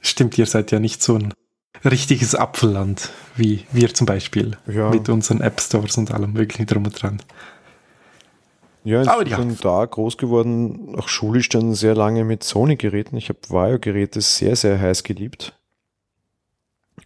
Stimmt, 0.00 0.38
ihr 0.38 0.46
seid 0.46 0.72
ja 0.72 0.80
nicht 0.80 1.02
so 1.02 1.16
ein 1.16 1.32
richtiges 1.84 2.34
Apfelland, 2.34 3.10
wie 3.36 3.64
wir 3.72 3.94
zum 3.94 4.06
Beispiel. 4.06 4.56
Ja. 4.66 4.90
Mit 4.90 5.08
unseren 5.08 5.40
App 5.40 5.60
Stores 5.60 5.96
und 5.96 6.10
allem 6.10 6.32
möglichen 6.32 6.66
drum 6.66 6.84
und 6.84 7.00
dran. 7.00 7.22
Ja, 8.84 9.02
ich 9.02 9.08
Aber 9.08 9.26
ja. 9.26 9.38
bin 9.38 9.56
da 9.60 9.84
groß 9.84 10.16
geworden, 10.16 10.94
auch 10.96 11.08
schulisch 11.08 11.48
dann 11.48 11.74
sehr 11.74 11.94
lange 11.94 12.24
mit 12.24 12.42
Sony-Geräten. 12.42 13.16
Ich 13.16 13.28
habe 13.28 13.38
Vario-Geräte 13.48 14.20
sehr, 14.20 14.56
sehr 14.56 14.80
heiß 14.80 15.04
geliebt. 15.04 15.56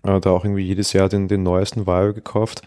Äh, 0.03 0.21
da 0.21 0.31
auch 0.31 0.45
irgendwie 0.45 0.65
jedes 0.65 0.93
Jahr 0.93 1.09
den, 1.09 1.29
den 1.29 1.43
neuesten 1.43 1.87
Vario 1.87 2.15
gekauft. 2.15 2.63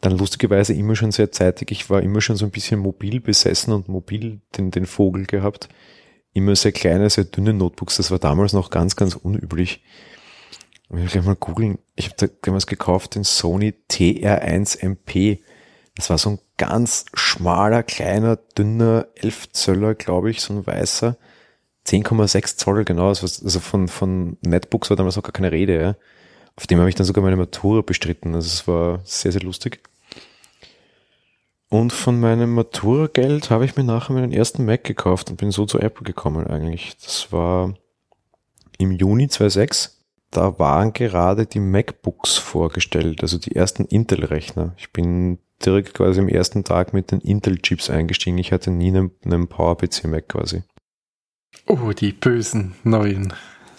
Dann 0.00 0.16
lustigerweise 0.16 0.72
immer 0.74 0.96
schon 0.96 1.12
sehr 1.12 1.30
zeitig. 1.30 1.70
Ich 1.70 1.90
war 1.90 2.02
immer 2.02 2.20
schon 2.20 2.36
so 2.36 2.44
ein 2.44 2.50
bisschen 2.50 2.80
mobil 2.80 3.20
besessen 3.20 3.72
und 3.72 3.88
mobil 3.88 4.40
den, 4.56 4.70
den 4.70 4.86
Vogel 4.86 5.26
gehabt. 5.26 5.68
Immer 6.32 6.56
sehr 6.56 6.72
kleine, 6.72 7.10
sehr 7.10 7.24
dünne 7.24 7.52
Notebooks. 7.52 7.96
Das 7.96 8.10
war 8.10 8.18
damals 8.18 8.52
noch 8.52 8.70
ganz, 8.70 8.96
ganz 8.96 9.14
unüblich. 9.14 9.82
Ich 10.84 10.96
will 10.96 11.06
gleich 11.06 11.24
mal 11.24 11.36
googeln. 11.36 11.78
Ich 11.96 12.06
habe 12.06 12.16
da 12.16 12.26
damals 12.42 12.66
gekauft 12.66 13.14
den 13.14 13.24
Sony 13.24 13.74
TR1 13.90 14.80
MP. 14.80 15.42
Das 16.00 16.08
war 16.08 16.16
so 16.16 16.30
ein 16.30 16.38
ganz 16.56 17.04
schmaler, 17.12 17.82
kleiner, 17.82 18.36
dünner 18.36 19.08
11 19.16 19.52
Zöller, 19.52 19.94
glaube 19.94 20.30
ich, 20.30 20.40
so 20.40 20.54
ein 20.54 20.66
weißer. 20.66 21.18
10,6 21.86 22.56
Zoll, 22.56 22.86
genau. 22.86 23.08
Also 23.08 23.60
von, 23.60 23.86
von 23.86 24.38
Netbooks 24.40 24.88
war 24.88 24.96
damals 24.96 25.16
noch 25.16 25.24
gar 25.24 25.32
keine 25.32 25.52
Rede. 25.52 25.78
Ja. 25.78 25.96
Auf 26.56 26.66
dem 26.66 26.78
habe 26.78 26.88
ich 26.88 26.94
dann 26.94 27.04
sogar 27.04 27.22
meine 27.22 27.36
Matura 27.36 27.82
bestritten. 27.82 28.34
Also 28.34 28.46
es 28.46 28.66
war 28.66 29.00
sehr, 29.04 29.30
sehr 29.30 29.42
lustig. 29.42 29.82
Und 31.68 31.92
von 31.92 32.18
meinem 32.18 32.54
Matura-Geld 32.54 33.50
habe 33.50 33.66
ich 33.66 33.76
mir 33.76 33.84
nachher 33.84 34.14
meinen 34.14 34.32
ersten 34.32 34.64
Mac 34.64 34.84
gekauft 34.84 35.28
und 35.28 35.36
bin 35.36 35.50
so 35.50 35.66
zu 35.66 35.80
Apple 35.80 36.04
gekommen 36.04 36.46
eigentlich. 36.46 36.96
Das 37.04 37.30
war 37.30 37.74
im 38.78 38.92
Juni 38.92 39.28
2006 39.28 40.00
da 40.30 40.60
waren 40.60 40.92
gerade 40.92 41.44
die 41.46 41.58
MacBooks 41.58 42.36
vorgestellt, 42.36 43.22
also 43.22 43.36
die 43.36 43.56
ersten 43.56 43.84
Intel-Rechner. 43.84 44.74
Ich 44.76 44.92
bin 44.92 45.40
direkt 45.64 45.94
quasi 45.94 46.20
am 46.20 46.28
ersten 46.28 46.64
Tag 46.64 46.92
mit 46.92 47.10
den 47.12 47.20
Intel-Chips 47.20 47.90
eingestiegen. 47.90 48.38
Ich 48.38 48.52
hatte 48.52 48.70
nie 48.70 48.88
einen, 48.88 49.10
einen 49.24 49.48
Power-PC-Mac 49.48 50.28
quasi. 50.28 50.62
Oh, 51.66 51.92
die 51.92 52.12
bösen 52.12 52.74
neuen 52.84 53.32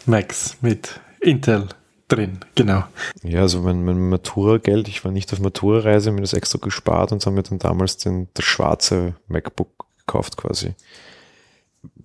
Macs 0.05 0.57
mit 0.61 0.99
Intel 1.19 1.69
drin, 2.07 2.39
genau. 2.55 2.83
Ja, 3.23 3.41
also 3.41 3.61
mein, 3.61 3.83
mein 3.85 4.09
Matura-Geld, 4.09 4.87
ich 4.87 5.03
war 5.05 5.11
nicht 5.11 5.31
auf 5.33 5.39
Matura-Reise, 5.39 6.11
mir 6.11 6.21
das 6.21 6.33
extra 6.33 6.59
gespart 6.61 7.11
und 7.11 7.25
haben 7.25 7.35
mir 7.35 7.43
dann 7.43 7.59
damals 7.59 7.97
den, 7.97 8.27
das 8.33 8.45
schwarze 8.45 9.15
MacBook 9.27 9.69
gekauft 9.99 10.37
quasi. 10.37 10.73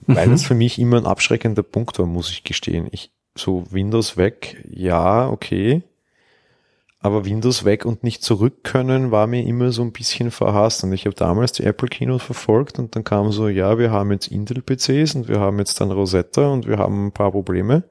Weil 0.07 0.29
mhm. 0.29 0.33
das 0.33 0.45
für 0.45 0.55
mich 0.55 0.79
immer 0.79 0.99
ein 0.99 1.07
abschreckender 1.07 1.63
Punkt 1.63 1.99
war, 1.99 2.07
muss 2.07 2.31
ich 2.31 2.45
gestehen. 2.45 2.89
Ich, 2.93 3.11
so 3.37 3.65
Windows 3.71 4.17
weg, 4.17 4.65
ja, 4.71 5.29
okay. 5.29 5.83
Aber 7.07 7.25
Windows 7.25 7.65
weg 7.65 7.85
und 7.85 8.03
nicht 8.03 8.25
zurück 8.25 8.65
können 8.65 9.13
war 9.13 9.29
mir 9.29 9.47
immer 9.47 9.71
so 9.71 9.83
ein 9.83 9.93
bisschen 9.93 10.33
verhasst. 10.33 10.83
Und 10.83 10.93
ich 10.93 11.07
habe 11.07 11.15
damals 11.15 11.53
die 11.53 11.63
Apple 11.63 11.87
Keynote 11.87 12.25
verfolgt 12.25 12.81
und 12.81 12.97
dann 12.97 13.05
kam 13.05 13.31
so, 13.31 13.47
ja, 13.47 13.79
wir 13.79 13.93
haben 13.93 14.11
jetzt 14.11 14.27
Intel-PCs 14.27 15.15
und 15.15 15.29
wir 15.29 15.39
haben 15.39 15.61
jetzt 15.61 15.81
dann 15.81 15.93
Rosetta 15.93 16.49
und 16.49 16.67
wir 16.67 16.79
haben 16.79 17.07
ein 17.07 17.13
paar 17.13 17.31
Probleme. 17.31 17.85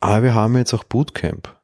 Aber 0.00 0.24
wir 0.24 0.34
haben 0.34 0.56
jetzt 0.56 0.74
auch 0.74 0.82
Bootcamp. 0.82 1.56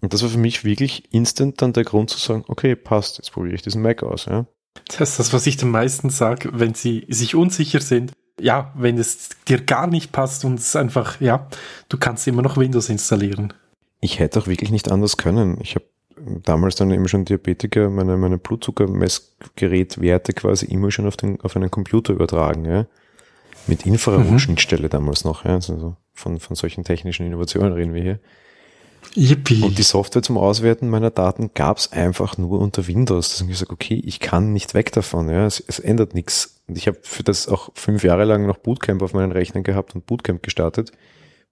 Und 0.00 0.14
das 0.14 0.22
war 0.22 0.28
für 0.28 0.38
mich 0.38 0.64
wirklich 0.64 1.12
instant 1.12 1.60
dann 1.60 1.72
der 1.72 1.82
Grund 1.82 2.10
zu 2.10 2.18
sagen, 2.18 2.44
okay, 2.46 2.76
passt, 2.76 3.18
jetzt 3.18 3.32
probiere 3.32 3.56
ich 3.56 3.62
diesen 3.62 3.82
Mac 3.82 4.04
aus. 4.04 4.26
Ja. 4.26 4.46
Das 4.86 5.10
ist 5.10 5.18
das, 5.18 5.32
was 5.32 5.48
ich 5.48 5.56
den 5.56 5.72
meisten 5.72 6.08
sage, 6.08 6.50
wenn 6.52 6.74
sie 6.74 7.04
sich 7.08 7.34
unsicher 7.34 7.80
sind 7.80 8.12
ja, 8.40 8.72
wenn 8.76 8.98
es 8.98 9.30
dir 9.48 9.62
gar 9.62 9.86
nicht 9.86 10.12
passt 10.12 10.44
und 10.44 10.58
es 10.58 10.76
einfach, 10.76 11.20
ja, 11.20 11.48
du 11.88 11.96
kannst 11.96 12.28
immer 12.28 12.42
noch 12.42 12.56
Windows 12.56 12.88
installieren. 12.88 13.54
Ich 14.06 14.20
hätte 14.20 14.38
auch 14.38 14.46
wirklich 14.46 14.70
nicht 14.70 14.88
anders 14.88 15.16
können. 15.16 15.58
Ich 15.60 15.74
habe 15.74 15.84
damals 16.44 16.76
dann 16.76 16.92
immer 16.92 17.08
schon 17.08 17.24
Diabetiker 17.24 17.90
meine, 17.90 18.16
meine 18.16 18.38
Blutzuckermessgerätwerte 18.38 20.32
quasi 20.32 20.66
immer 20.66 20.92
schon 20.92 21.08
auf, 21.08 21.16
den, 21.16 21.40
auf 21.40 21.56
einen 21.56 21.72
Computer 21.72 22.12
übertragen, 22.12 22.64
ja. 22.64 22.86
Mit 23.66 23.84
Infrarotschnittstelle 23.84 24.84
mhm. 24.84 24.90
damals 24.90 25.24
noch, 25.24 25.44
ja. 25.44 25.54
Also 25.54 25.96
von, 26.14 26.38
von 26.38 26.54
solchen 26.54 26.84
technischen 26.84 27.26
Innovationen 27.26 27.72
reden 27.72 27.94
wir 27.94 28.02
hier. 28.02 28.20
Yippie. 29.16 29.62
Und 29.62 29.76
die 29.76 29.82
Software 29.82 30.22
zum 30.22 30.38
Auswerten 30.38 30.88
meiner 30.88 31.10
Daten 31.10 31.50
gab's 31.52 31.90
einfach 31.90 32.38
nur 32.38 32.60
unter 32.60 32.86
Windows. 32.86 33.30
Da 33.30 33.40
habe 33.40 33.50
ich 33.50 33.58
gesagt, 33.58 33.72
okay, 33.72 34.00
ich 34.04 34.20
kann 34.20 34.52
nicht 34.52 34.74
weg 34.74 34.92
davon, 34.92 35.28
ja. 35.28 35.46
Es, 35.46 35.58
es 35.66 35.80
ändert 35.80 36.14
nichts 36.14 36.60
und 36.68 36.78
ich 36.78 36.86
habe 36.86 36.98
für 37.02 37.24
das 37.24 37.48
auch 37.48 37.70
fünf 37.74 38.04
Jahre 38.04 38.24
lang 38.24 38.46
noch 38.46 38.58
Bootcamp 38.58 39.02
auf 39.02 39.14
meinen 39.14 39.32
Rechnern 39.32 39.64
gehabt 39.64 39.96
und 39.96 40.06
Bootcamp 40.06 40.44
gestartet, 40.44 40.92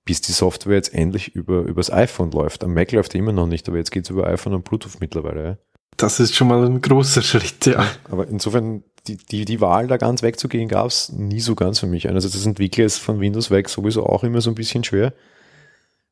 bis 0.05 0.21
die 0.21 0.33
Software 0.33 0.77
jetzt 0.77 0.95
endlich 0.95 1.35
über 1.35 1.63
übers 1.63 1.91
iPhone 1.91 2.31
läuft. 2.31 2.63
Am 2.65 2.75
Mac 2.75 2.93
läuft 2.93 3.15
die 3.15 3.19
immer 3.19 3.33
noch 3.33 3.47
nicht, 3.47 3.69
aber 3.69 3.79
jetzt 3.79 3.91
geht's 3.91 4.11
über 4.11 4.27
iPhone 4.27 4.55
und 4.55 4.65
Bluetooth 4.65 5.01
mittlerweile. 5.01 5.45
Ja. 5.45 5.59
Das 5.97 6.21
ist 6.21 6.35
schon 6.35 6.49
mal 6.49 6.65
ein 6.65 6.81
großer 6.81 7.23
Schritt, 7.23 7.67
ja. 7.67 7.87
Aber 8.11 8.27
insofern, 8.27 8.83
die, 9.07 9.17
die, 9.17 9.45
die 9.45 9.61
Wahl 9.61 9.87
da 9.87 9.97
ganz 9.97 10.23
wegzugehen, 10.23 10.69
gab's 10.69 11.13
nie 11.13 11.41
so 11.41 11.55
ganz 11.55 11.79
für 11.79 11.87
mich. 11.87 12.09
Also 12.09 12.29
das 12.29 12.45
Entwickeln 12.47 12.87
ist 12.87 12.99
von 12.99 13.21
Windows 13.21 13.51
weg 13.51 13.69
sowieso 13.69 14.05
auch 14.05 14.25
immer 14.25 14.41
so 14.41 14.51
ein 14.51 14.57
bisschen 14.57 14.83
schwer, 14.83 15.15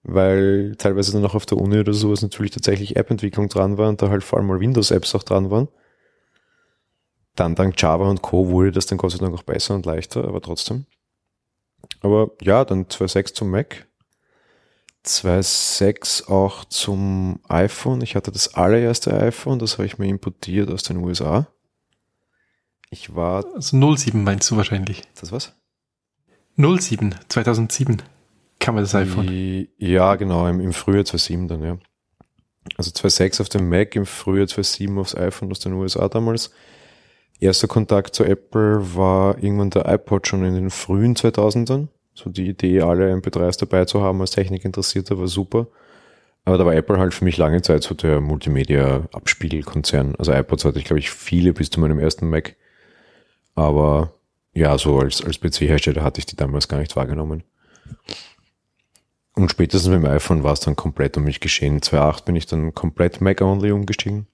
weil 0.04 0.76
teilweise 0.78 1.12
dann 1.12 1.24
auch 1.24 1.34
auf 1.34 1.46
der 1.46 1.58
Uni 1.58 1.78
oder 1.78 1.94
sowas 1.94 2.22
natürlich 2.22 2.52
tatsächlich 2.52 2.96
App-Entwicklung 2.96 3.48
dran 3.48 3.76
war 3.76 3.88
und 3.88 4.00
da 4.00 4.08
halt 4.08 4.22
vor 4.22 4.38
allem 4.38 4.48
mal 4.48 4.60
Windows-Apps 4.60 5.14
auch 5.14 5.24
dran 5.24 5.50
waren. 5.50 5.68
Dann 7.34 7.54
dank 7.54 7.80
Java 7.80 8.08
und 8.08 8.22
Co. 8.22 8.48
wurde 8.50 8.72
das 8.72 8.86
dann 8.86 8.98
Gott 8.98 9.12
sei 9.12 9.18
Dank 9.18 9.34
auch 9.34 9.42
besser 9.42 9.74
und 9.74 9.86
leichter, 9.86 10.24
aber 10.24 10.40
trotzdem. 10.40 10.86
Aber 12.02 12.32
ja, 12.40 12.64
dann 12.64 12.86
2.6 12.86 13.34
zum 13.34 13.50
Mac. 13.50 13.86
2.6 15.04 16.28
auch 16.28 16.64
zum 16.64 17.40
iPhone. 17.48 18.02
Ich 18.02 18.14
hatte 18.14 18.30
das 18.30 18.54
allererste 18.54 19.12
iPhone, 19.18 19.58
das 19.58 19.78
habe 19.78 19.86
ich 19.86 19.98
mir 19.98 20.08
importiert 20.08 20.70
aus 20.70 20.82
den 20.82 20.98
USA. 20.98 21.48
Ich 22.90 23.14
war. 23.14 23.44
Also 23.54 23.94
07 23.96 24.22
meinst 24.22 24.50
du 24.50 24.56
wahrscheinlich. 24.56 25.02
Das 25.18 25.32
was? 25.32 25.54
07, 26.56 27.14
2007 27.28 28.02
kam 28.60 28.76
das 28.76 28.94
iPhone. 28.94 29.26
Die, 29.26 29.70
ja, 29.78 30.14
genau, 30.16 30.46
im, 30.46 30.60
im 30.60 30.72
Frühjahr 30.72 31.04
2007 31.04 31.48
dann, 31.48 31.62
ja. 31.62 31.78
Also 32.76 32.90
2.6 32.90 33.40
auf 33.40 33.48
dem 33.48 33.68
Mac, 33.68 33.96
im 33.96 34.06
Frühjahr 34.06 34.46
2007 34.46 34.98
aufs 34.98 35.16
iPhone 35.16 35.50
aus 35.50 35.60
den 35.60 35.72
USA 35.72 36.08
damals 36.08 36.52
erster 37.42 37.68
Kontakt 37.68 38.14
zu 38.14 38.24
Apple 38.24 38.94
war 38.94 39.42
irgendwann 39.42 39.70
der 39.70 39.86
iPod 39.86 40.26
schon 40.26 40.44
in 40.44 40.54
den 40.54 40.70
frühen 40.70 41.14
2000ern. 41.16 41.88
So 42.14 42.30
die 42.30 42.48
Idee, 42.48 42.82
alle 42.82 43.12
MP3s 43.12 43.58
dabei 43.58 43.84
zu 43.84 44.00
haben 44.02 44.20
als 44.20 44.32
Technikinteressierter 44.32 45.18
war 45.18 45.28
super. 45.28 45.66
Aber 46.44 46.58
da 46.58 46.66
war 46.66 46.74
Apple 46.74 46.98
halt 46.98 47.14
für 47.14 47.24
mich 47.24 47.36
lange 47.36 47.62
Zeit 47.62 47.82
so 47.84 47.94
der 47.94 48.20
Multimedia-Abspiegelkonzern. 48.20 50.14
Also 50.16 50.32
iPods 50.32 50.64
hatte 50.64 50.78
ich, 50.78 50.84
glaube 50.84 50.98
ich, 50.98 51.10
viele 51.10 51.52
bis 51.52 51.70
zu 51.70 51.80
meinem 51.80 51.98
ersten 51.98 52.28
Mac. 52.28 52.56
Aber 53.54 54.12
ja, 54.52 54.76
so 54.76 54.98
als, 54.98 55.24
als 55.24 55.40
PC-Hersteller 55.40 56.02
hatte 56.02 56.18
ich 56.18 56.26
die 56.26 56.36
damals 56.36 56.68
gar 56.68 56.78
nicht 56.78 56.96
wahrgenommen. 56.96 57.44
Und 59.34 59.50
spätestens 59.50 59.90
mit 59.90 60.02
dem 60.02 60.10
iPhone 60.10 60.42
war 60.42 60.52
es 60.52 60.60
dann 60.60 60.76
komplett 60.76 61.16
um 61.16 61.24
mich 61.24 61.40
geschehen. 61.40 61.80
2.8 61.80 62.24
bin 62.24 62.36
ich 62.36 62.46
dann 62.46 62.74
komplett 62.74 63.20
Mac-only 63.20 63.70
umgestiegen 63.70 64.26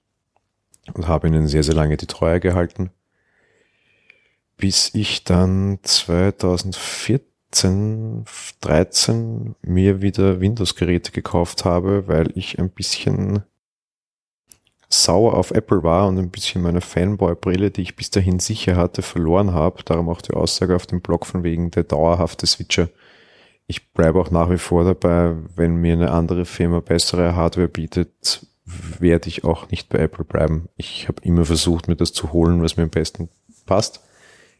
und 0.93 1.07
habe 1.07 1.27
ihnen 1.27 1.47
sehr, 1.47 1.63
sehr 1.63 1.75
lange 1.75 1.95
die 1.95 2.07
Treue 2.07 2.39
gehalten 2.39 2.91
bis 4.59 4.93
ich 4.93 5.23
dann 5.23 5.79
2014, 5.81 8.25
13 8.61 9.55
mir 9.61 10.01
wieder 10.01 10.41
Windows-Geräte 10.41 11.11
gekauft 11.11 11.65
habe, 11.65 12.07
weil 12.07 12.31
ich 12.37 12.59
ein 12.59 12.69
bisschen 12.69 13.41
sauer 14.89 15.33
auf 15.35 15.49
Apple 15.51 15.83
war 15.83 16.09
und 16.09 16.19
ein 16.19 16.29
bisschen 16.29 16.61
meine 16.61 16.81
Fanboy-Brille, 16.81 17.71
die 17.71 17.83
ich 17.83 17.95
bis 17.95 18.11
dahin 18.11 18.39
sicher 18.39 18.75
hatte, 18.75 19.01
verloren 19.01 19.53
habe. 19.53 19.81
Darum 19.83 20.09
auch 20.09 20.21
die 20.21 20.33
Aussage 20.33 20.75
auf 20.75 20.87
dem 20.87 20.99
Blog 20.99 21.25
von 21.25 21.43
wegen 21.43 21.71
der 21.71 21.85
dauerhafte 21.85 22.45
Switcher. 22.45 22.89
Ich 23.65 23.93
bleibe 23.93 24.19
auch 24.19 24.29
nach 24.29 24.49
wie 24.49 24.57
vor 24.57 24.83
dabei, 24.83 25.37
wenn 25.55 25.75
mir 25.75 25.93
eine 25.93 26.11
andere 26.11 26.43
Firma 26.43 26.81
bessere 26.81 27.33
Hardware 27.33 27.69
bietet, 27.69 28.45
werde 28.65 29.29
ich 29.29 29.45
auch 29.45 29.71
nicht 29.71 29.87
bei 29.87 29.99
Apple 29.99 30.25
bleiben. 30.25 30.67
Ich 30.75 31.07
habe 31.07 31.21
immer 31.21 31.45
versucht, 31.45 31.87
mir 31.87 31.95
das 31.95 32.11
zu 32.11 32.33
holen, 32.33 32.61
was 32.61 32.75
mir 32.75 32.83
am 32.83 32.89
besten 32.89 33.29
passt 33.65 34.01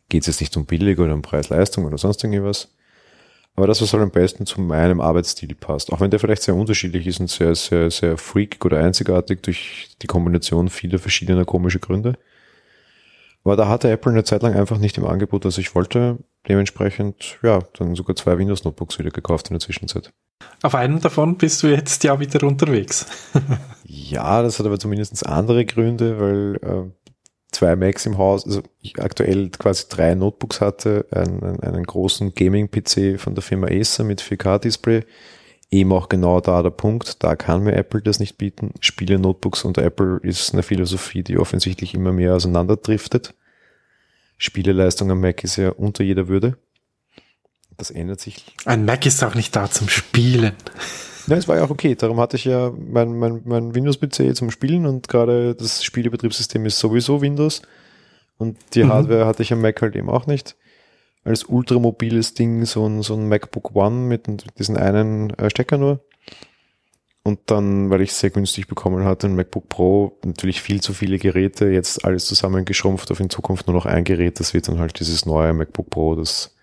geht 0.10 0.24
es 0.24 0.28
jetzt 0.28 0.42
nicht 0.42 0.58
um 0.58 0.66
billig 0.66 1.00
oder 1.00 1.14
um 1.14 1.22
Preis-Leistung 1.22 1.86
oder 1.86 1.98
sonst 1.98 2.24
irgendwas. 2.24 2.70
Aber 3.56 3.68
das, 3.68 3.82
was 3.82 3.92
halt 3.94 4.04
am 4.04 4.12
besten 4.12 4.46
zu 4.46 4.62
meinem 4.62 5.02
Arbeitsstil 5.02 5.54
passt. 5.56 5.92
Auch 5.92 6.00
wenn 6.00 6.12
der 6.12 6.20
vielleicht 6.20 6.44
sehr 6.44 6.56
unterschiedlich 6.56 7.06
ist 7.08 7.20
und 7.20 7.30
sehr, 7.30 7.56
sehr, 7.56 7.92
sehr 7.92 8.18
freakig 8.18 8.64
oder 8.64 8.80
einzigartig 8.80 9.42
durch 9.42 9.90
die 10.02 10.08
Kombination 10.08 10.70
vieler 10.70 11.00
verschiedener 11.00 11.46
komischer 11.46 11.80
Gründe. 11.80 12.18
Aber 13.44 13.56
da 13.56 13.68
hatte 13.68 13.90
Apple 13.90 14.12
eine 14.12 14.24
Zeit 14.24 14.44
lang 14.44 14.54
einfach 14.56 14.78
nicht 14.78 14.98
im 14.98 15.06
Angebot, 15.06 15.46
was 15.46 15.58
ich 15.58 15.74
wollte. 15.74 16.18
Dementsprechend, 16.48 17.38
ja, 17.42 17.60
dann 17.78 17.96
sogar 17.96 18.16
zwei 18.16 18.38
Windows-Notebooks 18.38 19.00
wieder 19.00 19.12
gekauft 19.12 19.50
in 19.50 19.56
der 19.56 19.62
Zwischenzeit. 19.62 20.14
Auf 20.62 20.76
einem 20.76 21.00
davon 21.00 21.38
bist 21.38 21.64
du 21.64 21.68
jetzt 21.68 22.04
ja 22.04 22.20
wieder 22.20 22.46
unterwegs. 22.46 23.06
ja, 23.84 24.42
das 24.42 24.60
hat 24.60 24.66
aber 24.66 24.80
zumindest 24.80 25.26
andere 25.26 25.66
Gründe, 25.66 26.20
weil 26.20 26.56
äh, 26.62 26.92
zwei 27.52 27.76
Macs 27.76 28.06
im 28.06 28.18
Haus, 28.18 28.46
also 28.46 28.62
ich 28.82 29.00
aktuell 29.00 29.50
quasi 29.50 29.86
drei 29.90 30.16
Notebooks 30.16 30.62
hatte, 30.62 31.06
einen, 31.12 31.60
einen 31.62 31.84
großen 31.84 32.34
Gaming-PC 32.36 33.20
von 33.20 33.36
der 33.36 33.42
Firma 33.42 33.68
Acer 33.68 34.04
mit 34.04 34.22
4K-Display, 34.22 35.04
eben 35.72 35.92
auch 35.92 36.10
genau 36.10 36.42
da 36.42 36.62
der 36.64 36.70
Punkt, 36.70 37.24
da 37.24 37.36
kann 37.36 37.64
mir 37.64 37.74
Apple 37.74 38.02
das 38.02 38.20
nicht 38.20 38.38
bieten. 38.38 38.74
Spiele-Notebooks 38.80 39.64
und 39.64 39.78
Apple 39.78 40.20
ist 40.24 40.54
eine 40.54 40.64
Philosophie, 40.64 41.24
die 41.24 41.38
offensichtlich 41.38 41.94
immer 41.94 42.12
mehr 42.12 42.36
auseinanderdriftet. 42.36 43.34
Spieleleistung 44.38 45.12
am 45.12 45.20
Mac 45.20 45.44
ist 45.44 45.58
ja 45.58 45.70
unter 45.70 46.04
jeder 46.04 46.28
Würde. 46.28 46.58
Das 47.78 47.92
ändert 47.92 48.20
sich. 48.20 48.44
Ein 48.66 48.86
Mac 48.86 49.06
ist 49.06 49.24
auch 49.24 49.36
nicht 49.36 49.56
da 49.56 49.70
zum 49.70 49.90
Spielen. 49.90 50.54
Ja, 51.30 51.38
es 51.38 51.48
war 51.48 51.58
ja 51.58 51.64
auch 51.64 51.70
okay. 51.70 51.96
Darum 51.96 52.20
hatte 52.20 52.38
ich 52.38 52.46
ja 52.46 52.74
mein, 52.78 53.18
mein, 53.18 53.42
mein 53.46 53.76
Windows-PC 53.76 54.36
zum 54.36 54.50
Spielen 54.50 54.86
und 54.86 55.08
gerade 55.08 55.56
das 55.56 55.84
Spielebetriebssystem 55.84 56.66
ist 56.66 56.80
sowieso 56.80 57.22
Windows. 57.22 57.62
Und 58.38 58.58
die 58.74 58.84
mhm. 58.84 58.90
Hardware 58.90 59.26
hatte 59.26 59.44
ich 59.44 59.54
am 59.54 59.62
Mac 59.62 59.82
halt 59.82 59.96
eben 59.96 60.10
auch 60.10 60.26
nicht. 60.26 60.56
Als 61.24 61.44
ultramobiles 61.44 62.34
Ding 62.34 62.66
so 62.66 62.88
ein, 62.88 63.04
so 63.04 63.14
ein 63.14 63.28
MacBook 63.28 63.76
One 63.76 64.08
mit 64.08 64.28
diesen 64.58 64.78
einen 64.78 65.30
äh, 65.32 65.50
Stecker 65.50 65.78
nur. 65.78 66.00
Und 67.24 67.40
dann, 67.48 67.90
weil 67.90 68.02
ich 68.02 68.12
es 68.12 68.20
sehr 68.20 68.30
günstig 68.30 68.68
bekommen 68.68 69.04
hatte, 69.04 69.28
ein 69.28 69.36
MacBook 69.36 69.70
Pro, 69.70 70.18
natürlich 70.24 70.62
viel 70.62 70.82
zu 70.82 70.94
viele 70.94 71.20
Geräte, 71.20 71.68
jetzt 71.68 72.04
alles 72.06 72.26
zusammengeschrumpft 72.26 73.12
auf 73.12 73.20
in 73.20 73.30
Zukunft 73.30 73.68
nur 73.68 73.76
noch 73.76 73.86
ein 73.86 74.06
Gerät. 74.06 74.40
Das 74.40 74.54
wird 74.54 74.68
dann 74.68 74.80
halt 74.80 75.00
dieses 75.00 75.26
neue 75.26 75.54
MacBook 75.54 75.90
Pro, 75.90 76.16
das 76.16 76.56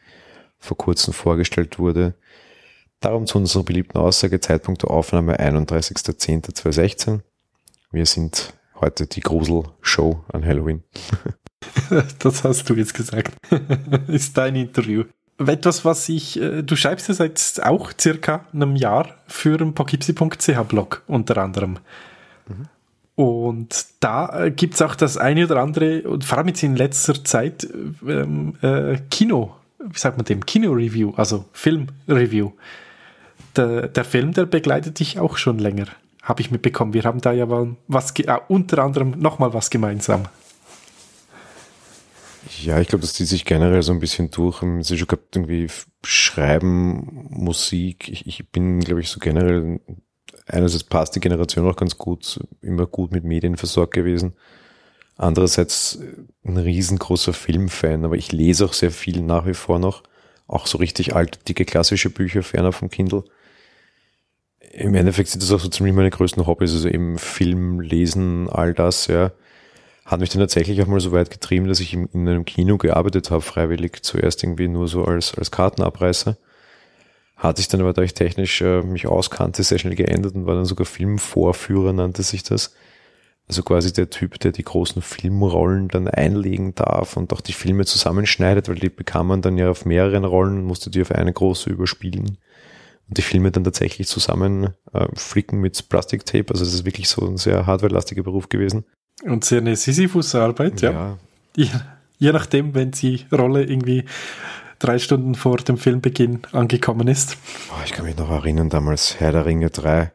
vor 0.58 0.76
kurzem 0.76 1.12
vorgestellt 1.12 1.78
wurde. 1.78 2.14
Darum 3.01 3.26
zu 3.26 3.38
unserer 3.38 3.62
beliebten 3.62 3.99
Aussage, 3.99 4.40
Zeitpunkt 4.40 4.82
der 4.82 4.90
Aufnahme 4.90 5.38
31.10.2016. 5.38 7.20
Wir 7.92 8.07
sind 8.07 8.55
heute 8.80 9.07
die 9.07 9.20
Grusel-Show 9.20 10.24
an 10.32 10.44
Halloween. 10.44 10.82
das 12.18 12.44
hast 12.44 12.68
du 12.68 12.74
jetzt 12.74 12.94
gesagt. 12.94 13.34
Ist 14.09 14.36
dein 14.36 14.57
Interview. 14.57 15.05
Etwas, 15.38 15.84
was 15.84 16.09
ich, 16.09 16.40
äh, 16.40 16.62
du 16.62 16.76
schreibst 16.76 17.09
ja 17.09 17.14
seit 17.14 17.61
auch 17.62 17.92
circa 18.01 18.47
einem 18.55 18.74
Jahr 18.74 19.16
für 19.26 19.61
einen 19.61 19.74
pokipsi.ch 19.74 20.62
Blog 20.66 21.03
unter 21.07 21.36
anderem. 21.36 21.78
Mhm. 22.49 22.68
Und 23.16 23.86
da 24.01 24.44
äh, 24.44 24.51
gibt 24.51 24.74
es 24.74 24.82
auch 24.82 24.94
das 24.94 25.18
eine 25.18 25.44
oder 25.44 25.61
andere, 25.61 26.03
und 26.03 26.24
vor 26.24 26.38
allem 26.38 26.49
jetzt 26.49 26.62
in 26.62 26.76
letzter 26.76 27.22
Zeit, 27.24 27.68
ähm, 28.07 28.57
äh, 28.62 28.99
Kino, 29.11 29.55
wie 29.78 29.99
sagt 29.99 30.16
man 30.16 30.24
dem, 30.24 30.44
Kino-Review, 30.44 31.12
also 31.16 31.44
Film-Review. 31.53 32.53
Der, 33.57 33.88
der 33.88 34.04
Film, 34.04 34.32
der 34.32 34.46
begleitet 34.46 34.98
dich 34.98 35.18
auch 35.18 35.36
schon 35.36 35.59
länger, 35.59 35.86
habe 36.22 36.40
ich 36.40 36.50
mitbekommen. 36.50 36.92
Wir 36.92 37.04
haben 37.04 37.20
da 37.20 37.32
ja 37.32 37.46
was, 37.88 38.18
äh, 38.18 38.38
unter 38.48 38.78
anderem 38.82 39.11
nochmal 39.18 39.54
was 39.54 39.70
gemeinsam. 39.70 40.24
Ja, 42.62 42.80
ich 42.80 42.88
glaube, 42.88 43.02
das 43.02 43.14
zieht 43.14 43.26
sich 43.26 43.44
generell 43.44 43.82
so 43.82 43.92
ein 43.92 43.98
bisschen 43.98 44.30
durch. 44.30 44.62
Es 44.62 44.90
ist 44.90 44.98
schon 44.98 45.09
gehabt, 45.09 45.34
irgendwie 45.34 45.68
Schreiben, 46.04 47.28
Musik. 47.30 48.09
Ich, 48.09 48.26
ich 48.26 48.50
bin, 48.50 48.80
glaube 48.80 49.00
ich, 49.00 49.09
so 49.09 49.18
generell, 49.18 49.80
einerseits 50.46 50.84
passt 50.84 51.16
die 51.16 51.20
Generation 51.20 51.68
auch 51.68 51.76
ganz 51.76 51.98
gut, 51.98 52.40
immer 52.61 52.86
gut 52.86 53.11
mit 53.11 53.24
Medien 53.24 53.57
versorgt 53.57 53.94
gewesen. 53.94 54.34
Andererseits 55.16 55.98
ein 56.44 56.57
riesengroßer 56.57 57.32
Filmfan, 57.32 58.04
aber 58.04 58.16
ich 58.16 58.32
lese 58.32 58.66
auch 58.66 58.74
sehr 58.74 58.90
viel 58.90 59.22
nach 59.22 59.46
wie 59.46 59.54
vor 59.54 59.78
noch. 59.78 60.02
Auch 60.46 60.66
so 60.66 60.78
richtig 60.78 61.16
alte, 61.16 61.40
dicke, 61.40 61.64
klassische 61.64 62.11
Bücher, 62.11 62.42
ferner 62.42 62.72
vom 62.72 62.90
Kindle. 62.90 63.24
Im 64.79 64.95
Endeffekt 64.95 65.31
sind 65.31 65.43
das 65.43 65.53
auch 65.53 65.61
so 65.61 65.68
ziemlich 65.68 65.95
meine 65.95 66.11
größten 66.11 66.47
Hobbys, 66.47 66.72
also 66.72 66.89
eben 66.89 67.18
Film, 67.18 67.81
Lesen, 67.81 68.49
all 68.49 68.74
das, 68.74 69.07
ja 69.07 69.33
hat 70.07 70.20
mich 70.20 70.31
dann 70.31 70.41
tatsächlich 70.41 70.81
auch 70.81 70.87
mal 70.87 71.01
so 71.01 71.11
weit 71.11 71.31
getrieben, 71.31 71.66
dass 71.66 71.81
ich 71.81 71.93
in 71.93 72.09
einem 72.14 72.45
Kino 72.45 72.79
gearbeitet 72.79 73.33
habe, 73.33 73.43
freiwillig, 73.43 74.03
zuerst 74.03 74.45
irgendwie 74.45 74.68
nur 74.68 74.87
so 74.87 75.05
als, 75.05 75.35
als 75.35 75.51
Kartenabreißer. 75.51 76.37
Hatte 77.37 77.61
ich 77.61 77.68
dann 77.68 77.81
aber, 77.81 77.93
da 77.93 78.03
ich 78.03 78.14
technisch 78.14 78.62
äh, 78.62 78.83
mich 78.83 79.09
auskannte, 79.09 79.64
sehr 79.64 79.79
schnell 79.79 79.97
geändert 79.97 80.37
und 80.37 80.47
war 80.47 80.55
dann 80.55 80.64
sogar 80.64 80.87
Filmvorführer, 80.87 81.93
nannte 81.93 82.22
sich 82.22 82.45
das. 82.45 82.74
Also 83.49 83.62
quasi 83.62 83.93
der 83.93 84.09
Typ, 84.09 84.39
der 84.41 84.53
die 84.53 84.62
großen 84.62 85.03
Filmrollen 85.03 85.89
dann 85.89 86.09
einlegen 86.09 86.74
darf 86.77 87.16
und 87.16 87.33
auch 87.33 87.41
die 87.41 87.53
Filme 87.53 87.85
zusammenschneidet, 87.85 88.68
weil 88.68 88.77
die 88.77 88.89
bekam 88.89 89.27
man 89.27 89.43
dann 89.43 89.59
ja 89.59 89.70
auf 89.70 89.85
mehreren 89.85 90.24
Rollen 90.24 90.59
und 90.59 90.64
musste 90.64 90.89
die 90.89 91.03
auf 91.03 91.11
eine 91.11 91.33
große 91.33 91.68
überspielen 91.68 92.39
und 93.09 93.18
die 93.18 93.22
Filme 93.22 93.50
dann 93.50 93.64
tatsächlich 93.64 94.09
zusammen 94.09 94.74
äh, 94.92 95.07
flicken 95.14 95.61
mit 95.61 95.88
Plastiktape. 95.88 96.52
Also 96.52 96.64
das 96.64 96.74
ist 96.74 96.84
wirklich 96.84 97.09
so 97.09 97.26
ein 97.26 97.36
sehr 97.36 97.66
hardwarelastiger 97.66 98.22
Beruf 98.22 98.48
gewesen. 98.48 98.84
Und 99.22 99.44
sehr 99.44 99.61
eine 99.61 99.76
Sisyphus-Arbeit, 99.76 100.82
ja. 100.82 100.90
ja. 100.90 101.18
Je, 101.54 101.68
je 102.18 102.32
nachdem, 102.32 102.74
wenn 102.74 102.90
die 102.90 103.24
Rolle 103.32 103.64
irgendwie 103.64 104.04
drei 104.78 104.98
Stunden 104.98 105.34
vor 105.34 105.59
dem 105.59 105.78
Filmbeginn 105.78 106.42
angekommen 106.52 107.09
ist. 107.09 107.38
Oh, 107.70 107.82
ich 107.84 107.92
kann 107.92 108.04
mich 108.04 108.16
noch 108.16 108.30
erinnern, 108.30 108.68
damals 108.68 109.20
Herr 109.20 109.32
der 109.32 109.46
Ringe 109.46 109.70
3, 109.70 110.12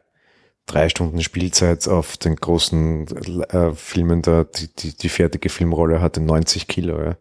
drei 0.66 0.88
Stunden 0.88 1.20
Spielzeit 1.22 1.88
auf 1.88 2.16
den 2.16 2.36
großen 2.36 3.06
äh, 3.48 3.72
Filmen, 3.74 4.22
da 4.22 4.44
die, 4.44 4.68
die, 4.72 4.96
die 4.96 5.08
fertige 5.08 5.48
Filmrolle 5.48 6.00
hatte 6.00 6.20
90 6.20 6.68
Kilo, 6.68 7.02
ja. 7.02 7.16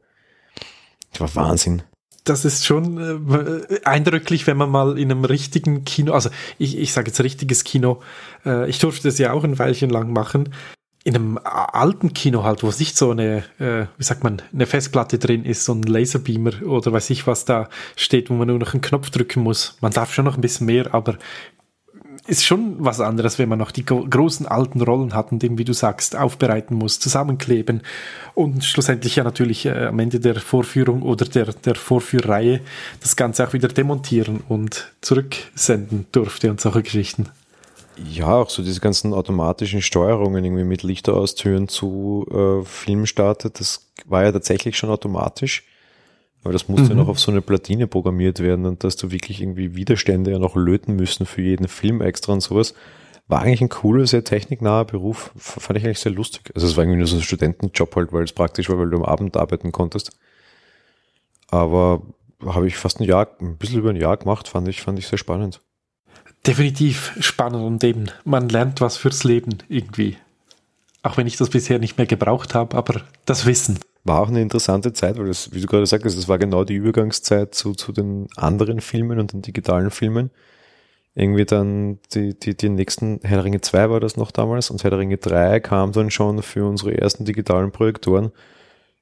Das 1.12 1.36
war 1.36 1.48
Wahnsinn 1.48 1.82
das 2.24 2.46
ist 2.46 2.66
schon 2.66 2.98
äh, 2.98 3.80
eindrücklich, 3.84 4.48
wenn 4.48 4.58
man 4.58 4.70
mal 4.70 4.98
in 4.98 5.12
einem 5.12 5.26
richtigen 5.26 5.86
Kino, 5.86 6.14
also 6.14 6.30
ich, 6.58 6.78
ich 6.78 6.94
sage 6.94 7.08
jetzt 7.08 7.22
richtiges 7.22 7.64
Kino, 7.64 8.02
äh, 8.46 8.70
ich 8.70 8.80
durfte 8.80 9.08
das 9.08 9.18
ja 9.18 9.34
auch 9.34 9.44
ein 9.44 9.58
Weilchen 9.58 9.90
lang 9.90 10.14
machen, 10.14 10.50
in 11.04 11.16
einem 11.16 11.40
alten 11.44 12.14
Kino 12.14 12.44
halt, 12.44 12.62
wo 12.62 12.68
es 12.68 12.80
nicht 12.80 12.96
so 12.96 13.10
eine, 13.10 13.44
äh, 13.58 13.88
wie 13.98 14.04
sagt 14.04 14.24
man, 14.24 14.42
eine 14.54 14.68
Festplatte 14.68 15.18
drin 15.18 15.46
ist, 15.46 15.66
so 15.66 15.74
ein 15.74 15.82
Laserbeamer 15.82 16.62
oder 16.64 16.92
weiß 16.92 17.10
ich 17.10 17.26
was 17.26 17.46
da 17.46 17.70
steht, 17.96 18.30
wo 18.30 18.36
man 18.36 18.48
nur 18.48 18.60
noch 18.60 18.74
einen 18.74 18.82
Knopf 18.82 19.10
drücken 19.10 19.42
muss. 19.42 19.78
Man 19.82 19.92
darf 19.92 20.14
schon 20.14 20.26
noch 20.26 20.36
ein 20.36 20.42
bisschen 20.42 20.68
mehr, 20.68 20.94
aber 20.94 21.18
ist 22.28 22.46
schon 22.46 22.76
was 22.80 23.00
anderes, 23.00 23.40
wenn 23.40 23.50
man 23.50 23.60
noch 23.60 23.72
die 23.72 23.86
großen 23.86 24.46
alten 24.46 24.82
Rollen 24.82 25.14
hat 25.14 25.32
und 25.32 25.44
eben, 25.44 25.58
wie 25.58 25.66
du 25.66 25.74
sagst, 25.74 26.16
aufbereiten 26.16 26.76
muss, 26.76 27.00
zusammenkleben 27.00 27.82
und 28.36 28.64
schlussendlich 28.64 29.16
ja 29.16 29.24
natürlich 29.24 29.66
äh, 29.66 29.88
am 29.88 30.00
Ende 30.00 30.20
der 30.20 30.36
Vorführung 30.36 31.02
oder 31.02 31.26
der, 31.26 31.46
der 31.54 31.76
Vorführreihe 31.76 32.62
das 33.00 33.16
Ganze 33.16 33.48
auch 33.48 33.54
wieder 33.54 33.68
demontieren 33.68 34.42
und 34.48 34.92
zurücksenden 35.02 36.06
durfte 36.12 36.52
und 36.52 36.62
solche 36.62 36.84
Geschichten. 36.84 37.30
Ja, 37.98 38.36
auch 38.36 38.50
so 38.50 38.64
diese 38.64 38.80
ganzen 38.80 39.14
automatischen 39.14 39.82
Steuerungen 39.82 40.44
irgendwie 40.44 40.64
mit 40.64 40.84
Lichteraustüren 40.84 41.68
zu 41.68 42.26
äh, 42.32 42.66
Film 42.66 43.06
startet, 43.06 43.60
das 43.60 43.88
war 44.06 44.24
ja 44.24 44.32
tatsächlich 44.32 44.78
schon 44.78 44.90
automatisch. 44.90 45.64
Aber 46.44 46.54
das 46.54 46.68
musste 46.68 46.86
mhm. 46.86 46.90
ja 46.90 46.96
noch 46.96 47.08
auf 47.08 47.20
so 47.20 47.32
eine 47.32 47.42
Platine 47.42 47.88
programmiert 47.88 48.40
werden 48.40 48.66
und 48.66 48.84
dass 48.84 48.96
du 48.96 49.12
wirklich 49.12 49.42
irgendwie 49.42 49.76
Widerstände 49.76 50.32
ja 50.32 50.40
noch 50.40 50.56
löten 50.56 50.96
müssen 50.96 51.26
für 51.26 51.42
jeden 51.42 51.68
Film 51.68 52.02
extra 52.02 52.34
und 52.34 52.42
sowas. 52.42 52.74
War 53.28 53.42
eigentlich 53.42 53.62
ein 53.62 53.70
cooler, 53.70 54.08
sehr 54.08 54.24
techniknaher 54.24 54.86
Beruf. 54.86 55.32
Fand 55.38 55.78
ich 55.78 55.86
eigentlich 55.86 56.00
sehr 56.00 56.12
lustig. 56.12 56.52
Also 56.56 56.68
es 56.68 56.76
war 56.76 56.84
irgendwie 56.84 56.98
nur 56.98 57.08
so 57.08 57.16
ein 57.16 57.22
Studentenjob 57.22 57.96
halt, 57.96 58.12
weil 58.12 58.24
es 58.24 58.34
praktisch 58.34 58.70
war, 58.70 58.78
weil 58.78 58.90
du 58.90 58.98
am 58.98 59.06
Abend 59.06 59.38
arbeiten 59.38 59.72
konntest. 59.72 60.18
Aber 61.50 62.02
habe 62.46 62.68
ich 62.68 62.76
fast 62.76 63.00
ein 63.00 63.04
Jahr, 63.04 63.30
ein 63.40 63.58
bisschen 63.58 63.80
über 63.80 63.92
ein 63.92 63.96
Jahr 63.96 64.18
gemacht, 64.18 64.48
fand 64.48 64.68
ich, 64.68 64.82
fand 64.82 64.98
ich 64.98 65.08
sehr 65.08 65.20
spannend 65.20 65.62
definitiv 66.46 67.14
spannend 67.20 67.64
und 67.64 67.84
eben, 67.84 68.08
man 68.24 68.50
lernt 68.50 68.82
was 68.82 68.98
fürs 68.98 69.24
Leben 69.24 69.60
irgendwie. 69.70 70.18
Auch 71.04 71.18
wenn 71.18 71.28
ich 71.28 71.38
das 71.38 71.50
bisher 71.50 71.80
nicht 71.80 71.98
mehr 71.98 72.08
gebraucht 72.08 72.54
habe, 72.54 72.78
aber 72.78 73.02
das 73.26 73.46
Wissen. 73.46 73.80
War 74.04 74.20
auch 74.20 74.30
eine 74.30 74.42
interessante 74.42 74.94
Zeit, 74.94 75.18
weil 75.18 75.28
das, 75.28 75.54
wie 75.54 75.62
du 75.62 75.68
gerade 75.68 75.86
sagst, 75.86 76.06
das 76.06 76.28
war 76.28 76.40
genau 76.40 76.64
die 76.64 76.76
Übergangszeit 76.76 77.54
zu, 77.54 77.74
zu 77.74 77.92
den 77.92 78.28
anderen 78.36 78.82
Filmen 78.82 79.20
und 79.20 79.34
den 79.34 79.42
digitalen 79.42 79.92
Filmen. 79.92 80.32
Irgendwie 81.14 81.46
dann 81.46 82.00
die, 82.14 82.38
die, 82.40 82.56
die 82.56 82.70
nächsten, 82.70 83.20
Herr 83.24 83.44
Ringe 83.44 83.62
2 83.62 83.90
war 83.90 84.00
das 84.00 84.18
noch 84.18 84.32
damals 84.32 84.70
und 84.72 84.84
Herr 84.84 84.98
Ringe 84.98 85.18
3 85.18 85.60
kam 85.60 85.92
dann 85.92 86.10
schon 86.10 86.42
für 86.42 86.66
unsere 86.66 86.98
ersten 86.98 87.26
digitalen 87.26 87.72
Projektoren. 87.72 88.32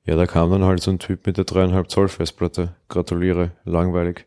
Ja, 0.05 0.15
da 0.15 0.25
kam 0.25 0.51
dann 0.51 0.63
halt 0.63 0.81
so 0.81 0.91
ein 0.91 0.99
Typ 0.99 1.27
mit 1.27 1.37
der 1.37 1.45
dreieinhalb 1.45 1.91
Zoll 1.91 2.09
Festplatte. 2.09 2.75
Gratuliere, 2.87 3.51
langweilig. 3.63 4.25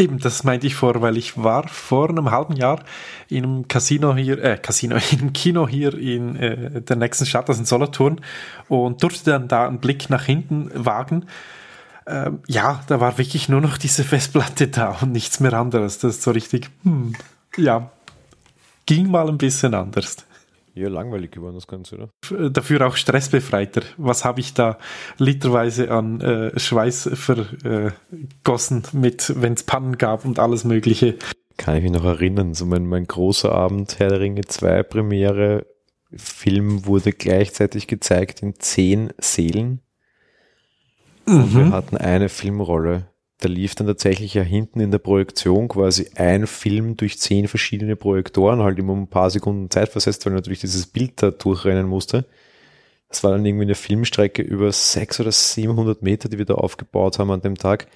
Eben, 0.00 0.18
das 0.18 0.44
meinte 0.44 0.66
ich 0.66 0.74
vor, 0.76 1.02
weil 1.02 1.18
ich 1.18 1.36
war 1.36 1.68
vor 1.68 2.08
einem 2.08 2.30
halben 2.30 2.56
Jahr 2.56 2.82
in 3.28 3.44
einem 3.44 3.68
Casino 3.68 4.16
hier, 4.16 4.42
äh, 4.42 4.56
Casino, 4.56 4.96
in 5.10 5.20
einem 5.20 5.32
Kino 5.34 5.68
hier 5.68 5.92
in 5.92 6.36
äh, 6.36 6.80
der 6.80 6.96
nächsten 6.96 7.26
Stadt, 7.26 7.50
das 7.50 7.58
in 7.58 7.66
Solothurn, 7.66 8.22
und 8.68 9.02
durfte 9.02 9.32
dann 9.32 9.48
da 9.48 9.68
einen 9.68 9.78
Blick 9.78 10.08
nach 10.08 10.24
hinten 10.24 10.70
wagen. 10.74 11.26
Ähm, 12.06 12.38
ja, 12.46 12.82
da 12.86 12.98
war 13.00 13.18
wirklich 13.18 13.50
nur 13.50 13.60
noch 13.60 13.76
diese 13.76 14.02
Festplatte 14.02 14.68
da 14.68 14.96
und 15.02 15.12
nichts 15.12 15.38
mehr 15.38 15.52
anderes. 15.52 15.98
Das 15.98 16.16
ist 16.16 16.22
so 16.22 16.30
richtig, 16.30 16.70
hm, 16.82 17.14
ja, 17.58 17.90
ging 18.86 19.10
mal 19.10 19.28
ein 19.28 19.36
bisschen 19.36 19.74
anders. 19.74 20.24
Ja, 20.80 20.88
langweilig 20.88 21.32
geworden, 21.32 21.56
das 21.56 21.66
Ganze, 21.66 21.96
oder? 21.96 22.10
Äh, 22.30 22.50
dafür 22.50 22.86
auch 22.86 22.96
stressbefreiter. 22.96 23.82
Was 23.98 24.24
habe 24.24 24.40
ich 24.40 24.54
da 24.54 24.78
literweise 25.18 25.90
an 25.90 26.22
äh, 26.22 26.58
Schweiß 26.58 27.10
vergossen 27.12 28.82
mit, 28.92 29.34
wenn 29.36 29.52
es 29.52 29.62
Pannen 29.62 29.98
gab 29.98 30.24
und 30.24 30.38
alles 30.38 30.64
Mögliche. 30.64 31.16
Kann 31.58 31.76
ich 31.76 31.82
mich 31.82 31.92
noch 31.92 32.04
erinnern, 32.04 32.54
so 32.54 32.64
mein, 32.64 32.86
mein 32.86 33.06
großer 33.06 33.52
Abend, 33.52 33.98
Herr 33.98 34.08
der 34.08 34.20
Ringe 34.20 34.40
2 34.46 34.82
Premiere, 34.84 35.66
Film 36.16 36.86
wurde 36.86 37.12
gleichzeitig 37.12 37.86
gezeigt 37.86 38.42
in 38.42 38.58
zehn 38.58 39.10
Seelen. 39.18 39.82
Mhm. 41.26 41.34
Und 41.34 41.54
wir 41.54 41.70
hatten 41.70 41.98
eine 41.98 42.30
Filmrolle 42.30 43.06
da 43.40 43.48
lief 43.48 43.74
dann 43.74 43.86
tatsächlich 43.86 44.34
ja 44.34 44.42
hinten 44.42 44.80
in 44.80 44.90
der 44.90 44.98
Projektion 44.98 45.68
quasi 45.68 46.10
ein 46.14 46.46
Film 46.46 46.96
durch 46.96 47.18
zehn 47.18 47.48
verschiedene 47.48 47.96
Projektoren, 47.96 48.62
halt 48.62 48.78
immer 48.78 48.94
ein 48.94 49.08
paar 49.08 49.30
Sekunden 49.30 49.70
Zeit 49.70 49.88
versetzt, 49.88 50.26
weil 50.26 50.34
natürlich 50.34 50.60
dieses 50.60 50.86
Bild 50.86 51.22
da 51.22 51.30
durchrennen 51.30 51.86
musste. 51.86 52.26
Das 53.08 53.24
war 53.24 53.32
dann 53.32 53.44
irgendwie 53.44 53.64
eine 53.64 53.74
Filmstrecke 53.74 54.42
über 54.42 54.70
sechs 54.70 55.18
oder 55.20 55.32
700 55.32 56.02
Meter, 56.02 56.28
die 56.28 56.38
wir 56.38 56.44
da 56.44 56.54
aufgebaut 56.54 57.18
haben 57.18 57.30
an 57.30 57.40
dem 57.40 57.56
Tag. 57.56 57.88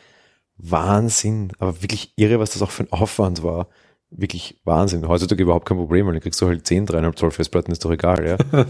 Wahnsinn, 0.57 1.53
aber 1.59 1.83
wirklich 1.83 2.13
irre, 2.17 2.41
was 2.41 2.51
das 2.51 2.63
auch 2.63 2.71
für 2.71 2.85
ein 2.85 2.93
Aufwand 2.93 3.43
war. 3.43 3.69
Wirklich 4.11 4.61
Wahnsinn. 4.65 5.07
Heutzutage 5.07 5.43
überhaupt 5.43 5.67
kein 5.67 5.79
Problem, 5.79 6.07
weil 6.07 6.15
dann 6.15 6.23
kriegst 6.23 6.41
du 6.41 6.47
halt 6.47 6.67
10, 6.67 6.87
3,5 6.87 7.17
Zoll 7.17 7.31
Festplatten, 7.33 7.73
ist 7.73 7.85
doch 7.85 7.91
egal, 7.91 8.27
ja. 8.27 8.37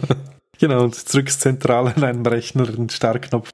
genau, 0.59 0.83
und 0.83 1.13
drückst 1.13 1.41
zentral 1.41 1.89
an 1.89 2.03
einem 2.03 2.27
Rechner 2.27 2.69
einen 2.69 2.91
Startknopf. 2.91 3.51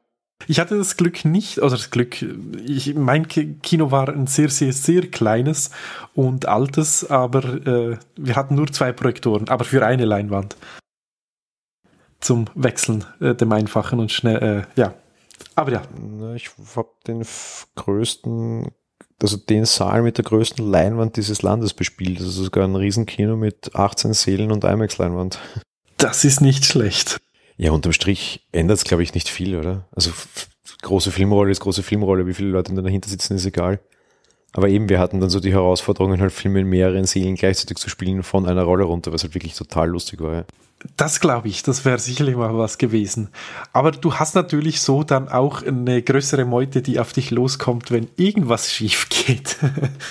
Ich 0.47 0.59
hatte 0.59 0.77
das 0.77 0.97
Glück 0.97 1.25
nicht, 1.25 1.59
oder 1.59 1.71
das 1.71 1.91
Glück, 1.91 2.23
ich, 2.65 2.95
mein 2.95 3.29
Kino 3.29 3.91
war 3.91 4.09
ein 4.09 4.27
sehr, 4.27 4.49
sehr, 4.49 4.73
sehr 4.73 5.03
kleines 5.11 5.71
und 6.15 6.47
altes, 6.47 7.09
aber 7.09 7.67
äh, 7.67 7.99
wir 8.17 8.37
hatten 8.37 8.55
nur 8.55 8.67
zwei 8.73 8.93
Projektoren, 8.93 9.49
aber 9.49 9.65
für 9.65 9.85
eine 9.85 10.05
Leinwand. 10.05 10.57
Zum 12.21 12.47
Wechseln, 12.55 13.05
äh, 13.21 13.35
dem 13.35 13.53
Einfachen 13.53 14.01
und 14.01 14.13
schnell, 14.13 14.67
äh, 14.77 14.81
ja. 14.81 14.95
Aber 15.55 15.73
ja. 15.73 15.83
Ich 16.35 16.51
habe 16.77 16.91
den 17.07 17.25
größten, 17.77 18.71
also 19.23 19.37
den 19.37 19.65
Saal 19.65 20.03
mit 20.03 20.19
der 20.19 20.25
größten 20.25 20.69
Leinwand 20.69 21.17
dieses 21.17 21.43
Landes 21.43 21.75
bespielt. 21.75 22.21
Also 22.21 22.45
sogar 22.45 22.67
ein 22.67 22.77
Riesenkino 22.77 23.37
mit 23.37 23.75
18 23.75 24.13
Sälen 24.13 24.53
und 24.53 24.65
IMAX-Leinwand. 24.65 25.39
Das 25.97 26.25
ist 26.25 26.41
nicht 26.41 26.65
schlecht. 26.65 27.21
Ja, 27.61 27.73
unterm 27.73 27.93
Strich 27.93 28.41
ändert 28.53 28.79
es, 28.79 28.85
glaube 28.85 29.03
ich, 29.03 29.13
nicht 29.13 29.29
viel, 29.29 29.55
oder? 29.55 29.85
Also 29.95 30.13
große 30.81 31.11
Filmrolle 31.11 31.51
ist 31.51 31.61
große 31.61 31.83
Filmrolle, 31.83 32.27
wie 32.27 32.33
viele 32.33 32.49
Leute 32.49 32.73
dann 32.73 32.83
dahinter 32.83 33.11
sitzen, 33.11 33.37
ist 33.37 33.45
egal. 33.45 33.81
Aber 34.55 34.71
eben, 34.71 34.89
wir 34.89 34.99
hatten 34.99 35.21
dann 35.21 35.29
so 35.29 35.41
die 35.41 35.53
Herausforderungen, 35.53 36.23
halt 36.23 36.33
Filme 36.33 36.61
in 36.61 36.69
mehreren 36.69 37.05
Seelen 37.05 37.35
gleichzeitig 37.35 37.77
zu 37.77 37.91
spielen 37.91 38.23
von 38.23 38.47
einer 38.47 38.63
Rolle 38.63 38.85
runter, 38.85 39.13
was 39.13 39.25
halt 39.25 39.35
wirklich 39.35 39.55
total 39.55 39.91
lustig 39.91 40.23
war. 40.23 40.35
Ja. 40.35 40.45
Das 40.97 41.21
glaube 41.21 41.49
ich, 41.49 41.63
das 41.63 41.85
wäre 41.85 41.99
sicherlich 41.99 42.35
mal 42.35 42.57
was 42.57 42.79
gewesen. 42.79 43.29
Aber 43.75 43.91
du 43.91 44.15
hast 44.15 44.35
natürlich 44.37 44.81
so 44.81 45.03
dann 45.05 45.29
auch 45.29 45.63
eine 45.63 46.01
größere 46.01 46.47
Meute, 46.47 46.81
die 46.81 46.99
auf 46.99 47.13
dich 47.13 47.31
loskommt, 47.31 47.91
wenn 47.91 48.09
irgendwas 48.17 48.73
schief 48.73 49.07
geht. 49.11 49.59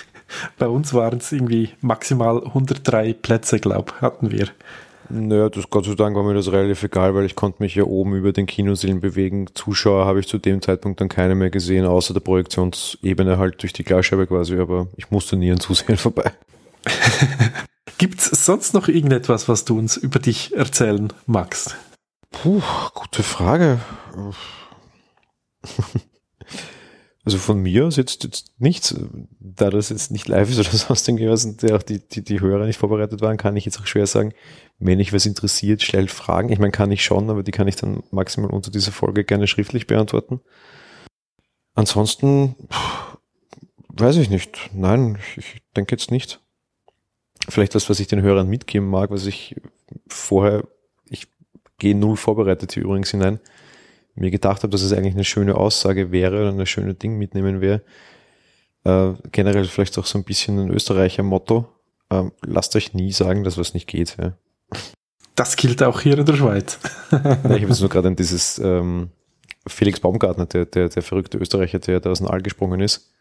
Bei 0.60 0.68
uns 0.68 0.94
waren 0.94 1.18
es 1.18 1.32
irgendwie 1.32 1.72
maximal 1.82 2.44
103 2.46 3.14
Plätze, 3.14 3.60
glaube 3.60 3.94
hatten 4.02 4.30
wir. 4.30 4.50
Naja, 5.10 5.50
das 5.50 5.70
Gott 5.70 5.86
sei 5.86 5.96
Dank 5.96 6.16
war 6.16 6.24
mir 6.24 6.36
das 6.36 6.52
relativ 6.52 6.84
egal, 6.84 7.16
weil 7.16 7.26
ich 7.26 7.36
konnte 7.36 7.64
mich 7.64 7.74
ja 7.74 7.84
oben 7.84 8.16
über 8.16 8.32
den 8.32 8.46
Kinosillen 8.46 9.00
bewegen. 9.00 9.48
Zuschauer 9.56 10.06
habe 10.06 10.20
ich 10.20 10.28
zu 10.28 10.38
dem 10.38 10.62
Zeitpunkt 10.62 11.02
dann 11.02 11.10
keine 11.10 11.34
mehr 11.34 11.50
gesehen, 11.50 11.86
außer 11.86 12.14
der 12.14 12.22
Projektionsebene 12.22 13.38
halt 13.40 13.62
durch 13.62 13.74
die 13.74 13.84
Glasscheibe 13.84 14.28
quasi, 14.28 14.58
aber 14.58 14.88
ich 14.98 15.10
musste 15.10 15.36
nie 15.36 15.52
an 15.52 15.60
Zusehen 15.60 15.98
vorbei. 15.98 16.32
Gibt 17.98 18.20
es 18.20 18.46
sonst 18.46 18.74
noch 18.74 18.88
irgendetwas, 18.88 19.50
was 19.50 19.66
du 19.66 19.78
uns 19.78 19.98
über 19.98 20.20
dich 20.20 20.56
erzählen 20.56 21.12
magst? 21.26 21.76
Puh, 22.32 22.62
gute 22.94 23.24
Frage. 23.24 23.80
Also 27.26 27.38
von 27.38 27.60
mir 27.60 27.86
aus 27.86 27.98
jetzt, 27.98 28.24
jetzt 28.24 28.54
nichts. 28.60 28.96
Da 29.40 29.70
das 29.70 29.90
jetzt 29.90 30.12
nicht 30.12 30.28
live 30.28 30.50
ist 30.50 30.60
oder 30.60 30.70
sonst 30.78 31.08
irgendwas 31.08 31.46
und 31.46 31.72
auch 31.72 31.84
die, 31.84 32.00
die, 32.00 32.24
die 32.24 32.40
Hörer 32.40 32.66
nicht 32.66 32.78
vorbereitet 32.78 33.22
waren, 33.22 33.38
kann 33.38 33.58
ich 33.58 33.66
jetzt 33.66 33.80
auch 33.80 33.88
schwer 33.88 34.08
sagen, 34.08 34.34
wenn 34.80 35.00
ich 35.00 35.12
was 35.12 35.26
interessiert, 35.26 35.82
stellt 35.82 36.10
Fragen. 36.10 36.52
Ich 36.52 36.60
meine, 36.60 36.72
kann 36.72 36.92
ich 36.92 37.04
schon, 37.04 37.30
aber 37.30 37.44
die 37.44 37.52
kann 37.52 37.68
ich 37.68 37.76
dann 37.76 38.02
maximal 38.12 38.50
unter 38.50 38.72
dieser 38.72 38.94
Folge 38.94 39.26
gerne 39.26 39.48
schriftlich 39.48 39.88
beantworten. 39.88 40.40
Ansonsten, 41.76 42.56
weiß 43.90 44.16
ich 44.18 44.30
nicht. 44.30 44.70
Nein, 44.74 45.18
ich, 45.36 45.38
ich 45.38 45.62
denke 45.76 45.94
jetzt 45.94 46.12
nicht. 46.12 46.42
Vielleicht 47.48 47.76
das, 47.76 47.90
was 47.90 48.00
ich 48.00 48.08
den 48.08 48.22
Hörern 48.22 48.48
mitgeben 48.48 48.90
mag, 48.90 49.12
was 49.12 49.26
ich 49.26 49.56
vorher, 50.08 50.64
ich 51.06 51.28
gehe 51.78 51.96
null 51.96 52.16
vorbereitet 52.16 52.74
hier 52.74 52.84
übrigens 52.84 53.12
hinein, 53.12 53.40
mir 54.16 54.32
gedacht 54.32 54.64
habe, 54.64 54.72
dass 54.72 54.82
es 54.82 54.94
eigentlich 54.94 55.14
eine 55.14 55.24
schöne 55.24 55.56
Aussage 55.56 56.12
wäre 56.12 56.40
oder 56.40 56.50
eine 56.50 56.66
schöne 56.66 56.94
Ding 56.94 57.18
mitnehmen 57.18 57.62
wäre. 57.62 57.82
Äh, 58.84 59.14
generell 59.32 59.66
vielleicht 59.66 59.98
auch 59.98 60.06
so 60.06 60.18
ein 60.18 60.24
bisschen 60.24 60.60
ein 60.60 60.72
Österreicher 60.72 61.24
Motto. 61.24 61.68
Ähm, 62.10 62.32
lasst 62.42 62.76
euch 62.76 62.94
nie 62.94 63.12
sagen, 63.12 63.44
dass 63.44 63.58
was 63.58 63.74
nicht 63.74 63.88
geht. 63.88 64.18
Ja. 64.20 64.38
Das 65.36 65.56
gilt 65.56 65.82
auch 65.84 66.02
hier 66.02 66.18
in 66.18 66.26
der 66.26 66.36
Schweiz. 66.36 66.80
ja, 67.12 67.20
ich 67.32 67.46
habe 67.46 67.68
jetzt 67.68 67.80
nur 67.80 67.90
gerade 67.90 68.10
an 68.10 68.16
dieses 68.16 68.60
ähm, 68.60 69.10
Felix 69.68 70.00
Baumgartner, 70.00 70.46
der, 70.46 70.66
der, 70.66 70.90
der 70.90 71.02
verrückte 71.02 71.38
Österreicher, 71.38 71.80
der 71.80 72.00
da 72.00 72.10
aus 72.10 72.20
dem 72.20 72.28
All 72.28 72.42
gesprungen 72.42 72.82
ist. 72.82 73.12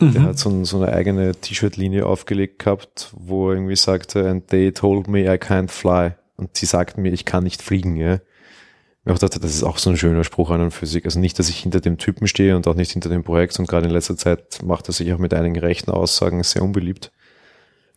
Mhm. 0.00 0.12
Der 0.12 0.22
hat 0.22 0.38
so, 0.38 0.64
so 0.64 0.82
eine 0.82 0.92
eigene 0.92 1.34
T-Shirt-Linie 1.34 2.06
aufgelegt 2.06 2.60
gehabt, 2.60 3.12
wo 3.16 3.50
er 3.50 3.56
irgendwie 3.56 3.76
sagte, 3.76 4.28
and 4.28 4.48
they 4.48 4.72
told 4.72 5.08
me 5.08 5.22
I 5.22 5.36
can't 5.36 5.70
fly. 5.70 6.12
Und 6.36 6.56
sie 6.56 6.66
sagten 6.66 7.02
mir, 7.02 7.12
ich 7.12 7.24
kann 7.24 7.44
nicht 7.44 7.62
fliegen, 7.62 7.96
ja. 7.96 8.20
Ich 9.06 9.18
dachte, 9.18 9.38
das 9.38 9.54
ist 9.54 9.62
auch 9.62 9.76
so 9.76 9.90
ein 9.90 9.98
schöner 9.98 10.24
Spruch 10.24 10.50
an 10.50 10.62
und 10.62 10.70
für 10.70 10.86
sich. 10.86 11.04
Also 11.04 11.20
nicht, 11.20 11.38
dass 11.38 11.50
ich 11.50 11.58
hinter 11.58 11.80
dem 11.80 11.98
Typen 11.98 12.26
stehe 12.26 12.56
und 12.56 12.66
auch 12.66 12.74
nicht 12.74 12.92
hinter 12.92 13.10
dem 13.10 13.22
Projekt 13.22 13.58
und 13.58 13.68
gerade 13.68 13.86
in 13.86 13.92
letzter 13.92 14.16
Zeit 14.16 14.62
macht 14.62 14.88
er 14.88 14.94
sich 14.94 15.12
auch 15.12 15.18
mit 15.18 15.34
einigen 15.34 15.58
rechten 15.58 15.90
Aussagen 15.90 16.42
sehr 16.42 16.62
unbeliebt. 16.62 17.12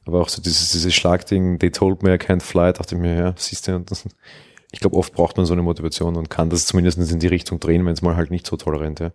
Aber 0.08 0.22
auch 0.22 0.30
so 0.30 0.42
dieses, 0.42 0.72
dieses 0.72 0.94
Schlagding, 0.94 1.60
they 1.60 1.70
told 1.70 2.02
me 2.02 2.14
I 2.14 2.18
can't 2.18 2.42
fly, 2.42 2.72
dachte 2.74 2.96
ich 2.96 3.02
mir, 3.02 3.16
ja, 3.16 3.34
siehst 3.38 3.68
du, 3.68 3.80
das, 3.80 4.06
ich 4.72 4.80
glaube, 4.80 4.96
oft 4.96 5.14
braucht 5.14 5.38
man 5.38 5.46
so 5.46 5.54
eine 5.54 5.62
Motivation 5.62 6.16
und 6.16 6.30
kann 6.30 6.50
das 6.50 6.66
zumindest 6.66 6.98
in 6.98 7.20
die 7.20 7.28
Richtung 7.28 7.60
drehen, 7.60 7.86
wenn 7.86 7.94
es 7.94 8.02
mal 8.02 8.16
halt 8.16 8.32
nicht 8.32 8.48
so 8.48 8.58
toll 8.58 8.78
rennt, 8.78 9.00
ja. 9.00 9.12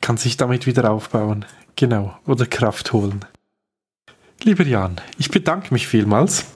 Kann 0.00 0.16
sich 0.16 0.36
damit 0.36 0.66
wieder 0.66 0.90
aufbauen. 0.90 1.46
Genau. 1.76 2.14
Oder 2.26 2.46
Kraft 2.46 2.92
holen. 2.92 3.24
Lieber 4.42 4.64
Jan, 4.64 5.00
ich 5.18 5.30
bedanke 5.30 5.72
mich 5.72 5.86
vielmals. 5.86 6.46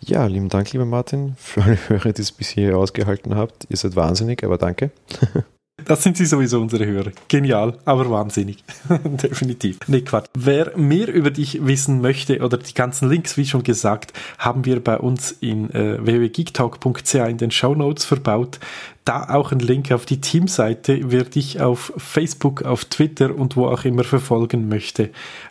Ja, 0.00 0.26
lieben 0.26 0.48
Dank, 0.48 0.72
lieber 0.72 0.84
Martin, 0.84 1.34
für 1.36 1.62
alle 1.62 1.78
Hörer, 1.88 2.12
die 2.12 2.22
es 2.22 2.30
bis 2.30 2.50
hier 2.50 2.78
ausgehalten 2.78 3.34
habt. 3.34 3.66
Ihr 3.68 3.76
seid 3.76 3.96
wahnsinnig, 3.96 4.44
aber 4.44 4.58
danke. 4.58 4.90
Das 5.84 6.02
sind 6.02 6.16
sie 6.16 6.26
sowieso 6.26 6.60
unsere 6.60 6.86
Hörer. 6.86 7.12
Genial, 7.28 7.78
aber 7.84 8.10
wahnsinnig. 8.10 8.64
Definitiv. 9.04 9.78
Nee, 9.86 10.00
Quatsch. 10.00 10.26
Wer 10.34 10.76
mehr 10.76 11.12
über 11.12 11.30
dich 11.30 11.64
wissen 11.64 12.00
möchte 12.00 12.40
oder 12.40 12.58
die 12.58 12.74
ganzen 12.74 13.08
Links, 13.08 13.36
wie 13.36 13.46
schon 13.46 13.62
gesagt, 13.62 14.12
haben 14.38 14.64
wir 14.64 14.82
bei 14.82 14.98
uns 14.98 15.32
in 15.40 15.70
äh, 15.70 16.04
www.geektalk.ch 16.04 17.14
in 17.14 17.38
den 17.38 17.50
Show 17.50 17.74
Notes 17.74 18.04
verbaut. 18.04 18.58
Da 19.04 19.28
auch 19.30 19.52
ein 19.52 19.60
Link 19.60 19.92
auf 19.92 20.04
die 20.04 20.20
Teamseite. 20.20 21.00
Wer 21.04 21.24
dich 21.24 21.60
auf 21.60 21.92
Facebook, 21.96 22.62
auf 22.62 22.84
Twitter 22.84 23.34
und 23.34 23.56
wo 23.56 23.66
auch 23.66 23.84
immer 23.84 24.04
verfolgen 24.04 24.68
möchte, 24.68 25.04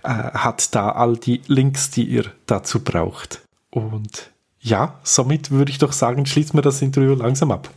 äh, 0.04 0.10
hat 0.10 0.76
da 0.76 0.92
all 0.92 1.18
die 1.18 1.42
Links, 1.48 1.90
die 1.90 2.04
ihr 2.04 2.26
dazu 2.46 2.84
braucht. 2.84 3.42
Und 3.72 4.30
ja, 4.60 5.00
somit 5.04 5.52
würde 5.52 5.72
ich 5.72 5.78
doch 5.78 5.94
sagen, 5.94 6.26
schließen 6.26 6.58
wir 6.58 6.62
das 6.62 6.82
Interview 6.82 7.14
langsam 7.16 7.52
ab. 7.52 7.70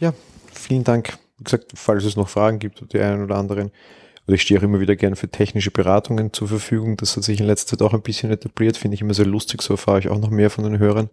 Ja, 0.00 0.12
vielen 0.52 0.84
Dank. 0.84 1.21
Wie 1.42 1.44
gesagt, 1.44 1.72
falls 1.74 2.04
es 2.04 2.14
noch 2.14 2.28
Fragen 2.28 2.60
gibt, 2.60 2.92
die 2.92 3.00
einen 3.00 3.24
oder 3.24 3.34
anderen. 3.34 3.72
Oder 4.28 4.36
ich 4.36 4.42
stehe 4.42 4.60
auch 4.60 4.62
immer 4.62 4.78
wieder 4.78 4.94
gerne 4.94 5.16
für 5.16 5.28
technische 5.28 5.72
Beratungen 5.72 6.32
zur 6.32 6.46
Verfügung. 6.46 6.96
Das 6.96 7.16
hat 7.16 7.24
sich 7.24 7.40
in 7.40 7.46
letzter 7.46 7.76
Zeit 7.76 7.82
auch 7.84 7.94
ein 7.94 8.02
bisschen 8.02 8.30
etabliert. 8.30 8.76
Finde 8.76 8.94
ich 8.94 9.00
immer 9.00 9.14
sehr 9.14 9.26
lustig. 9.26 9.60
So 9.60 9.74
erfahre 9.74 9.98
ich 9.98 10.08
auch 10.08 10.20
noch 10.20 10.30
mehr 10.30 10.50
von 10.50 10.62
den 10.62 10.78
Hörern. 10.78 11.10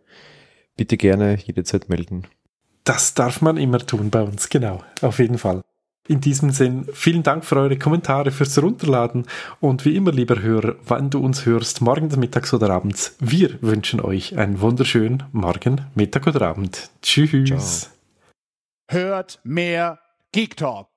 Bitte 0.77 0.97
gerne 0.97 1.35
jederzeit 1.43 1.89
melden. 1.89 2.27
Das 2.83 3.15
darf 3.15 3.41
man 3.41 3.57
immer 3.57 3.79
tun 3.79 4.11
bei 4.11 4.21
uns. 4.21 4.49
Genau. 4.49 4.83
Auf 5.01 5.17
jeden 5.17 5.39
Fall. 5.39 5.63
In 6.07 6.21
diesem 6.21 6.51
Sinn, 6.51 6.87
vielen 6.93 7.23
Dank 7.23 7.43
für 7.43 7.55
eure 7.55 7.79
Kommentare, 7.79 8.29
fürs 8.29 8.61
Runterladen 8.61 9.25
und 9.59 9.83
wie 9.85 9.95
immer, 9.95 10.11
lieber 10.11 10.41
Hörer, 10.41 10.75
wann 10.85 11.09
du 11.09 11.19
uns 11.23 11.47
hörst, 11.47 11.81
morgens, 11.81 12.17
mittags 12.17 12.51
oder 12.53 12.71
abends, 12.71 13.15
wir 13.19 13.61
wünschen 13.61 14.01
euch 14.01 14.35
einen 14.35 14.59
wunderschönen 14.59 15.23
Morgen, 15.31 15.81
Mittag 15.93 16.25
oder 16.25 16.41
Abend. 16.41 16.89
Tschüss. 17.03 17.81
Ciao. 17.81 17.91
Hört 18.89 19.39
mehr 19.43 19.99
Geek 20.31 20.55
Talk. 20.55 20.88